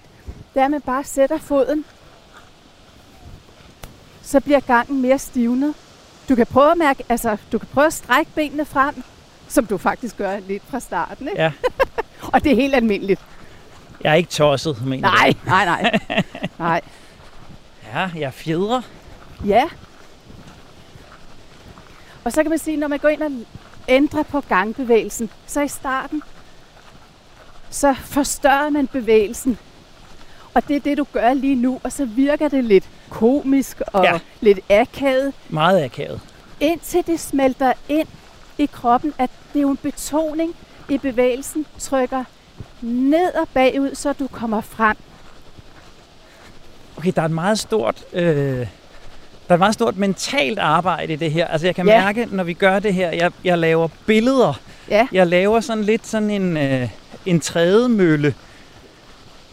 det 0.54 0.60
er, 0.60 0.64
at 0.64 0.70
man 0.70 0.80
bare 0.80 1.04
sætter 1.04 1.38
foden, 1.38 1.84
så 4.22 4.40
bliver 4.40 4.60
gangen 4.60 5.02
mere 5.02 5.18
stivnet. 5.18 5.74
Du 6.28 6.34
kan 6.34 6.46
prøve 6.46 6.70
at 6.70 6.78
mærke, 6.78 7.04
altså, 7.08 7.36
du 7.52 7.58
kan 7.58 7.68
prøve 7.72 7.86
at 7.86 7.92
strække 7.92 8.30
benene 8.34 8.64
frem, 8.64 9.02
som 9.48 9.66
du 9.66 9.78
faktisk 9.78 10.16
gør 10.16 10.38
lidt 10.38 10.62
fra 10.68 10.80
starten. 10.80 11.28
Ikke? 11.28 11.42
Ja. 11.42 11.52
og 12.32 12.44
det 12.44 12.52
er 12.52 12.56
helt 12.56 12.74
almindeligt. 12.74 13.20
Jeg 14.04 14.10
er 14.10 14.14
ikke 14.14 14.30
tosset, 14.30 14.86
mener 14.86 15.10
Nej, 15.10 15.32
nej, 15.46 15.64
nej. 15.64 16.00
nej. 16.58 16.80
Ja, 17.94 18.10
jeg 18.16 18.34
fjedrer. 18.34 18.82
Ja. 19.46 19.64
Og 22.24 22.32
så 22.32 22.42
kan 22.42 22.50
man 22.50 22.58
sige, 22.58 22.76
når 22.76 22.88
man 22.88 22.98
går 22.98 23.08
ind 23.08 23.22
og 23.22 23.30
ændrer 23.88 24.22
på 24.22 24.40
gangbevægelsen, 24.40 25.30
så 25.46 25.60
i 25.60 25.68
starten, 25.68 26.22
så 27.70 27.94
forstørrer 27.94 28.70
man 28.70 28.86
bevægelsen. 28.86 29.58
Og 30.54 30.68
det 30.68 30.76
er 30.76 30.80
det, 30.80 30.98
du 30.98 31.06
gør 31.12 31.34
lige 31.34 31.54
nu, 31.54 31.80
og 31.84 31.92
så 31.92 32.04
virker 32.04 32.48
det 32.48 32.64
lidt 32.64 32.88
komisk 33.10 33.80
og 33.86 34.04
Ja. 34.04 34.18
lidt 34.40 34.60
akavet, 34.70 35.32
Meget 35.48 35.84
akavet. 35.84 36.20
indtil 36.60 37.06
det 37.06 37.20
smelter 37.20 37.72
ind 37.88 38.08
i 38.58 38.66
kroppen, 38.72 39.14
at 39.18 39.30
det 39.52 39.58
er 39.58 39.62
jo 39.62 39.70
en 39.70 39.76
betoning 39.76 40.54
i 40.88 40.98
bevægelsen, 40.98 41.66
trykker 41.78 42.24
ned 42.80 43.34
og 43.34 43.48
bagud, 43.54 43.94
så 43.94 44.12
du 44.12 44.26
kommer 44.28 44.60
frem. 44.60 44.96
Okay, 47.02 47.12
der 47.16 47.22
er 47.22 47.26
et 47.26 47.30
meget 47.32 47.58
stort... 47.58 48.04
Øh, 48.12 48.22
der 48.28 48.66
er 49.48 49.54
et 49.54 49.58
meget 49.58 49.74
stort 49.74 49.96
mentalt 49.96 50.58
arbejde 50.58 51.12
i 51.12 51.16
det 51.16 51.32
her. 51.32 51.46
Altså 51.46 51.66
jeg 51.66 51.74
kan 51.74 51.86
Ja. 51.88 52.00
mærke, 52.04 52.28
når 52.30 52.44
vi 52.44 52.52
gør 52.52 52.78
det 52.78 52.94
her, 52.94 53.10
jeg, 53.10 53.30
jeg 53.44 53.58
laver 53.58 53.88
billeder. 54.06 54.60
Ja, 54.90 55.06
Jeg 55.12 55.26
laver 55.26 55.60
sådan 55.60 55.84
lidt 55.84 56.06
sådan 56.06 56.30
en, 56.30 56.56
øh, 56.56 56.88
en 57.26 57.40
trædemølle 57.40 58.34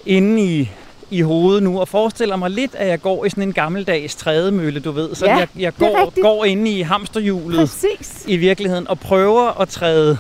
inde 0.05 0.43
i, 0.43 0.69
i 1.09 1.21
hovedet 1.21 1.63
nu, 1.63 1.79
og 1.79 1.87
forestiller 1.87 2.35
mig 2.35 2.49
lidt, 2.49 2.75
at 2.75 2.87
jeg 2.87 3.01
går 3.01 3.25
i 3.25 3.29
sådan 3.29 3.43
en 3.43 3.53
gammeldags 3.53 4.15
trædemølle, 4.15 4.79
du 4.79 4.91
ved. 4.91 5.15
Så 5.15 5.25
Ja, 5.25 5.35
jeg, 5.37 5.47
jeg 5.59 5.73
går, 5.75 6.01
rigtigt. 6.05 6.23
går 6.23 6.45
inde 6.45 6.71
i 6.71 6.81
hamsterhjulet 6.81 7.59
præcis. 7.59 8.23
i 8.27 8.37
virkeligheden, 8.37 8.87
og 8.87 8.99
prøver 8.99 9.61
at 9.61 9.69
træde 9.69 10.17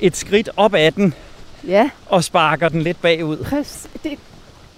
et 0.00 0.16
skridt 0.16 0.50
op 0.56 0.74
ad 0.74 0.90
den, 0.92 1.14
Ja, 1.66 1.90
og 2.06 2.24
sparker 2.24 2.68
den 2.68 2.82
lidt 2.82 3.02
bagud. 3.02 3.36
præcis. 3.36 3.86
Det, 4.02 4.18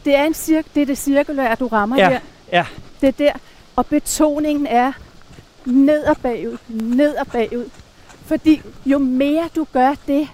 det 0.05 0.15
er 0.17 0.25
en 0.25 0.35
cirk, 0.35 0.65
det 0.75 0.83
er 0.83 0.87
det 0.87 0.99
cirkulære, 0.99 1.55
du 1.55 1.67
rammer 1.67 1.97
Ja, 1.97 2.09
der. 2.11 2.19
ja. 2.53 2.67
Det 3.01 3.09
er 3.09 3.13
der. 3.13 3.33
Og 3.77 3.87
betoningen 3.87 4.67
er 4.67 4.93
ned 5.65 6.05
og 6.05 6.17
bagud, 6.17 6.57
ned 6.69 7.15
og 7.17 7.27
bagud. 7.27 7.71
Fordi 8.27 8.63
jo 8.87 8.99
mere 8.99 9.49
du 9.57 9.67
gør 9.73 9.95
det, 10.07 10.29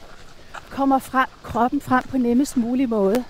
kommer 0.71 0.99
frem, 0.99 1.27
kroppen 1.43 1.81
frem 1.81 2.03
på 2.11 2.19
nemmest 2.19 2.57
mulig 2.57 2.89
måde. 2.89 3.25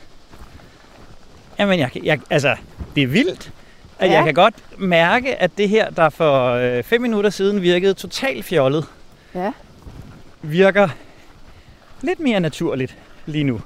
Jamen, 1.59 1.79
jeg, 1.79 1.91
jeg, 2.05 2.21
altså, 2.31 2.57
det 2.95 3.03
er 3.03 3.07
vildt. 3.07 3.53
At 3.99 4.11
Ja. 4.11 4.15
Jeg 4.15 4.25
kan 4.25 4.35
godt 4.35 4.55
mærke, 4.81 5.37
at 5.43 5.51
det 5.59 5.69
her, 5.69 5.91
der 5.91 6.09
for 6.09 6.51
øh, 6.53 6.83
fem 6.83 7.01
minutter 7.03 7.31
siden 7.31 7.63
virkede 7.63 7.95
totalt 7.95 8.45
fjollet, 8.45 8.85
Ja. 9.35 9.53
virker 10.43 10.89
lidt 12.01 12.21
mere 12.21 12.41
naturligt 12.41 12.97
lige 13.27 13.45
nu. 13.45 13.61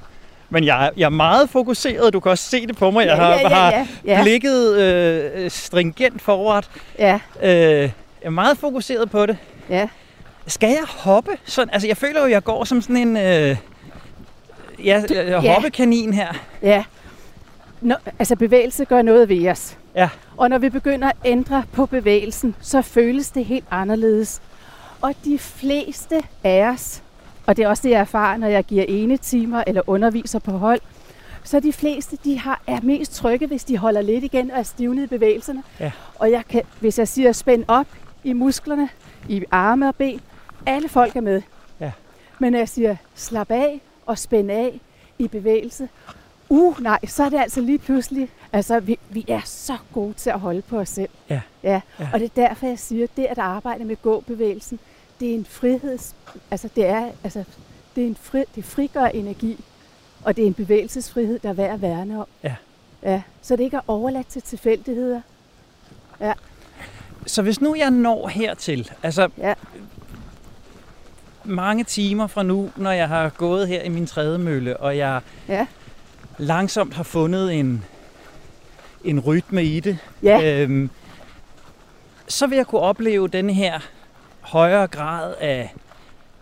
Men 0.52 0.64
jeg, 0.64 0.86
er- 0.86 0.90
jeg 0.96 1.04
er 1.04 1.08
meget 1.10 1.50
fokuseret. 1.50 2.12
Du 2.12 2.20
kan 2.20 2.30
også 2.30 2.50
se 2.50 2.66
det 2.66 2.76
på 2.76 2.90
mig. 2.90 3.06
Jeg 3.06 3.16
har, 3.16 3.30
ja, 3.30 3.40
ja, 3.40 3.48
har 3.48 3.70
ja, 3.70 3.86
ja, 4.04 4.22
blikket 4.22 4.74
øh, 4.76 5.50
stringent 5.50 6.22
forret. 6.22 6.70
ja, 6.98 7.18
Øh, 7.42 7.50
jeg 7.50 7.90
er 8.22 8.30
meget 8.30 8.58
fokuseret 8.58 9.10
på 9.10 9.26
det. 9.26 9.36
ja. 9.70 9.88
Skal 10.46 10.68
jeg 10.68 10.84
hoppe? 10.88 11.30
Sådan, 11.44 11.70
altså, 11.74 11.88
jeg 11.88 11.96
føler 11.96 12.20
jo, 12.20 12.26
jeg 12.26 12.44
går 12.44 12.64
som 12.64 12.82
sådan 12.82 12.96
en 12.96 13.16
øh, 13.16 13.56
ja, 14.84 15.02
Du- 15.08 15.14
ja. 15.14 15.40
ja. 15.40 15.52
hoppekanin 15.54 16.14
her. 16.14 16.32
ja. 16.62 16.84
Nå, 17.80 17.94
altså 18.18 18.36
bevægelse 18.36 18.84
gør 18.84 19.02
noget 19.02 19.28
ved 19.28 19.48
os. 19.48 19.76
Ja. 19.94 20.08
Og 20.36 20.48
når 20.50 20.58
vi 20.58 20.68
begynder 20.68 21.08
at 21.08 21.16
ændre 21.24 21.64
på 21.72 21.86
bevægelsen, 21.86 22.54
så 22.60 22.82
føles 22.82 23.30
det 23.30 23.44
helt 23.44 23.64
anderledes. 23.70 24.40
Og 25.00 25.14
de 25.24 25.38
fleste 25.38 26.22
af 26.44 26.62
os, 26.74 27.01
og 27.46 27.56
det 27.56 27.64
er 27.64 27.68
også 27.68 27.82
det, 27.82 27.90
jeg 27.90 28.00
erfarer, 28.00 28.36
når 28.36 28.46
jeg 28.46 28.64
giver 28.64 28.84
ene 28.88 29.16
timer 29.16 29.64
eller 29.66 29.82
underviser 29.86 30.38
på 30.38 30.50
hold, 30.50 30.80
så 31.44 31.60
de 31.60 31.72
fleste 31.72 32.18
de 32.24 32.38
har, 32.38 32.62
er 32.66 32.80
mest 32.82 33.14
trygge, 33.14 33.46
hvis 33.46 33.64
de 33.64 33.78
holder 33.78 34.02
lidt 34.02 34.24
igen 34.24 34.50
og 34.50 34.58
er 34.58 34.62
stivnet 34.62 35.02
i 35.02 35.06
bevægelserne. 35.06 35.62
Ja. 35.80 35.92
Og 36.18 36.30
jeg 36.30 36.42
kan, 36.48 36.62
hvis 36.80 36.98
jeg 36.98 37.08
siger 37.08 37.32
spænd 37.32 37.64
op 37.68 37.86
i 38.24 38.32
musklerne, 38.32 38.88
i 39.28 39.42
arme 39.50 39.88
og 39.88 39.94
ben, 39.94 40.20
alle 40.66 40.88
folk 40.88 41.16
er 41.16 41.20
med. 41.20 41.42
Ja. 41.80 41.92
Men 42.38 42.52
når 42.52 42.58
jeg 42.58 42.68
siger 42.68 42.96
slap 43.14 43.50
af 43.50 43.80
og 44.06 44.18
spænd 44.18 44.50
af 44.50 44.80
i 45.18 45.28
bevægelse, 45.28 45.88
uh 46.48 46.80
nej, 46.80 46.98
så 47.06 47.24
er 47.24 47.28
det 47.28 47.38
altså 47.38 47.60
lige 47.60 47.78
pludselig, 47.78 48.28
altså 48.52 48.80
vi, 48.80 48.98
vi 49.10 49.24
er 49.28 49.40
så 49.44 49.76
gode 49.92 50.12
til 50.12 50.30
at 50.30 50.40
holde 50.40 50.62
på 50.62 50.78
os 50.78 50.88
selv. 50.88 51.10
Ja. 51.30 51.40
ja. 51.62 51.80
Ja. 52.00 52.08
Og 52.12 52.20
det 52.20 52.24
er 52.24 52.48
derfor, 52.48 52.66
jeg 52.66 52.78
siger, 52.78 53.06
det 53.16 53.24
at 53.24 53.38
arbejde 53.38 53.84
med 53.84 53.96
gåbevægelsen, 54.02 54.78
det 55.22 55.30
er 55.30 55.34
en 55.34 55.44
friheds, 55.44 56.14
altså 56.50 56.68
det 56.76 56.86
er, 56.86 57.10
altså 57.24 57.44
det 57.96 58.02
er 58.02 58.06
en 58.06 58.16
fri, 58.22 58.44
det 58.54 58.64
frigør 58.64 59.04
energi, 59.06 59.64
og 60.24 60.36
det 60.36 60.42
er 60.42 60.46
en 60.46 60.54
bevægelsesfrihed, 60.54 61.38
der 61.38 61.48
er 61.48 61.52
værd 61.52 61.74
at 61.74 61.82
værne 61.82 62.20
om. 62.20 62.26
Ja. 62.42 62.54
Ja, 63.02 63.22
så 63.42 63.56
det 63.56 63.64
ikke 63.64 63.76
er 63.76 63.80
overladt 63.86 64.26
til 64.26 64.42
tilfældigheder. 64.42 65.20
Så 67.26 67.42
hvis 67.42 67.60
nu 67.60 67.74
jeg 67.74 67.90
når 67.90 68.28
hertil, 68.28 68.90
altså 69.02 69.28
Ja. 69.38 69.54
mange 71.44 71.84
timer 71.84 72.26
fra 72.26 72.42
nu, 72.42 72.70
når 72.76 72.90
jeg 72.90 73.08
har 73.08 73.28
gået 73.28 73.68
her 73.68 73.82
i 73.82 73.88
min 73.88 74.06
tredje 74.06 74.38
mølle, 74.38 74.76
og 74.76 74.96
jeg 74.96 75.20
Ja. 75.48 75.66
langsomt 76.38 76.94
har 76.94 77.02
fundet 77.02 77.54
en, 77.54 77.84
en 79.04 79.20
rytme 79.20 79.64
i 79.64 79.80
det, 79.80 79.98
Ja, 80.22 80.62
øhm, 80.62 80.90
så 82.28 82.46
vil 82.46 82.56
jeg 82.56 82.66
kunne 82.66 82.80
opleve 82.80 83.28
den 83.28 83.50
her 83.50 83.80
højere 84.52 84.86
grad 84.86 85.34
af, 85.40 85.74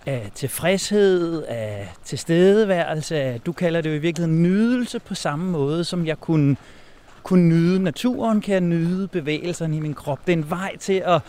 af 0.07 0.31
tilfredshed, 0.35 1.42
af 1.42 1.92
tilstedeværelse, 2.05 3.16
af, 3.16 3.40
du 3.40 3.53
kalder 3.53 3.81
det 3.81 3.90
jo 3.90 3.94
i 3.94 3.99
virkeligheden 3.99 4.42
nydelse 4.42 4.99
på 4.99 5.14
samme 5.14 5.51
måde, 5.51 5.85
som 5.85 6.07
jeg 6.07 6.20
kunne, 6.20 6.57
kunne 7.23 7.49
nyde 7.49 7.83
naturen, 7.83 8.40
kan 8.40 8.53
jeg 8.53 8.61
nyde 8.61 9.09
bevægelserne 9.09 9.77
i 9.77 9.81
min 9.81 9.94
krop. 9.94 10.27
Det 10.27 10.33
er 10.33 10.37
en 10.37 10.51
vej 10.51 10.77
til 10.77 11.03
at, 11.07 11.20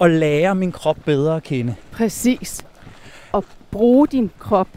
at 0.00 0.10
lære 0.10 0.54
min 0.54 0.72
krop 0.72 0.96
bedre 1.04 1.36
at 1.36 1.42
kende. 1.42 1.74
præcis. 1.92 2.64
Og 3.32 3.44
bruge 3.70 4.06
din 4.06 4.30
krop 4.38 4.68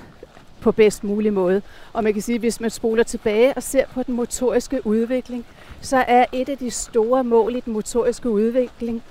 på 0.61 0.71
bedst 0.71 1.03
mulig 1.03 1.33
måde. 1.33 1.61
Og 1.93 2.03
man 2.03 2.13
kan 2.13 2.21
sige, 2.21 2.35
at 2.35 2.41
hvis 2.41 2.59
man 2.59 2.69
spoler 2.69 3.03
tilbage 3.03 3.53
og 3.53 3.63
ser 3.63 3.85
på 3.93 4.03
den 4.03 4.15
motoriske 4.15 4.87
udvikling, 4.87 5.45
så 5.81 5.97
er 5.97 6.25
et 6.31 6.49
af 6.49 6.57
de 6.57 6.71
store 6.71 7.23
mål 7.23 7.55
i 7.55 7.59
den 7.59 7.73
motoriske 7.73 8.29
udvikling, 8.29 9.03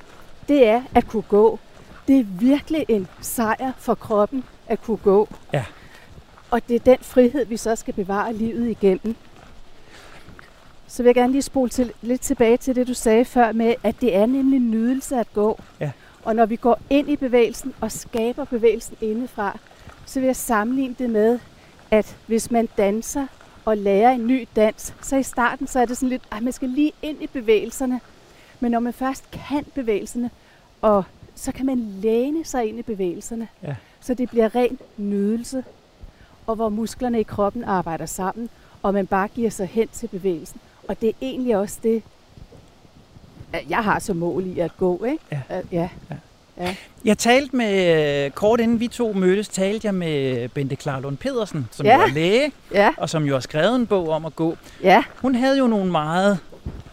det 0.49 0.67
er 0.67 0.83
at 0.95 1.07
kunne 1.07 1.23
gå. 1.23 1.59
Det 2.09 2.19
er 2.19 2.25
virkelig 2.25 2.87
en 2.89 3.09
sejr 3.21 3.73
for 3.79 3.95
kroppen 3.95 4.45
at 4.67 4.83
kunne 4.83 4.97
gå. 4.97 5.29
Ja. 5.53 5.65
Og 6.51 6.69
det 6.69 6.75
er 6.75 6.79
den 6.79 6.99
frihed, 7.01 7.47
vi 7.47 7.57
så 7.57 7.77
skal 7.77 7.95
bevare 7.95 8.33
livet 8.33 8.71
igennem. 8.71 9.17
Så 10.87 11.03
vil 11.03 11.09
jeg 11.09 11.15
gerne 11.15 11.33
lige 11.33 11.43
spole 11.43 11.71
til, 11.71 11.93
lidt 12.03 12.21
tilbage 12.21 12.57
til 12.57 12.77
det, 12.77 12.89
du 12.89 12.95
sagde 12.95 13.25
før 13.25 13.53
med, 13.53 13.75
at 13.83 14.01
det 14.01 14.17
er 14.17 14.27
nemlig 14.27 14.61
nydelse 14.61 15.17
at 15.17 15.33
gå. 15.33 15.61
Ja. 15.81 15.91
Og 16.25 16.37
når 16.37 16.47
vi 16.47 16.57
går 16.57 16.81
ind 16.91 17.09
i 17.11 17.17
bevægelsen 17.17 17.75
og 17.81 17.93
skaber 17.93 18.45
bevægelsen 18.45 18.97
indefra, 19.01 19.59
så 20.07 20.21
vil 20.21 20.27
jeg 20.27 20.37
sammenligne 20.37 20.95
det 20.99 21.11
med, 21.11 21.39
at 21.91 22.17
hvis 22.27 22.51
man 22.51 22.69
danser 22.77 23.27
og 23.65 23.77
lærer 23.77 24.11
en 24.11 24.27
ny 24.27 24.49
dans, 24.57 24.95
så 25.03 25.17
i 25.17 25.23
starten 25.23 25.67
så 25.67 25.81
er 25.81 25.85
det 25.85 25.97
sådan 25.97 26.09
lidt, 26.09 26.23
at 26.31 26.43
man 26.43 26.53
skal 26.53 26.69
lige 26.69 26.93
ind 27.03 27.23
i 27.23 27.27
bevægelserne. 27.27 28.01
Men 28.61 28.71
når 28.73 28.81
man 28.81 28.93
først 28.93 29.31
kan 29.31 29.65
bevægelserne, 29.75 30.31
og 30.83 31.05
så 31.43 31.53
kan 31.53 31.67
man 31.67 31.79
læne 32.03 32.45
sig 32.45 32.69
ind 32.69 32.79
i 32.79 32.83
bevægelserne, 32.83 33.49
Ja. 33.63 33.75
så 34.01 34.15
det 34.15 34.31
bliver 34.31 34.55
ren 34.55 34.79
nydelse, 34.97 35.65
og 36.47 36.55
hvor 36.57 36.69
musklerne 36.69 37.21
i 37.21 37.23
kroppen 37.23 37.65
arbejder 37.65 38.07
sammen, 38.07 38.49
og 38.83 38.95
man 38.95 39.07
bare 39.07 39.29
giver 39.29 39.51
sig 39.51 39.67
hen 39.67 39.89
til 39.89 40.07
bevægelsen. 40.09 40.61
Og 40.89 41.01
det 41.01 41.09
er 41.09 41.13
egentlig 41.23 41.57
også 41.57 41.79
det, 41.83 42.03
at 43.53 43.65
jeg 43.69 43.79
har 43.85 43.99
som 43.99 44.17
mål 44.17 44.47
i 44.47 44.59
at 44.59 44.77
gå, 44.77 45.05
ikke? 45.05 45.19
Ja. 45.33 45.41
At- 45.49 45.65
ja. 45.73 45.89
Jeg 47.05 47.19
talte 47.19 47.57
med, 47.57 48.31
kort 48.31 48.61
inden 48.61 48.81
vi 48.81 48.89
to 48.89 49.13
mødtes, 49.13 49.49
talte 49.49 49.87
jeg 49.87 49.95
med 49.95 50.49
Bente 50.49 50.77
Klarlund 50.77 51.17
Pedersen, 51.17 51.69
som 51.71 51.87
Ja. 51.87 51.97
jo 51.97 52.03
er 52.03 52.07
læge, 52.07 52.53
Ja, 52.75 52.91
og 52.97 53.11
som 53.11 53.25
jo 53.25 53.33
har 53.35 53.41
skrevet 53.41 53.77
en 53.77 53.87
bog 53.87 54.09
om 54.09 54.25
at 54.25 54.37
gå. 54.37 54.57
ja, 54.83 55.05
Hun 55.17 55.35
havde 55.35 55.59
jo 55.59 55.67
nogle 55.67 55.91
meget 55.91 56.39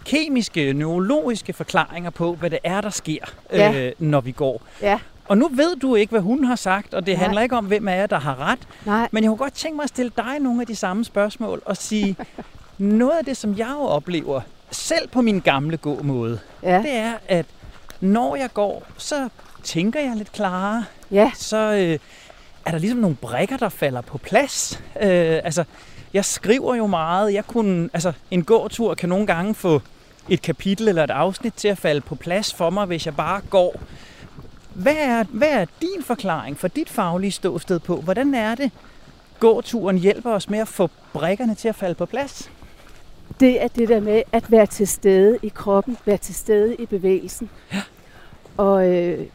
kemiske, 0.09 0.73
neurologiske 0.73 1.53
forklaringer 1.53 2.09
på, 2.09 2.33
hvad 2.35 2.49
det 2.49 2.59
er, 2.63 2.81
der 2.81 2.89
sker, 2.89 3.25
Ja. 3.53 3.71
øh, 3.87 3.91
når 3.99 4.21
vi 4.21 4.31
går. 4.31 4.61
ja. 4.81 4.99
Og 5.27 5.37
nu 5.37 5.47
ved 5.47 5.75
du 5.75 5.95
ikke, 5.95 6.11
hvad 6.11 6.21
hun 6.21 6.43
har 6.43 6.55
sagt, 6.55 6.93
og 6.93 7.05
det 7.05 7.13
Nej. 7.15 7.23
handler 7.23 7.41
ikke 7.41 7.57
om, 7.57 7.65
hvem 7.65 7.87
af 7.87 7.97
jer, 7.97 8.05
der 8.07 8.19
har 8.19 8.39
ret. 8.39 8.59
Nej, 8.85 9.07
Men 9.11 9.23
jeg 9.23 9.29
kunne 9.29 9.37
godt 9.37 9.53
tænke 9.53 9.75
mig 9.75 9.83
at 9.83 9.89
stille 9.89 10.11
dig 10.17 10.39
nogle 10.39 10.61
af 10.61 10.67
de 10.67 10.75
samme 10.75 11.05
spørgsmål 11.05 11.61
og 11.65 11.77
sige, 11.77 12.15
noget 12.77 13.17
af 13.19 13.25
det, 13.25 13.37
som 13.37 13.57
jeg 13.57 13.67
jo 13.79 13.81
oplever, 13.81 14.41
selv 14.71 15.07
på 15.07 15.21
min 15.21 15.39
gamle 15.39 15.77
gåmåde, 15.77 16.39
ja, 16.63 16.77
det 16.77 16.91
er, 16.93 17.13
at 17.27 17.45
når 18.01 18.35
jeg 18.35 18.49
går, 18.53 18.83
så 18.97 19.29
tænker 19.63 19.99
jeg 19.99 20.13
lidt 20.15 20.31
klarere. 20.31 20.85
ja, 21.11 21.31
Så 21.35 21.57
øh, 21.57 21.99
er 22.65 22.71
der 22.71 22.77
ligesom 22.77 22.99
nogle 22.99 23.15
brækker, 23.15 23.57
der 23.57 23.69
falder 23.69 24.01
på 24.01 24.17
plads. 24.17 24.79
Øh, 25.01 25.39
altså, 25.43 25.63
jeg 26.13 26.25
skriver 26.25 26.75
jo 26.75 26.87
meget. 26.87 27.33
Jeg 27.33 27.47
kunne, 27.47 27.89
altså, 27.93 28.13
en 28.31 28.43
gåtur 28.43 28.93
kan 28.93 29.09
nogle 29.09 29.27
gange 29.27 29.55
få 29.55 29.81
et 30.29 30.41
kapitel 30.41 30.87
eller 30.87 31.03
et 31.03 31.11
afsnit 31.11 31.53
til 31.53 31.67
at 31.67 31.77
falde 31.77 32.01
på 32.01 32.15
plads 32.15 32.53
for 32.53 32.69
mig, 32.69 32.85
hvis 32.85 33.05
jeg 33.05 33.15
bare 33.15 33.41
går. 33.49 33.81
Hvad 34.73 34.95
er, 34.97 35.23
hvad 35.23 35.49
er 35.49 35.65
din 35.81 36.03
forklaring 36.03 36.57
for 36.57 36.67
dit 36.67 36.89
faglige 36.89 37.31
ståsted 37.31 37.79
på? 37.79 37.95
Hvordan 37.95 38.33
er 38.33 38.55
det, 38.55 38.71
gåturen 39.39 39.97
hjælper 39.97 40.31
os 40.31 40.49
med 40.49 40.59
at 40.59 40.67
få 40.67 40.89
brækkerne 41.13 41.55
til 41.55 41.67
at 41.67 41.75
falde 41.75 41.95
på 41.95 42.05
plads? 42.05 42.49
det 43.39 43.63
er 43.63 43.67
det 43.67 43.89
der 43.89 43.99
med 43.99 44.23
at 44.31 44.51
være 44.51 44.65
til 44.65 44.87
stede 44.87 45.37
i 45.43 45.47
kroppen, 45.47 45.97
være 46.05 46.17
til 46.17 46.35
stede 46.35 46.75
i 46.75 46.85
bevægelsen. 46.85 47.49
Ja. 47.73 47.81
Og, 48.57 48.95
øh, 48.95 49.25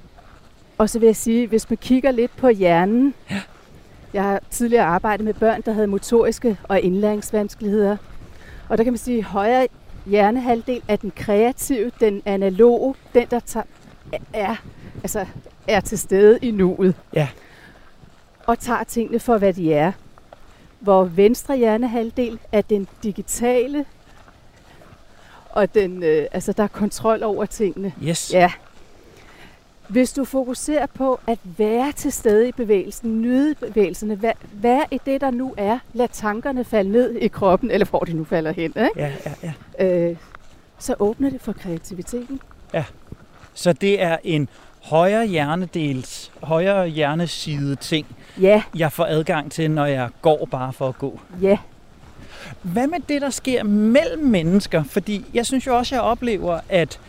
og 0.79 0.91
så 0.91 0.99
vil 0.99 1.07
jeg 1.07 1.17
sige, 1.17 1.47
hvis 1.47 1.71
man 1.71 1.77
kigger 1.77 2.11
lidt 2.11 2.37
på 2.37 2.49
hjernen, 2.49 3.15
Jeg 4.15 4.23
har 4.23 4.41
tidligere 4.51 4.85
arbejdet 4.85 5.25
med 5.25 5.35
børn, 5.35 5.63
der 5.63 5.73
havde 5.73 5.87
motoriske 5.87 6.59
og 6.63 6.81
indlæringsvanskeligheder. 6.81 7.97
Og 8.69 8.79
der 8.79 8.85
kan 8.85 8.93
man 8.93 8.99
sige, 8.99 9.19
at 9.19 9.25
højre 9.25 9.67
hjernehalvdel 10.07 10.83
er 10.89 10.97
den 10.97 11.13
kreative, 11.17 11.91
den 12.01 12.23
analoge, 12.25 12.95
den 13.15 13.27
der 13.31 13.41
tager, 13.41 13.67
er, 14.33 14.57
altså, 15.03 15.27
er 15.69 15.81
til 15.81 15.99
stede 15.99 16.39
i 16.43 16.51
nuet. 16.51 16.95
Ja. 17.15 17.29
Og 18.47 18.59
tager 18.59 18.85
tingene 18.85 19.19
for, 19.19 19.39
hvad 19.39 19.53
de 19.53 19.75
er. 19.75 19.93
Hvor 20.81 21.05
venstre 21.05 21.57
hjernehalvdel 21.57 22.39
er 22.53 22.61
den 22.61 22.89
digitale, 23.03 23.85
og 25.51 25.75
den, 25.75 26.03
øh, 26.03 26.27
altså, 26.33 26.53
der 26.53 26.63
er 26.63 26.69
kontrol 26.69 27.23
over 27.23 27.47
tingene. 27.47 27.93
Yes. 28.03 28.33
Ja. 28.33 28.53
Hvis 29.89 30.13
du 30.13 30.25
fokuserer 30.25 30.87
på 30.87 31.21
at 31.27 31.39
være 31.59 31.93
til 31.93 32.13
stede 32.13 32.49
i 32.49 32.53
bevægelsen, 32.53 33.23
nyde 33.23 33.55
bevægelserne, 33.55 34.23
vær, 34.23 34.33
vær 34.53 34.81
i 34.91 35.01
det, 35.07 35.21
der 35.21 35.31
nu 35.31 35.55
er, 35.57 35.79
lad 35.93 36.09
tankerne 36.13 36.65
falde 36.65 36.93
ned 36.93 37.15
i 37.15 37.29
kroppen, 37.29 37.71
eller 37.71 37.87
hvor 37.87 38.01
de 38.01 38.13
nu 38.13 38.25
falder 38.25 38.53
hen, 38.53 38.65
ikke? 38.77 38.91
Ja, 38.97 39.13
ja, 39.43 39.53
ja. 39.79 39.87
Øh, 40.11 40.17
så 40.79 40.95
åbner 40.99 41.31
det 41.31 41.41
for 41.41 41.53
kreativiteten. 41.53 42.41
Så 43.55 43.73
det 43.73 44.03
er 44.03 44.17
en 44.25 44.49
højre 44.83 45.27
hjernedels, 45.27 46.33
højre 46.43 46.87
hjerneside 46.89 47.77
ting, 47.77 48.07
Ja, 48.41 48.63
jeg 48.77 48.93
får 48.93 49.05
adgang 49.05 49.53
til, 49.53 49.71
når 49.71 49.87
jeg 49.87 50.09
går 50.23 50.49
bare 50.51 50.73
for 50.73 50.89
at 50.89 50.99
gå. 50.99 51.21
ja, 51.43 51.59
Hvad 52.63 52.87
med 52.87 52.99
det, 53.09 53.23
der 53.23 53.31
sker 53.31 53.63
mellem 53.63 54.23
mennesker? 54.25 54.83
Fordi 54.85 55.25
jeg 55.35 55.47
synes 55.47 55.67
jo 55.67 55.77
også, 55.77 55.95
jeg 55.95 56.03
oplever, 56.03 56.61
at 56.69 57.01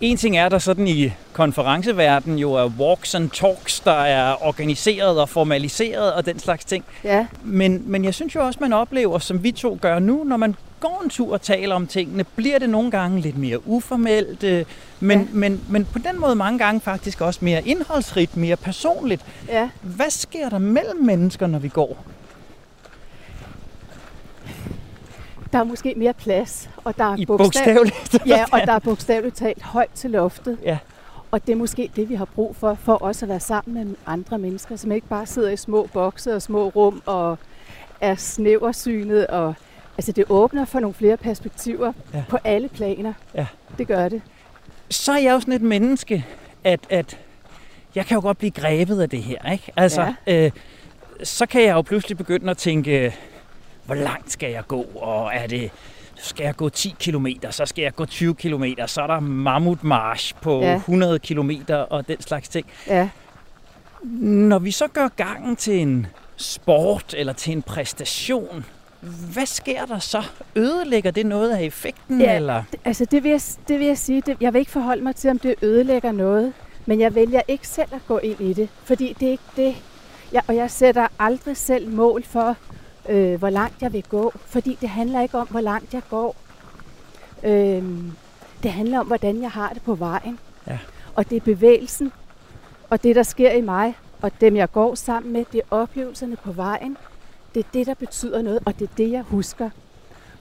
en 0.00 0.16
ting 0.16 0.38
er 0.38 0.48
der 0.48 0.58
sådan 0.58 0.88
i 0.88 1.12
konferenceverden 1.32 2.38
jo 2.38 2.52
er 2.52 2.70
walks 2.78 3.14
and 3.14 3.30
talks, 3.30 3.80
der 3.80 3.92
er 3.92 4.46
organiseret 4.46 5.20
og 5.20 5.28
formaliseret 5.28 6.12
og 6.12 6.26
den 6.26 6.38
slags 6.38 6.64
ting. 6.64 6.84
ja, 7.04 7.26
Men, 7.44 7.82
men 7.86 8.04
jeg 8.04 8.14
synes 8.14 8.34
jo 8.34 8.46
også, 8.46 8.58
man 8.62 8.72
oplever, 8.72 9.18
som 9.18 9.42
vi 9.42 9.52
to 9.52 9.78
gør 9.80 9.98
nu, 9.98 10.24
når 10.24 10.36
man 10.36 10.54
går 10.80 11.00
en 11.04 11.10
tur 11.10 11.32
og 11.32 11.42
taler 11.42 11.74
om 11.74 11.86
tingene, 11.86 12.24
bliver 12.24 12.58
det 12.58 12.70
nogle 12.70 12.90
gange 12.90 13.20
lidt 13.20 13.38
mere 13.38 13.68
uformelt, 13.68 14.44
øh, 14.44 14.64
men, 15.00 15.18
ja. 15.18 15.26
men, 15.32 15.60
men 15.68 15.84
på 15.84 15.98
den 15.98 16.20
måde 16.20 16.34
mange 16.34 16.58
gange 16.58 16.80
faktisk 16.80 17.20
også 17.20 17.40
mere 17.42 17.68
indholdsrigt, 17.68 18.36
mere 18.36 18.56
personligt. 18.56 19.22
ja. 19.48 19.68
Hvad 19.82 20.10
sker 20.10 20.48
der 20.48 20.58
mellem 20.58 21.04
mennesker, 21.04 21.46
når 21.46 21.58
vi 21.58 21.68
går? 21.68 22.04
Der 25.52 25.58
er 25.58 25.64
måske 25.64 25.94
mere 25.96 26.14
plads, 26.14 26.70
og 26.84 26.98
der 26.98 27.04
er 27.04 27.16
I 27.16 27.26
bogstaveligt. 27.26 28.18
Ja, 28.26 28.44
og 28.52 28.60
der 28.66 28.72
er 28.72 28.78
bogstaveligt 28.78 29.36
talt 29.36 29.62
højt 29.62 29.90
til 29.94 30.10
loftet. 30.10 30.58
Ja. 30.64 30.78
Og 31.30 31.46
det 31.46 31.52
er 31.52 31.56
måske 31.56 31.90
det, 31.96 32.08
vi 32.08 32.14
har 32.14 32.24
brug 32.24 32.56
for, 32.56 32.74
for 32.74 32.94
også 32.94 33.24
at 33.24 33.28
være 33.28 33.40
sammen 33.40 33.74
med 33.88 33.94
andre 34.06 34.38
mennesker, 34.38 34.76
som 34.76 34.92
ikke 34.92 35.06
bare 35.06 35.26
sidder 35.26 35.50
i 35.50 35.56
små 35.56 35.88
bokse 35.92 36.34
og 36.34 36.42
små 36.42 36.68
rum 36.68 37.02
og 37.06 37.38
er 38.00 38.14
snæversynet. 38.14 39.26
Og, 39.26 39.54
altså 39.98 40.12
det 40.12 40.24
åbner 40.28 40.64
for 40.64 40.80
nogle 40.80 40.94
flere 40.94 41.16
perspektiver 41.16 41.92
Ja. 42.14 42.24
på 42.28 42.38
alle 42.44 42.68
planer. 42.68 43.12
Ja. 43.34 43.46
Det 43.78 43.86
gør 43.86 44.08
det. 44.08 44.22
så 44.90 45.12
er 45.12 45.18
jeg 45.18 45.32
jo 45.32 45.40
sådan 45.40 45.54
et 45.54 45.62
menneske, 45.62 46.26
at, 46.64 46.80
at 46.90 47.18
jeg 47.94 48.06
kan 48.06 48.14
jo 48.14 48.20
godt 48.20 48.38
blive 48.38 48.50
grebet 48.50 49.00
af 49.00 49.10
det 49.10 49.22
her. 49.22 49.52
Ikke? 49.52 49.72
Altså, 49.76 50.12
ja. 50.26 50.44
øh, 50.44 50.50
så 51.22 51.46
kan 51.46 51.62
jeg 51.62 51.72
jo 51.74 51.82
pludselig 51.82 52.16
begynde 52.18 52.50
at 52.50 52.56
tænke, 52.58 53.14
hvor 53.86 53.94
langt 53.94 54.32
skal 54.32 54.50
jeg 54.50 54.66
gå, 54.68 54.86
og 54.94 55.30
er 55.34 55.46
det, 55.46 55.70
skal 56.16 56.44
jeg 56.44 56.56
gå 56.56 56.68
10 56.68 56.94
km, 57.00 57.26
så 57.50 57.66
skal 57.66 57.82
jeg 57.82 57.94
gå 57.94 58.06
20 58.06 58.34
km, 58.34 58.64
så 58.86 59.02
er 59.02 59.06
der 59.06 59.20
mammutmarch 59.20 60.34
på 60.42 60.60
ja. 60.60 60.74
100 60.74 61.18
km 61.18 61.50
og 61.90 62.08
den 62.08 62.20
slags 62.20 62.48
ting. 62.48 62.66
Ja, 62.86 63.08
Når 64.20 64.58
vi 64.58 64.70
så 64.70 64.88
gør 64.88 65.08
gangen 65.16 65.56
til 65.56 65.80
en 65.80 66.06
sport 66.36 67.14
eller 67.16 67.32
til 67.32 67.52
en 67.52 67.62
præstation, 67.62 68.64
hvad 69.32 69.46
sker 69.46 69.84
der 69.84 69.98
så? 69.98 70.22
Ødelægger 70.56 71.10
det 71.10 71.26
noget 71.26 71.50
af 71.50 71.62
effekten? 71.62 72.20
Ja. 72.20 72.36
Eller? 72.36 72.62
altså 72.84 73.04
det 73.04 73.22
vil 73.22 73.30
jeg, 73.30 73.40
det 73.68 73.78
vil 73.78 73.86
jeg 73.86 73.98
sige. 73.98 74.20
Det, 74.26 74.36
jeg 74.40 74.52
vil 74.52 74.58
ikke 74.58 74.70
forholde 74.70 75.02
mig 75.02 75.16
til, 75.16 75.30
om 75.30 75.38
det 75.38 75.54
ødelægger 75.62 76.12
noget. 76.12 76.52
Men 76.86 77.00
jeg 77.00 77.14
vælger 77.14 77.40
ikke 77.48 77.68
selv 77.68 77.88
at 77.94 78.00
gå 78.08 78.18
ind 78.18 78.40
i 78.40 78.52
det, 78.52 78.68
fordi 78.84 79.16
det 79.20 79.28
er 79.28 79.32
ikke 79.32 79.42
det. 79.56 79.76
Jeg, 80.32 80.42
og 80.48 80.56
jeg 80.56 80.70
sætter 80.70 81.06
aldrig 81.18 81.56
selv 81.56 81.88
mål 81.90 82.22
for, 82.24 82.56
øh, 83.08 83.38
hvor 83.38 83.50
langt 83.50 83.82
jeg 83.82 83.92
vil 83.92 84.04
gå, 84.08 84.32
fordi 84.46 84.78
det 84.80 84.88
handler 84.88 85.22
ikke 85.22 85.38
om, 85.38 85.46
hvor 85.46 85.60
langt 85.60 85.94
jeg 85.94 86.02
går. 86.10 86.36
Øhm, 87.44 88.12
det 88.62 88.70
handler 88.70 88.98
om, 88.98 89.06
hvordan 89.06 89.42
jeg 89.42 89.50
har 89.50 89.72
det 89.72 89.82
på 89.82 89.94
vejen. 89.94 90.38
Ja. 90.66 90.78
Og 91.14 91.30
det 91.30 91.36
er 91.36 91.40
bevægelsen, 91.40 92.12
og 92.90 93.02
det, 93.02 93.16
der 93.16 93.22
sker 93.22 93.50
i 93.50 93.60
mig, 93.60 93.94
og 94.22 94.30
dem, 94.40 94.56
jeg 94.56 94.72
går 94.72 94.94
sammen 94.94 95.32
med, 95.32 95.44
det 95.52 95.58
er 95.58 95.76
oplevelserne 95.76 96.36
på 96.36 96.52
vejen. 96.52 96.96
Det 97.54 97.64
er 97.64 97.68
det, 97.72 97.86
der 97.86 97.94
betyder 97.94 98.42
noget, 98.42 98.58
og 98.64 98.78
det 98.78 98.84
er 98.90 98.94
det, 98.96 99.10
jeg 99.10 99.22
husker. 99.22 99.70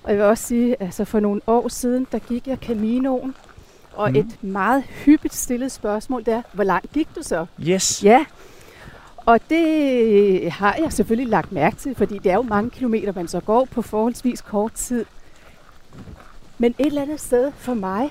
Og 0.04 0.12
jeg 0.12 0.18
vil 0.18 0.26
også 0.26 0.44
sige, 0.44 0.76
altså 0.82 1.06
for 1.06 1.20
nogle 1.20 1.42
år 1.48 1.68
siden, 1.68 2.08
der 2.12 2.20
gik 2.20 2.48
jeg 2.48 2.58
Caminoen, 2.58 3.36
og 3.94 4.10
mm. 4.10 4.16
et 4.16 4.44
meget 4.44 4.84
hyppigt 4.84 5.36
stillet 5.36 5.72
spørgsmål 5.72 6.26
der, 6.26 6.42
hvor 6.54 6.64
langt 6.64 6.94
gik 6.94 7.08
du 7.16 7.22
så? 7.24 7.46
Yes. 7.62 8.04
Ja, 8.04 8.26
og 9.26 9.40
det 9.50 10.52
har 10.52 10.76
jeg 10.76 10.94
selvfølgelig 10.94 11.30
lagt 11.30 11.52
mærke 11.52 11.76
til, 11.76 11.96
fordi 11.96 12.18
det 12.18 12.32
er 12.32 12.36
jo 12.36 12.42
mange 12.42 12.70
kilometer, 12.70 13.14
man 13.16 13.28
så 13.28 13.40
går 13.40 13.66
på 13.72 13.82
forholdsvis 13.82 14.42
kort 14.42 14.74
tid. 14.74 15.06
Men 16.58 16.76
et 16.80 16.86
eller 16.86 17.02
andet 17.02 17.20
sted 17.20 17.52
for 17.52 17.74
mig, 17.74 18.10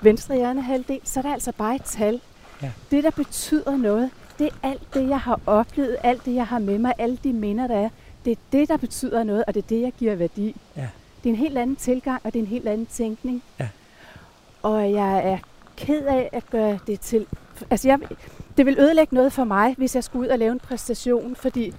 venstre 0.00 0.34
hjernehalvdel, 0.34 1.00
så 1.04 1.20
er 1.20 1.22
det 1.22 1.32
altså 1.32 1.52
bare 1.52 1.74
et 1.74 1.82
tal. 1.84 2.20
Ja. 2.62 2.72
Det, 2.90 3.04
der 3.04 3.10
betyder 3.10 3.76
noget, 3.76 4.10
det 4.38 4.46
er 4.46 4.68
alt 4.68 4.94
det, 4.94 5.08
jeg 5.08 5.20
har 5.20 5.40
oplevet, 5.46 5.96
alt 6.02 6.24
det, 6.24 6.34
jeg 6.34 6.46
har 6.46 6.58
med 6.58 6.78
mig, 6.78 6.92
alle 6.98 7.18
de 7.24 7.32
minder, 7.32 7.66
der 7.66 7.76
er. 7.76 7.88
Det 8.24 8.30
er 8.30 8.36
det, 8.52 8.68
der 8.68 8.76
betyder 8.76 9.22
noget, 9.22 9.44
og 9.46 9.54
det 9.54 9.62
er 9.62 9.68
det, 9.68 9.80
jeg 9.80 9.92
giver 9.98 10.14
værdi. 10.14 10.56
Ja. 10.76 10.88
Det 11.24 11.30
er 11.30 11.34
en 11.34 11.38
helt 11.38 11.58
anden 11.58 11.76
tilgang, 11.76 12.20
og 12.24 12.32
det 12.32 12.38
er 12.38 12.42
en 12.42 12.48
helt 12.48 12.68
anden 12.68 12.86
tænkning. 12.86 13.42
Ja. 13.60 13.68
Og 14.62 14.92
jeg 14.92 15.32
er 15.32 15.38
ked 15.76 16.06
af 16.06 16.28
at 16.32 16.50
gøre 16.50 16.78
det 16.86 17.00
til... 17.00 17.26
Altså, 17.70 17.88
jeg, 17.88 17.98
det 18.58 18.66
vil 18.66 18.78
ødelægge 18.78 19.14
noget 19.14 19.32
for 19.32 19.44
mig, 19.44 19.74
hvis 19.78 19.94
jeg 19.94 20.04
skulle 20.04 20.26
ud 20.26 20.32
og 20.32 20.38
lave 20.38 20.52
en 20.52 20.58
præstation, 20.58 21.36
fordi 21.36 21.74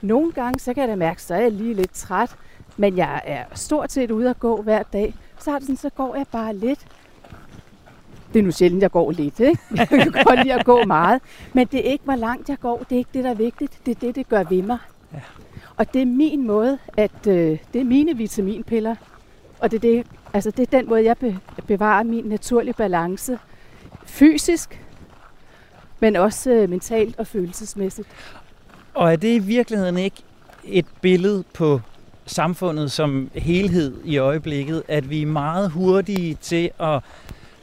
nogle 0.00 0.32
gange, 0.32 0.60
så 0.60 0.74
kan 0.74 0.80
jeg 0.80 0.88
da 0.88 0.96
mærke, 0.96 1.22
så 1.22 1.34
er 1.34 1.40
jeg 1.40 1.52
lige 1.52 1.74
lidt 1.74 1.94
træt, 1.94 2.36
men 2.76 2.96
jeg 2.96 3.20
er 3.24 3.44
stort 3.54 3.92
set 3.92 4.10
ude 4.10 4.30
at 4.30 4.40
gå 4.40 4.62
hver 4.62 4.82
dag. 4.82 5.14
Så 5.38 5.50
har 5.50 5.58
det 5.58 5.66
sådan, 5.66 5.76
så 5.76 5.90
går 5.90 6.16
jeg 6.16 6.26
bare 6.32 6.56
lidt. 6.56 6.86
Det 8.32 8.38
er 8.38 8.42
nu 8.42 8.50
sjældent, 8.50 8.82
jeg 8.82 8.90
går 8.90 9.10
lidt, 9.10 9.40
ikke? 9.40 9.60
Jeg 9.76 9.88
kan 9.88 10.12
godt 10.24 10.42
lide 10.42 10.54
at 10.54 10.64
gå 10.64 10.84
meget. 10.84 11.22
Men 11.52 11.66
det 11.66 11.86
er 11.86 11.92
ikke, 11.92 12.04
hvor 12.04 12.14
langt 12.14 12.48
jeg 12.48 12.58
går. 12.60 12.78
Det 12.78 12.92
er 12.92 12.98
ikke 12.98 13.10
det, 13.14 13.24
der 13.24 13.30
er 13.30 13.34
vigtigt. 13.34 13.78
Det 13.86 13.96
er 13.96 14.00
det, 14.00 14.14
det 14.14 14.28
gør 14.28 14.42
ved 14.42 14.62
mig. 14.62 14.78
Ja. 15.12 15.20
Og 15.76 15.94
det 15.94 16.02
er 16.02 16.06
min 16.06 16.46
måde, 16.46 16.78
at 16.96 17.26
øh, 17.26 17.58
det 17.72 17.80
er 17.80 17.84
mine 17.84 18.16
vitaminpiller. 18.16 18.96
Og 19.58 19.70
det 19.70 19.76
er, 19.76 19.80
det, 19.80 20.06
altså 20.32 20.50
det 20.50 20.62
er 20.62 20.78
den 20.78 20.88
måde, 20.88 21.04
jeg 21.04 21.16
be, 21.18 21.38
bevarer 21.66 22.02
min 22.02 22.24
naturlige 22.24 22.74
balance. 22.74 23.38
Fysisk, 24.04 24.80
men 26.00 26.16
også 26.16 26.50
øh, 26.50 26.70
mentalt 26.70 27.18
og 27.18 27.26
følelsesmæssigt. 27.26 28.08
Og 28.94 29.12
er 29.12 29.16
det 29.16 29.34
i 29.34 29.38
virkeligheden 29.38 29.98
ikke 29.98 30.16
et 30.64 30.86
billede 31.00 31.44
på 31.54 31.80
samfundet 32.26 32.92
som 32.92 33.30
helhed 33.34 33.94
i 34.04 34.18
øjeblikket, 34.18 34.82
at 34.88 35.10
vi 35.10 35.22
er 35.22 35.26
meget 35.26 35.70
hurtige 35.70 36.34
til 36.34 36.70
at 36.80 37.00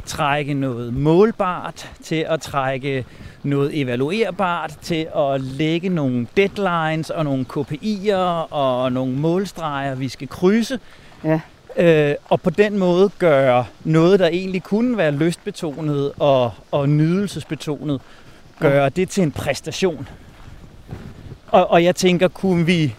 trække 0.05 0.53
noget 0.53 0.93
målbart, 0.93 1.91
til 2.03 2.25
at 2.29 2.41
trække 2.41 3.05
noget 3.43 3.81
evaluerbart, 3.81 4.77
til 4.81 5.07
at 5.15 5.41
lægge 5.41 5.89
nogle 5.89 6.27
deadlines 6.37 7.09
og 7.09 7.23
nogle 7.23 7.45
KPI'er 7.57 8.53
og 8.53 8.91
nogle 8.91 9.13
målstreger, 9.13 9.95
vi 9.95 10.09
skal 10.09 10.27
krydse. 10.27 10.79
Ja. 11.23 11.39
Øh, 11.77 12.15
og 12.29 12.41
på 12.41 12.49
den 12.49 12.77
måde 12.77 13.09
gøre 13.19 13.65
noget, 13.83 14.19
der 14.19 14.27
egentlig 14.27 14.63
kunne 14.63 14.97
være 14.97 15.11
lystbetonet 15.11 16.11
og, 16.19 16.51
og 16.71 16.89
nydelsesbetonet, 16.89 18.01
gøre 18.59 18.89
det 18.89 19.09
til 19.09 19.23
en 19.23 19.31
præstation. 19.31 20.07
Og, 21.47 21.71
og 21.71 21.83
jeg 21.83 21.95
tænker, 21.95 22.27
kunne 22.27 22.65
vi, 22.65 22.95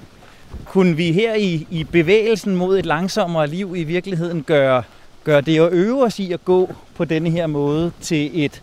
kunne 0.65 0.97
vi 0.97 1.13
her 1.13 1.35
i, 1.35 1.67
i 1.71 1.85
bevægelsen 1.85 2.57
mod 2.57 2.79
et 2.79 2.87
langsommere 2.87 3.47
liv 3.47 3.77
i 3.77 3.85
virkeligheden 3.85 4.43
gøre, 4.43 4.83
gøre 5.25 5.41
det 5.41 5.61
at 5.61 5.73
øve 5.73 6.05
os 6.05 6.19
i 6.19 6.33
at 6.33 6.45
gå 6.45 6.73
på 6.95 7.05
denne 7.05 7.31
her 7.31 7.47
måde 7.47 7.93
til 8.01 8.45
et, 8.45 8.63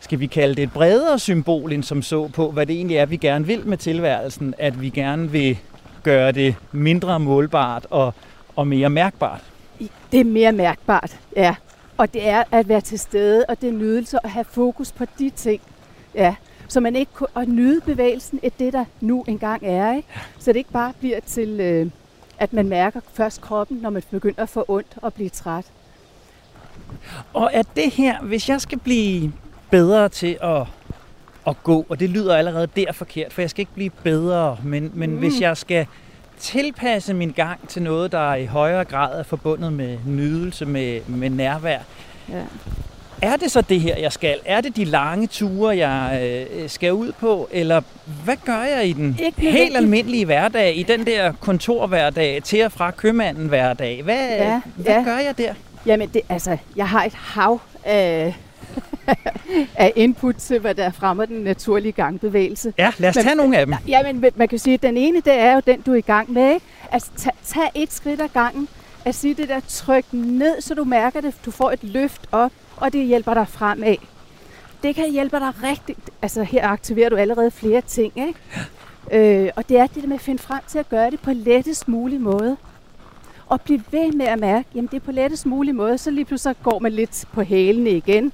skal 0.00 0.20
vi 0.20 0.26
kalde 0.26 0.54
det 0.54 0.62
et 0.62 0.72
bredere 0.72 1.18
symbol 1.18 1.72
end 1.72 1.82
som 1.82 2.02
så 2.02 2.28
på, 2.28 2.50
hvad 2.50 2.66
det 2.66 2.76
egentlig 2.76 2.96
er, 2.96 3.06
vi 3.06 3.16
gerne 3.16 3.46
vil 3.46 3.66
med 3.66 3.76
tilværelsen, 3.76 4.54
at 4.58 4.80
vi 4.80 4.90
gerne 4.90 5.30
vil 5.30 5.58
gøre 6.02 6.32
det 6.32 6.54
mindre 6.72 7.20
målbart 7.20 7.86
og, 7.90 8.14
og 8.56 8.66
mere 8.66 8.90
mærkbart. 8.90 9.40
Det 10.12 10.20
er 10.20 10.24
mere 10.24 10.52
mærkbart, 10.52 11.16
ja. 11.36 11.54
Og 11.96 12.12
det 12.12 12.28
er 12.28 12.44
at 12.50 12.68
være 12.68 12.80
til 12.80 12.98
stede, 12.98 13.44
og 13.48 13.60
det 13.60 13.68
er 13.68 13.72
nydelse 13.72 14.18
at 14.24 14.30
have 14.30 14.44
fokus 14.44 14.92
på 14.92 15.04
de 15.18 15.30
ting. 15.30 15.60
Ja. 16.14 16.34
Så 16.68 16.80
man 16.80 16.96
ikke 16.96 17.12
og 17.34 17.46
nyde 17.46 17.80
bevægelsen 17.80 18.40
er 18.42 18.50
det, 18.58 18.72
der 18.72 18.84
nu 19.00 19.24
engang 19.28 19.62
er. 19.66 19.96
Ikke? 19.96 20.08
Så 20.38 20.52
det 20.52 20.58
ikke 20.58 20.72
bare 20.72 20.92
bliver 21.00 21.20
til, 21.20 21.60
øh, 21.60 21.90
at 22.38 22.52
man 22.52 22.68
mærker 22.68 23.00
først 23.14 23.40
kroppen, 23.40 23.76
når 23.76 23.90
man 23.90 24.02
begynder 24.10 24.42
at 24.42 24.48
få 24.48 24.64
ondt 24.68 24.96
og 25.02 25.14
blive 25.14 25.28
træt. 25.28 25.64
Og 27.32 27.54
at 27.54 27.66
det 27.76 27.90
her, 27.90 28.20
hvis 28.20 28.48
jeg 28.48 28.60
skal 28.60 28.78
blive 28.78 29.32
bedre 29.70 30.08
til 30.08 30.38
at, 30.42 30.66
at 31.46 31.62
gå, 31.62 31.86
og 31.88 32.00
det 32.00 32.10
lyder 32.10 32.36
allerede 32.36 32.66
der 32.66 32.92
forkert, 32.92 33.32
for 33.32 33.42
jeg 33.42 33.50
skal 33.50 33.62
ikke 33.62 33.74
blive 33.74 33.90
bedre, 33.90 34.56
men, 34.64 34.90
men 34.94 35.10
mm. 35.10 35.18
hvis 35.18 35.40
jeg 35.40 35.56
skal 35.56 35.86
tilpasse 36.38 37.14
min 37.14 37.30
gang 37.30 37.68
til 37.68 37.82
noget, 37.82 38.12
der 38.12 38.34
i 38.34 38.46
højere 38.46 38.84
grad 38.84 39.18
er 39.18 39.22
forbundet 39.22 39.72
med 39.72 39.98
nydelse, 40.06 40.66
med, 40.66 41.00
med 41.06 41.30
nærvær, 41.30 41.78
ja. 42.28 42.44
Er 43.22 43.36
det 43.36 43.50
så 43.50 43.60
det 43.60 43.80
her, 43.80 43.96
jeg 43.96 44.12
skal? 44.12 44.38
Er 44.44 44.60
det 44.60 44.76
de 44.76 44.84
lange 44.84 45.26
ture, 45.26 45.76
jeg 45.76 46.20
øh, 46.22 46.68
skal 46.68 46.92
ud 46.92 47.12
på? 47.12 47.48
Eller 47.50 47.82
hvad 48.24 48.36
gør 48.44 48.62
jeg 48.62 48.88
i 48.88 48.92
den 48.92 49.16
ikke 49.22 49.40
helt 49.40 49.76
almindelige 49.76 50.24
hverdag, 50.24 50.76
i 50.76 50.82
den 50.82 51.06
der 51.06 51.32
kontorhverdag, 51.32 52.42
til 52.42 52.64
og 52.64 52.72
fra 52.72 52.90
købmanden 52.90 53.48
hverdag? 53.48 54.02
Hvad, 54.02 54.28
ja, 54.28 54.60
hvad 54.76 54.94
ja. 54.94 55.02
gør 55.04 55.18
jeg 55.18 55.38
der? 55.38 55.54
Jamen, 55.86 56.08
det, 56.08 56.22
altså, 56.28 56.56
jeg 56.76 56.88
har 56.88 57.04
et 57.04 57.14
hav 57.14 57.60
af 57.84 58.34
af 59.74 59.92
input 59.96 60.34
til, 60.34 60.58
hvad 60.58 60.74
der 60.74 60.90
fremmer 60.90 61.24
den 61.24 61.36
naturlige 61.36 61.92
gangbevægelse. 61.92 62.72
Ja, 62.78 62.92
lad 62.98 63.08
os 63.08 63.16
men, 63.16 63.24
tage 63.24 63.36
nogle 63.36 63.58
af 63.58 63.66
dem. 63.66 63.74
Ja, 63.88 64.12
men 64.12 64.24
man 64.36 64.48
kan 64.48 64.58
sige, 64.58 64.74
at 64.74 64.82
den 64.82 64.96
ene, 64.96 65.16
det 65.16 65.32
er 65.32 65.54
jo 65.54 65.60
den, 65.66 65.80
du 65.80 65.92
er 65.92 65.96
i 65.96 66.00
gang 66.00 66.32
med. 66.32 66.54
Ikke? 66.54 66.66
Altså, 66.92 67.10
tag, 67.16 67.32
tag 67.44 67.70
et 67.74 67.92
skridt 67.92 68.20
ad 68.20 68.28
gangen. 68.28 68.68
At 69.04 69.14
sige 69.14 69.34
det 69.34 69.48
der, 69.48 69.60
tryk 69.68 70.04
ned, 70.12 70.60
så 70.60 70.74
du 70.74 70.84
mærker 70.84 71.20
det. 71.20 71.34
Du 71.44 71.50
får 71.50 71.70
et 71.70 71.78
løft 71.82 72.26
op, 72.32 72.52
og 72.80 72.92
det 72.92 73.06
hjælper 73.06 73.34
dig 73.34 73.48
fremad. 73.48 73.96
Det 74.82 74.94
kan 74.94 75.10
hjælpe 75.12 75.36
dig 75.36 75.52
rigtig... 75.62 75.96
Altså, 76.22 76.42
her 76.42 76.68
aktiverer 76.68 77.08
du 77.08 77.16
allerede 77.16 77.50
flere 77.50 77.80
ting, 77.80 78.12
ikke? 78.16 78.38
Øh, 79.12 79.50
og 79.56 79.68
det 79.68 79.78
er 79.78 79.86
det 79.86 80.02
der 80.02 80.08
med 80.08 80.16
at 80.16 80.20
finde 80.20 80.42
frem 80.42 80.60
til 80.68 80.78
at 80.78 80.88
gøre 80.88 81.10
det 81.10 81.20
på 81.20 81.32
lettest 81.32 81.88
mulig 81.88 82.20
måde. 82.20 82.56
Og 83.46 83.60
blive 83.60 83.82
ved 83.90 84.12
med 84.12 84.26
at 84.26 84.38
mærke, 84.38 84.68
jamen 84.74 84.88
det 84.90 84.96
er 84.96 85.00
på 85.00 85.12
lettest 85.12 85.46
mulig 85.46 85.74
måde, 85.74 85.98
så 85.98 86.10
lige 86.10 86.24
pludselig 86.24 86.56
går 86.62 86.78
man 86.78 86.92
lidt 86.92 87.24
på 87.32 87.42
hælene 87.42 87.90
igen. 87.90 88.32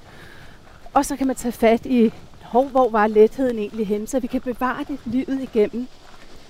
Og 0.93 1.05
så 1.05 1.15
kan 1.15 1.27
man 1.27 1.35
tage 1.35 1.51
fat 1.51 1.85
i, 1.85 2.13
hov, 2.41 2.67
hvor 2.67 2.89
var 2.89 3.07
letheden 3.07 3.59
egentlig 3.59 3.87
hen, 3.87 4.07
så 4.07 4.19
vi 4.19 4.27
kan 4.27 4.41
bevare 4.41 4.85
det 4.87 4.99
livet 5.05 5.41
igennem. 5.41 5.87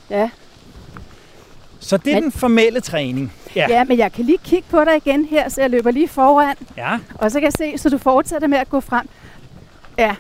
Ja. 0.10 0.30
Så 1.80 1.98
det 1.98 2.12
er 2.12 2.16
men, 2.16 2.24
den 2.24 2.32
formelle 2.32 2.80
træning. 2.82 3.34
Ja. 3.56 3.66
ja, 3.70 3.84
men 3.84 3.98
jeg 3.98 4.12
kan 4.12 4.26
lige 4.26 4.38
kigge 4.44 4.68
på 4.70 4.84
dig 4.84 4.98
igen 4.98 5.26
her, 5.26 5.50
så 5.50 5.62
jeg 5.62 5.70
løber 5.70 5.92
lige 5.92 6.08
foran. 6.08 6.56
Ja. 6.78 7.00
Og 7.16 7.32
så 7.32 7.40
kan 7.40 7.44
jeg 7.44 7.54
se, 7.54 7.78
så 7.78 7.90
du 7.90 7.98
fortsætter 7.98 8.48
med 8.48 8.58
at 8.58 8.70
gå 8.70 8.80
frem. 8.80 9.10
Ja. 9.98 10.16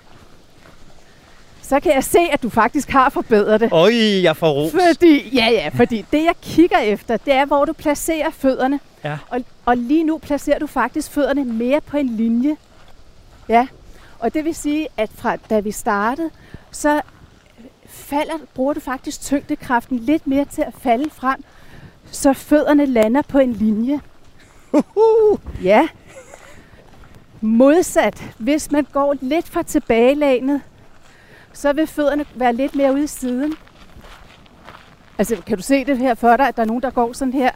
Så 1.62 1.80
kan 1.80 1.94
jeg 1.94 2.04
se, 2.04 2.20
at 2.32 2.44
du 2.44 2.50
faktisk 2.50 2.90
har 2.90 3.10
forbedret 3.10 3.62
det. 3.62 3.70
Øj, 3.72 3.92
jeg 4.24 4.38
får 4.38 4.52
ros. 4.52 4.72
Fordi, 4.72 5.30
ja, 5.36 5.50
ja, 5.52 5.70
fordi 5.74 6.06
det 6.12 6.24
jeg 6.24 6.34
kigger 6.42 6.78
efter, 6.78 7.18
det 7.18 7.34
er, 7.34 7.46
hvor 7.46 7.66
du 7.66 7.74
placerer 7.74 8.30
fødderne. 8.30 8.80
Ja. 9.04 9.18
Og, 9.30 9.44
og 9.66 9.78
lige 9.78 10.04
nu 10.04 10.18
placerer 10.18 10.60
du 10.60 10.68
faktisk 10.68 11.12
fødderne 11.12 11.46
mere 11.46 11.82
på 11.82 11.98
en 11.98 12.10
linje. 12.10 12.56
Ja. 13.50 13.68
Og 14.20 14.34
det 14.34 14.46
vil 14.46 14.56
sige, 14.56 14.88
at 14.98 15.10
fra 15.16 15.36
da 15.50 15.60
vi 15.60 15.72
startede, 15.72 16.30
så 16.72 17.02
falder, 17.88 18.34
bruger 18.56 18.74
du 18.74 18.80
faktisk 18.80 19.22
tyngdekraften 19.22 20.00
lidt 20.00 20.28
mere 20.28 20.46
til 20.46 20.62
at 20.62 20.74
falde 20.82 21.10
frem, 21.10 21.44
så 22.12 22.34
fødderne 22.34 22.86
lander 22.86 23.22
på 23.22 23.40
en 23.40 23.54
linje. 23.54 24.00
Uhuh. 24.74 25.40
Ja. 25.64 25.88
Modsat, 27.42 28.24
hvis 28.38 28.72
man 28.72 28.88
går 28.94 29.16
lidt 29.22 29.48
fra 29.50 29.64
tilbagelænet, 29.64 30.62
så 31.54 31.74
vil 31.74 31.88
fødderne 31.88 32.26
være 32.36 32.54
lidt 32.54 32.76
mere 32.76 32.94
ude 32.94 33.04
i 33.04 33.08
siden. 33.08 33.54
Altså, 35.18 35.36
kan 35.48 35.58
du 35.58 35.64
se 35.64 35.86
det 35.86 35.98
her 35.98 36.16
for 36.16 36.38
dig, 36.38 36.48
at 36.48 36.56
der 36.58 36.62
er 36.64 36.68
nogen, 36.68 36.82
der 36.84 36.90
går 36.90 37.14
sådan 37.14 37.34
her? 37.34 37.52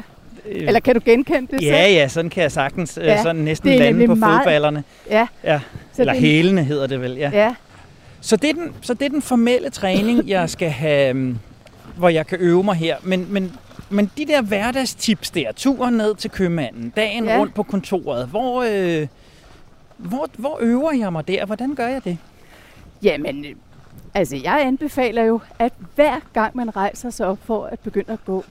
Øh, 0.45 0.67
Eller 0.67 0.79
kan 0.79 0.95
du 0.95 1.01
genkende 1.05 1.47
det 1.51 1.61
Ja, 1.63 1.83
selv? 1.85 1.93
ja, 1.93 2.07
sådan 2.07 2.29
kan 2.29 2.43
jeg 2.43 2.51
sagtens 2.51 2.97
øh, 2.97 3.05
ja, 3.05 3.21
sådan 3.23 3.41
næsten 3.41 3.69
lande 3.69 4.07
på 4.07 4.15
meget... 4.15 4.39
fodballerne. 4.39 4.83
Ja. 5.09 5.27
ja. 5.43 5.59
Så 5.93 6.01
Eller 6.01 6.13
det... 6.13 6.21
hælene 6.21 6.63
hedder 6.63 6.87
det 6.87 7.01
vel, 7.01 7.11
ja. 7.15 7.29
ja. 7.33 7.55
Så, 8.21 8.35
det 8.35 8.49
er 8.49 8.53
den, 8.53 8.75
så 8.81 8.93
det 8.93 9.05
er 9.05 9.09
den 9.09 9.21
formelle 9.21 9.69
træning, 9.69 10.27
jeg 10.29 10.49
skal 10.49 10.69
have, 10.69 11.13
mm, 11.13 11.37
hvor 11.97 12.09
jeg 12.09 12.27
kan 12.27 12.37
øve 12.41 12.63
mig 12.63 12.75
her. 12.75 12.97
Men, 13.03 13.33
men, 13.33 13.53
men 13.89 14.11
de 14.17 14.25
der 14.25 14.41
hverdagstips 14.41 15.31
der, 15.31 15.51
turen 15.51 15.93
ned 15.93 16.15
til 16.15 16.31
købmanden, 16.31 16.89
dagen 16.89 17.25
ja. 17.25 17.37
rundt 17.37 17.53
på 17.53 17.63
kontoret, 17.63 18.27
hvor, 18.27 18.63
øh, 18.67 19.07
hvor, 19.97 20.29
hvor 20.37 20.57
øver 20.61 20.91
jeg 20.91 21.11
mig 21.11 21.27
der? 21.27 21.45
Hvordan 21.45 21.75
gør 21.75 21.87
jeg 21.87 22.03
det? 22.03 22.17
Jamen, 23.03 23.45
altså 24.13 24.35
jeg 24.35 24.61
anbefaler 24.65 25.23
jo, 25.23 25.39
at 25.59 25.73
hver 25.95 26.19
gang 26.33 26.57
man 26.57 26.75
rejser 26.75 27.09
sig 27.09 27.27
op 27.27 27.39
for 27.43 27.65
at 27.65 27.79
begynde 27.79 28.13
at 28.13 28.25
gå, 28.25 28.43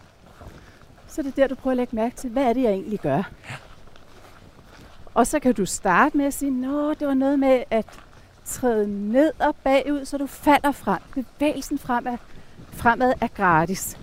så 1.08 1.20
er 1.20 1.22
det 1.22 1.36
der, 1.36 1.46
du 1.46 1.54
prøver 1.54 1.72
at 1.72 1.76
lægge 1.76 1.96
mærke 1.96 2.16
til, 2.16 2.30
hvad 2.30 2.44
er 2.44 2.52
det, 2.52 2.62
jeg 2.62 2.72
egentlig 2.72 3.00
gør? 3.00 3.16
Ja. 3.16 3.54
Og 5.14 5.26
så 5.26 5.38
kan 5.38 5.54
du 5.54 5.66
starte 5.66 6.16
med 6.16 6.24
at 6.24 6.34
sige, 6.34 6.50
nå, 6.50 6.94
det 6.94 7.08
var 7.08 7.14
noget 7.14 7.38
med 7.38 7.62
at 7.70 7.86
træde 8.44 9.12
ned 9.12 9.32
og 9.38 9.56
bagud, 9.56 10.04
så 10.04 10.18
du 10.18 10.26
falder 10.26 10.72
frem. 10.72 11.00
Bevægelsen 11.14 11.78
fremad, 11.78 12.16
fremad 12.72 13.12
er 13.20 13.28
gratis. 13.28 13.98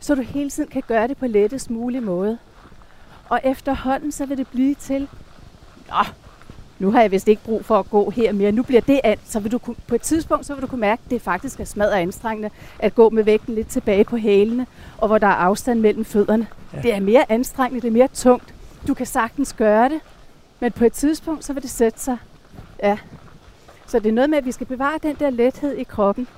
Så 0.00 0.14
du 0.14 0.22
hele 0.22 0.50
tiden 0.50 0.70
kan 0.70 0.82
gøre 0.88 1.08
det 1.08 1.16
på 1.16 1.26
lettest 1.26 1.70
mulig 1.70 2.02
måde. 2.02 2.38
Og 3.28 3.40
efterhånden, 3.44 4.12
så 4.12 4.26
vil 4.26 4.38
det 4.38 4.48
blive 4.48 4.74
til, 4.74 5.08
nå, 5.88 6.04
nu 6.78 6.90
har 6.90 7.00
jeg 7.00 7.10
vist 7.10 7.28
ikke 7.28 7.42
brug 7.42 7.64
for 7.64 7.78
at 7.78 7.90
gå 7.90 8.10
her 8.10 8.32
mere. 8.32 8.52
Nu 8.52 8.62
bliver 8.62 8.80
det 8.80 9.00
alt. 9.04 9.20
Så 9.24 9.40
vil 9.40 9.52
du 9.52 9.58
på 9.58 9.94
et 9.94 10.02
tidspunkt, 10.02 10.46
så 10.46 10.54
vil 10.54 10.62
du 10.62 10.66
kunne 10.66 10.80
mærke, 10.80 11.02
at 11.04 11.10
det 11.10 11.22
faktisk 11.22 11.60
er 11.60 11.64
smadret 11.64 11.92
anstrengende 11.92 12.50
at 12.78 12.94
gå 12.94 13.10
med 13.10 13.24
vægten 13.24 13.54
lidt 13.54 13.68
tilbage 13.68 14.04
på 14.04 14.16
hælene, 14.16 14.66
og 14.98 15.08
hvor 15.08 15.18
der 15.18 15.26
er 15.26 15.34
afstand 15.34 15.80
mellem 15.80 16.04
fødderne. 16.04 16.46
Ja. 16.72 16.80
Det 16.80 16.94
er 16.94 17.00
mere 17.00 17.32
anstrengende, 17.32 17.80
det 17.82 17.88
er 17.88 17.92
mere 17.92 18.08
tungt. 18.08 18.54
Du 18.88 18.94
kan 18.94 19.06
sagtens 19.06 19.52
gøre 19.52 19.88
det, 19.88 20.00
men 20.60 20.72
på 20.72 20.84
et 20.84 20.92
tidspunkt, 20.92 21.44
så 21.44 21.52
vil 21.52 21.62
det 21.62 21.70
sætte 21.70 22.00
sig. 22.00 22.16
Ja. 22.82 22.98
Så 23.86 23.98
det 23.98 24.08
er 24.08 24.12
noget 24.12 24.30
med, 24.30 24.38
at 24.38 24.46
vi 24.46 24.52
skal 24.52 24.66
bevare 24.66 24.98
den 25.02 25.16
der 25.18 25.30
lethed 25.30 25.72
i 25.76 25.82
kroppen. 25.82 26.28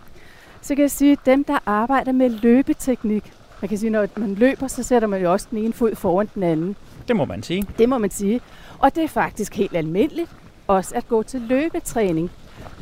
Så 0.60 0.74
kan 0.74 0.82
jeg 0.82 0.90
sige, 0.90 1.12
at 1.12 1.18
dem, 1.26 1.44
der 1.44 1.58
arbejder 1.66 2.12
med 2.12 2.30
løbeteknik, 2.30 3.32
man 3.62 3.68
kan 3.68 3.78
sige, 3.78 3.90
når 3.90 4.06
man 4.16 4.34
løber, 4.34 4.66
så 4.66 4.82
sætter 4.82 5.08
man 5.08 5.22
jo 5.22 5.32
også 5.32 5.46
den 5.50 5.58
ene 5.58 5.72
fod 5.72 5.94
foran 5.94 6.28
den 6.34 6.42
anden. 6.42 6.76
Det 7.08 7.16
må 7.16 7.24
man 7.24 7.42
sige. 7.42 7.66
Det 7.78 7.88
må 7.88 7.98
man 7.98 8.10
sige. 8.10 8.40
Og 8.78 8.94
det 8.94 9.04
er 9.04 9.08
faktisk 9.08 9.54
helt 9.54 9.76
almindeligt 9.76 10.30
også 10.66 10.94
at 10.94 11.08
gå 11.08 11.22
til 11.22 11.40
løbetræning, 11.40 12.30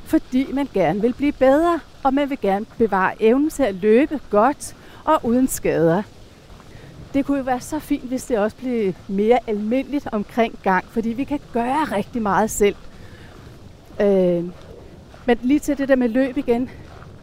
fordi 0.04 0.52
man 0.52 0.68
gerne 0.74 1.00
vil 1.00 1.14
blive 1.14 1.32
bedre, 1.32 1.80
og 2.02 2.14
man 2.14 2.30
vil 2.30 2.40
gerne 2.40 2.66
bevare 2.78 3.22
evnen 3.22 3.50
til 3.50 3.62
at 3.62 3.74
løbe 3.74 4.20
godt 4.30 4.76
og 5.04 5.20
uden 5.22 5.48
skader. 5.48 6.02
Det 7.14 7.26
kunne 7.26 7.38
jo 7.38 7.44
være 7.44 7.60
så 7.60 7.78
fint, 7.78 8.04
hvis 8.04 8.24
det 8.24 8.38
også 8.38 8.56
blev 8.56 8.92
mere 9.08 9.38
almindeligt 9.46 10.08
omkring 10.12 10.58
gang, 10.62 10.84
fordi 10.84 11.08
vi 11.08 11.24
kan 11.24 11.40
gøre 11.52 11.84
rigtig 11.84 12.22
meget 12.22 12.50
selv. 12.50 12.76
Øh, 14.00 14.44
men 15.26 15.38
lige 15.42 15.60
til 15.60 15.78
det 15.78 15.88
der 15.88 15.96
med 15.96 16.08
løb 16.08 16.36
igen, 16.36 16.70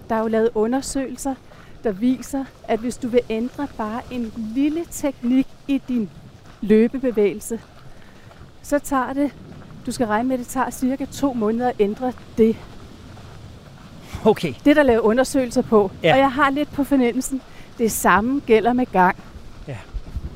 der 0.10 0.16
er 0.16 0.20
jo 0.20 0.28
lavet 0.28 0.50
undersøgelser, 0.56 1.36
der 1.84 1.92
viser, 1.92 2.46
at 2.68 2.80
hvis 2.80 2.98
du 2.98 3.08
vil 3.08 3.22
ændre 3.30 3.68
bare 3.78 4.02
en 4.12 4.34
lille 4.56 4.86
teknik 4.92 5.48
i 5.68 5.82
din 5.88 6.10
løbebevægelse, 6.62 7.60
så 8.62 8.80
tager 8.80 9.14
det, 9.14 9.32
du 9.86 9.92
skal 9.92 10.08
regne 10.08 10.28
med, 10.30 10.36
at 10.36 10.40
det 10.40 10.48
tager 10.48 10.70
cirka 10.70 11.06
to 11.06 11.34
måneder 11.34 11.70
at 11.70 11.76
ændre 11.80 12.14
det. 12.38 12.56
Okay. 14.26 14.54
Det, 14.66 14.76
der 14.76 14.84
laver 14.84 15.02
undersøgelser 15.02 15.62
på. 15.62 15.92
Ja. 16.04 16.14
Og 16.14 16.20
jeg 16.20 16.32
har 16.32 16.50
lidt 16.50 16.72
på 16.74 16.84
fornemmelsen, 16.84 17.42
det 17.78 17.92
samme 17.92 18.42
gælder 18.46 18.74
med 18.74 18.86
gang. 18.86 19.16
Ja. 19.68 19.78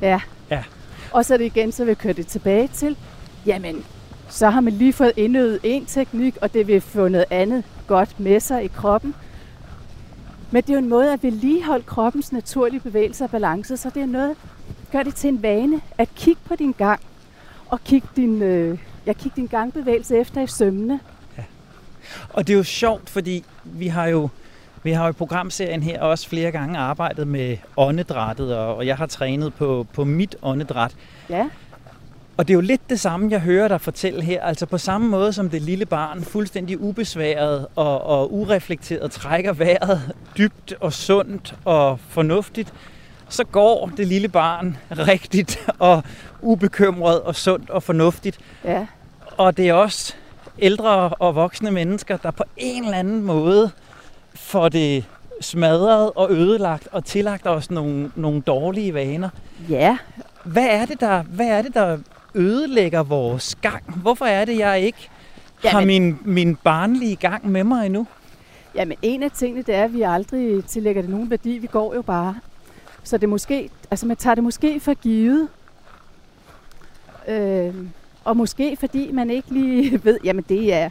Ja. 0.01 0.19
ja. 0.49 0.63
Og 1.11 1.25
så 1.25 1.33
er 1.33 1.37
det 1.37 1.45
igen, 1.45 1.71
så 1.71 1.83
vil 1.83 1.89
jeg 1.89 1.97
køre 1.97 2.13
det 2.13 2.27
tilbage 2.27 2.67
til, 2.67 2.97
jamen, 3.45 3.85
så 4.29 4.49
har 4.49 4.61
man 4.61 4.73
lige 4.73 4.93
fået 4.93 5.11
indøvet 5.15 5.59
en 5.63 5.85
teknik, 5.85 6.37
og 6.41 6.53
det 6.53 6.67
vil 6.67 6.81
få 6.81 7.07
noget 7.07 7.25
andet 7.29 7.63
godt 7.87 8.19
med 8.19 8.39
sig 8.39 8.63
i 8.63 8.67
kroppen. 8.67 9.15
Men 10.51 10.61
det 10.61 10.69
er 10.69 10.73
jo 10.73 10.79
en 10.79 10.89
måde 10.89 11.13
at 11.13 11.23
vedligeholde 11.23 11.83
kroppens 11.83 12.31
naturlige 12.31 12.79
bevægelse 12.79 13.23
og 13.23 13.29
balance, 13.29 13.77
så 13.77 13.89
det 13.89 14.01
er 14.01 14.05
noget, 14.05 14.35
gør 14.91 15.03
det 15.03 15.15
til 15.15 15.27
en 15.27 15.43
vane 15.43 15.81
at 15.97 16.09
kigge 16.15 16.41
på 16.45 16.55
din 16.55 16.71
gang 16.71 16.99
og 17.69 17.83
kigge 17.83 18.07
din, 18.15 18.41
øh, 18.41 18.79
ja, 19.05 19.13
kig 19.13 19.31
din 19.35 19.47
gangbevægelse 19.47 20.17
efter 20.17 20.41
i 20.41 20.47
sømne. 20.47 20.99
Ja. 21.37 21.43
Og 22.29 22.47
det 22.47 22.53
er 22.53 22.57
jo 22.57 22.63
sjovt, 22.63 23.09
fordi 23.09 23.45
vi 23.63 23.87
har 23.87 24.07
jo 24.07 24.29
vi 24.85 24.91
har 24.91 25.03
jo 25.03 25.09
i 25.09 25.13
programserien 25.13 25.83
her 25.83 26.01
også 26.01 26.29
flere 26.29 26.51
gange 26.51 26.77
arbejdet 26.77 27.27
med 27.27 27.57
åndedrættet, 27.77 28.57
og 28.57 28.87
jeg 28.87 28.97
har 28.97 29.05
trænet 29.05 29.53
på, 29.53 29.87
på 29.93 30.03
mit 30.03 30.35
åndedræt. 30.41 30.95
Ja. 31.29 31.49
Og 32.37 32.47
det 32.47 32.53
er 32.53 32.55
jo 32.55 32.61
lidt 32.61 32.89
det 32.89 32.99
samme, 32.99 33.31
jeg 33.31 33.39
hører 33.39 33.67
dig 33.67 33.81
fortælle 33.81 34.21
her. 34.21 34.43
Altså 34.43 34.65
på 34.65 34.77
samme 34.77 35.07
måde 35.07 35.33
som 35.33 35.49
det 35.49 35.61
lille 35.61 35.85
barn, 35.85 36.23
fuldstændig 36.23 36.81
ubesværet 36.81 37.67
og, 37.75 38.03
og 38.03 38.33
ureflekteret, 38.33 39.11
trækker 39.11 39.53
vejret 39.53 40.13
dybt 40.37 40.73
og 40.79 40.93
sundt 40.93 41.55
og 41.65 41.99
fornuftigt, 42.09 42.73
så 43.29 43.43
går 43.43 43.91
det 43.97 44.07
lille 44.07 44.27
barn 44.27 44.77
rigtigt 45.11 45.67
og 45.79 46.03
ubekymret 46.41 47.21
og 47.21 47.35
sundt 47.35 47.69
og 47.69 47.83
fornuftigt. 47.83 48.39
Ja. 48.63 48.87
Og 49.37 49.57
det 49.57 49.69
er 49.69 49.73
også 49.73 50.13
ældre 50.59 51.09
og 51.09 51.35
voksne 51.35 51.71
mennesker, 51.71 52.17
der 52.17 52.31
på 52.31 52.43
en 52.57 52.83
eller 52.83 52.97
anden 52.97 53.21
måde 53.21 53.71
får 54.35 54.69
det 54.69 55.05
smadret 55.41 56.11
og 56.15 56.31
ødelagt 56.31 56.87
og 56.91 57.05
tillagt 57.05 57.47
os 57.47 57.71
nogle, 57.71 58.11
nogle 58.15 58.41
dårlige 58.41 58.93
vaner. 58.93 59.29
Ja. 59.69 59.97
Hvad 60.43 60.67
er, 60.69 60.85
det, 60.85 60.99
der, 60.99 61.23
hvad 61.23 61.47
er 61.47 61.61
det, 61.61 61.73
der 61.73 61.97
ødelægger 62.35 63.03
vores 63.03 63.55
gang? 63.55 63.83
Hvorfor 64.01 64.25
er 64.25 64.45
det, 64.45 64.57
jeg 64.57 64.79
ikke 64.79 65.09
Har 65.63 65.85
min, 65.85 66.17
min 66.25 66.55
barnlige 66.55 67.15
gang 67.15 67.49
med 67.49 67.63
mig 67.63 67.85
endnu? 67.85 68.07
Jamen, 68.75 68.97
en 69.01 69.23
af 69.23 69.31
tingene, 69.31 69.61
det 69.61 69.75
er, 69.75 69.83
at 69.83 69.93
vi 69.93 70.01
aldrig 70.01 70.65
tillægger 70.65 71.01
det 71.01 71.11
nogen 71.11 71.29
værdi. 71.29 71.57
Vi 71.57 71.67
går 71.67 71.95
jo 71.95 72.01
bare. 72.01 72.35
Så 73.03 73.17
det 73.17 73.29
måske, 73.29 73.69
altså 73.91 74.05
man 74.05 74.17
tager 74.17 74.35
det 74.35 74.43
måske 74.43 74.79
for 74.79 74.93
givet. 74.93 75.47
Øh, 77.27 77.75
og 78.23 78.37
måske 78.37 78.77
fordi 78.79 79.11
man 79.11 79.29
ikke 79.29 79.53
lige 79.53 79.99
ved, 80.05 80.19
jamen 80.23 80.45
det 80.49 80.73
er, 80.73 80.89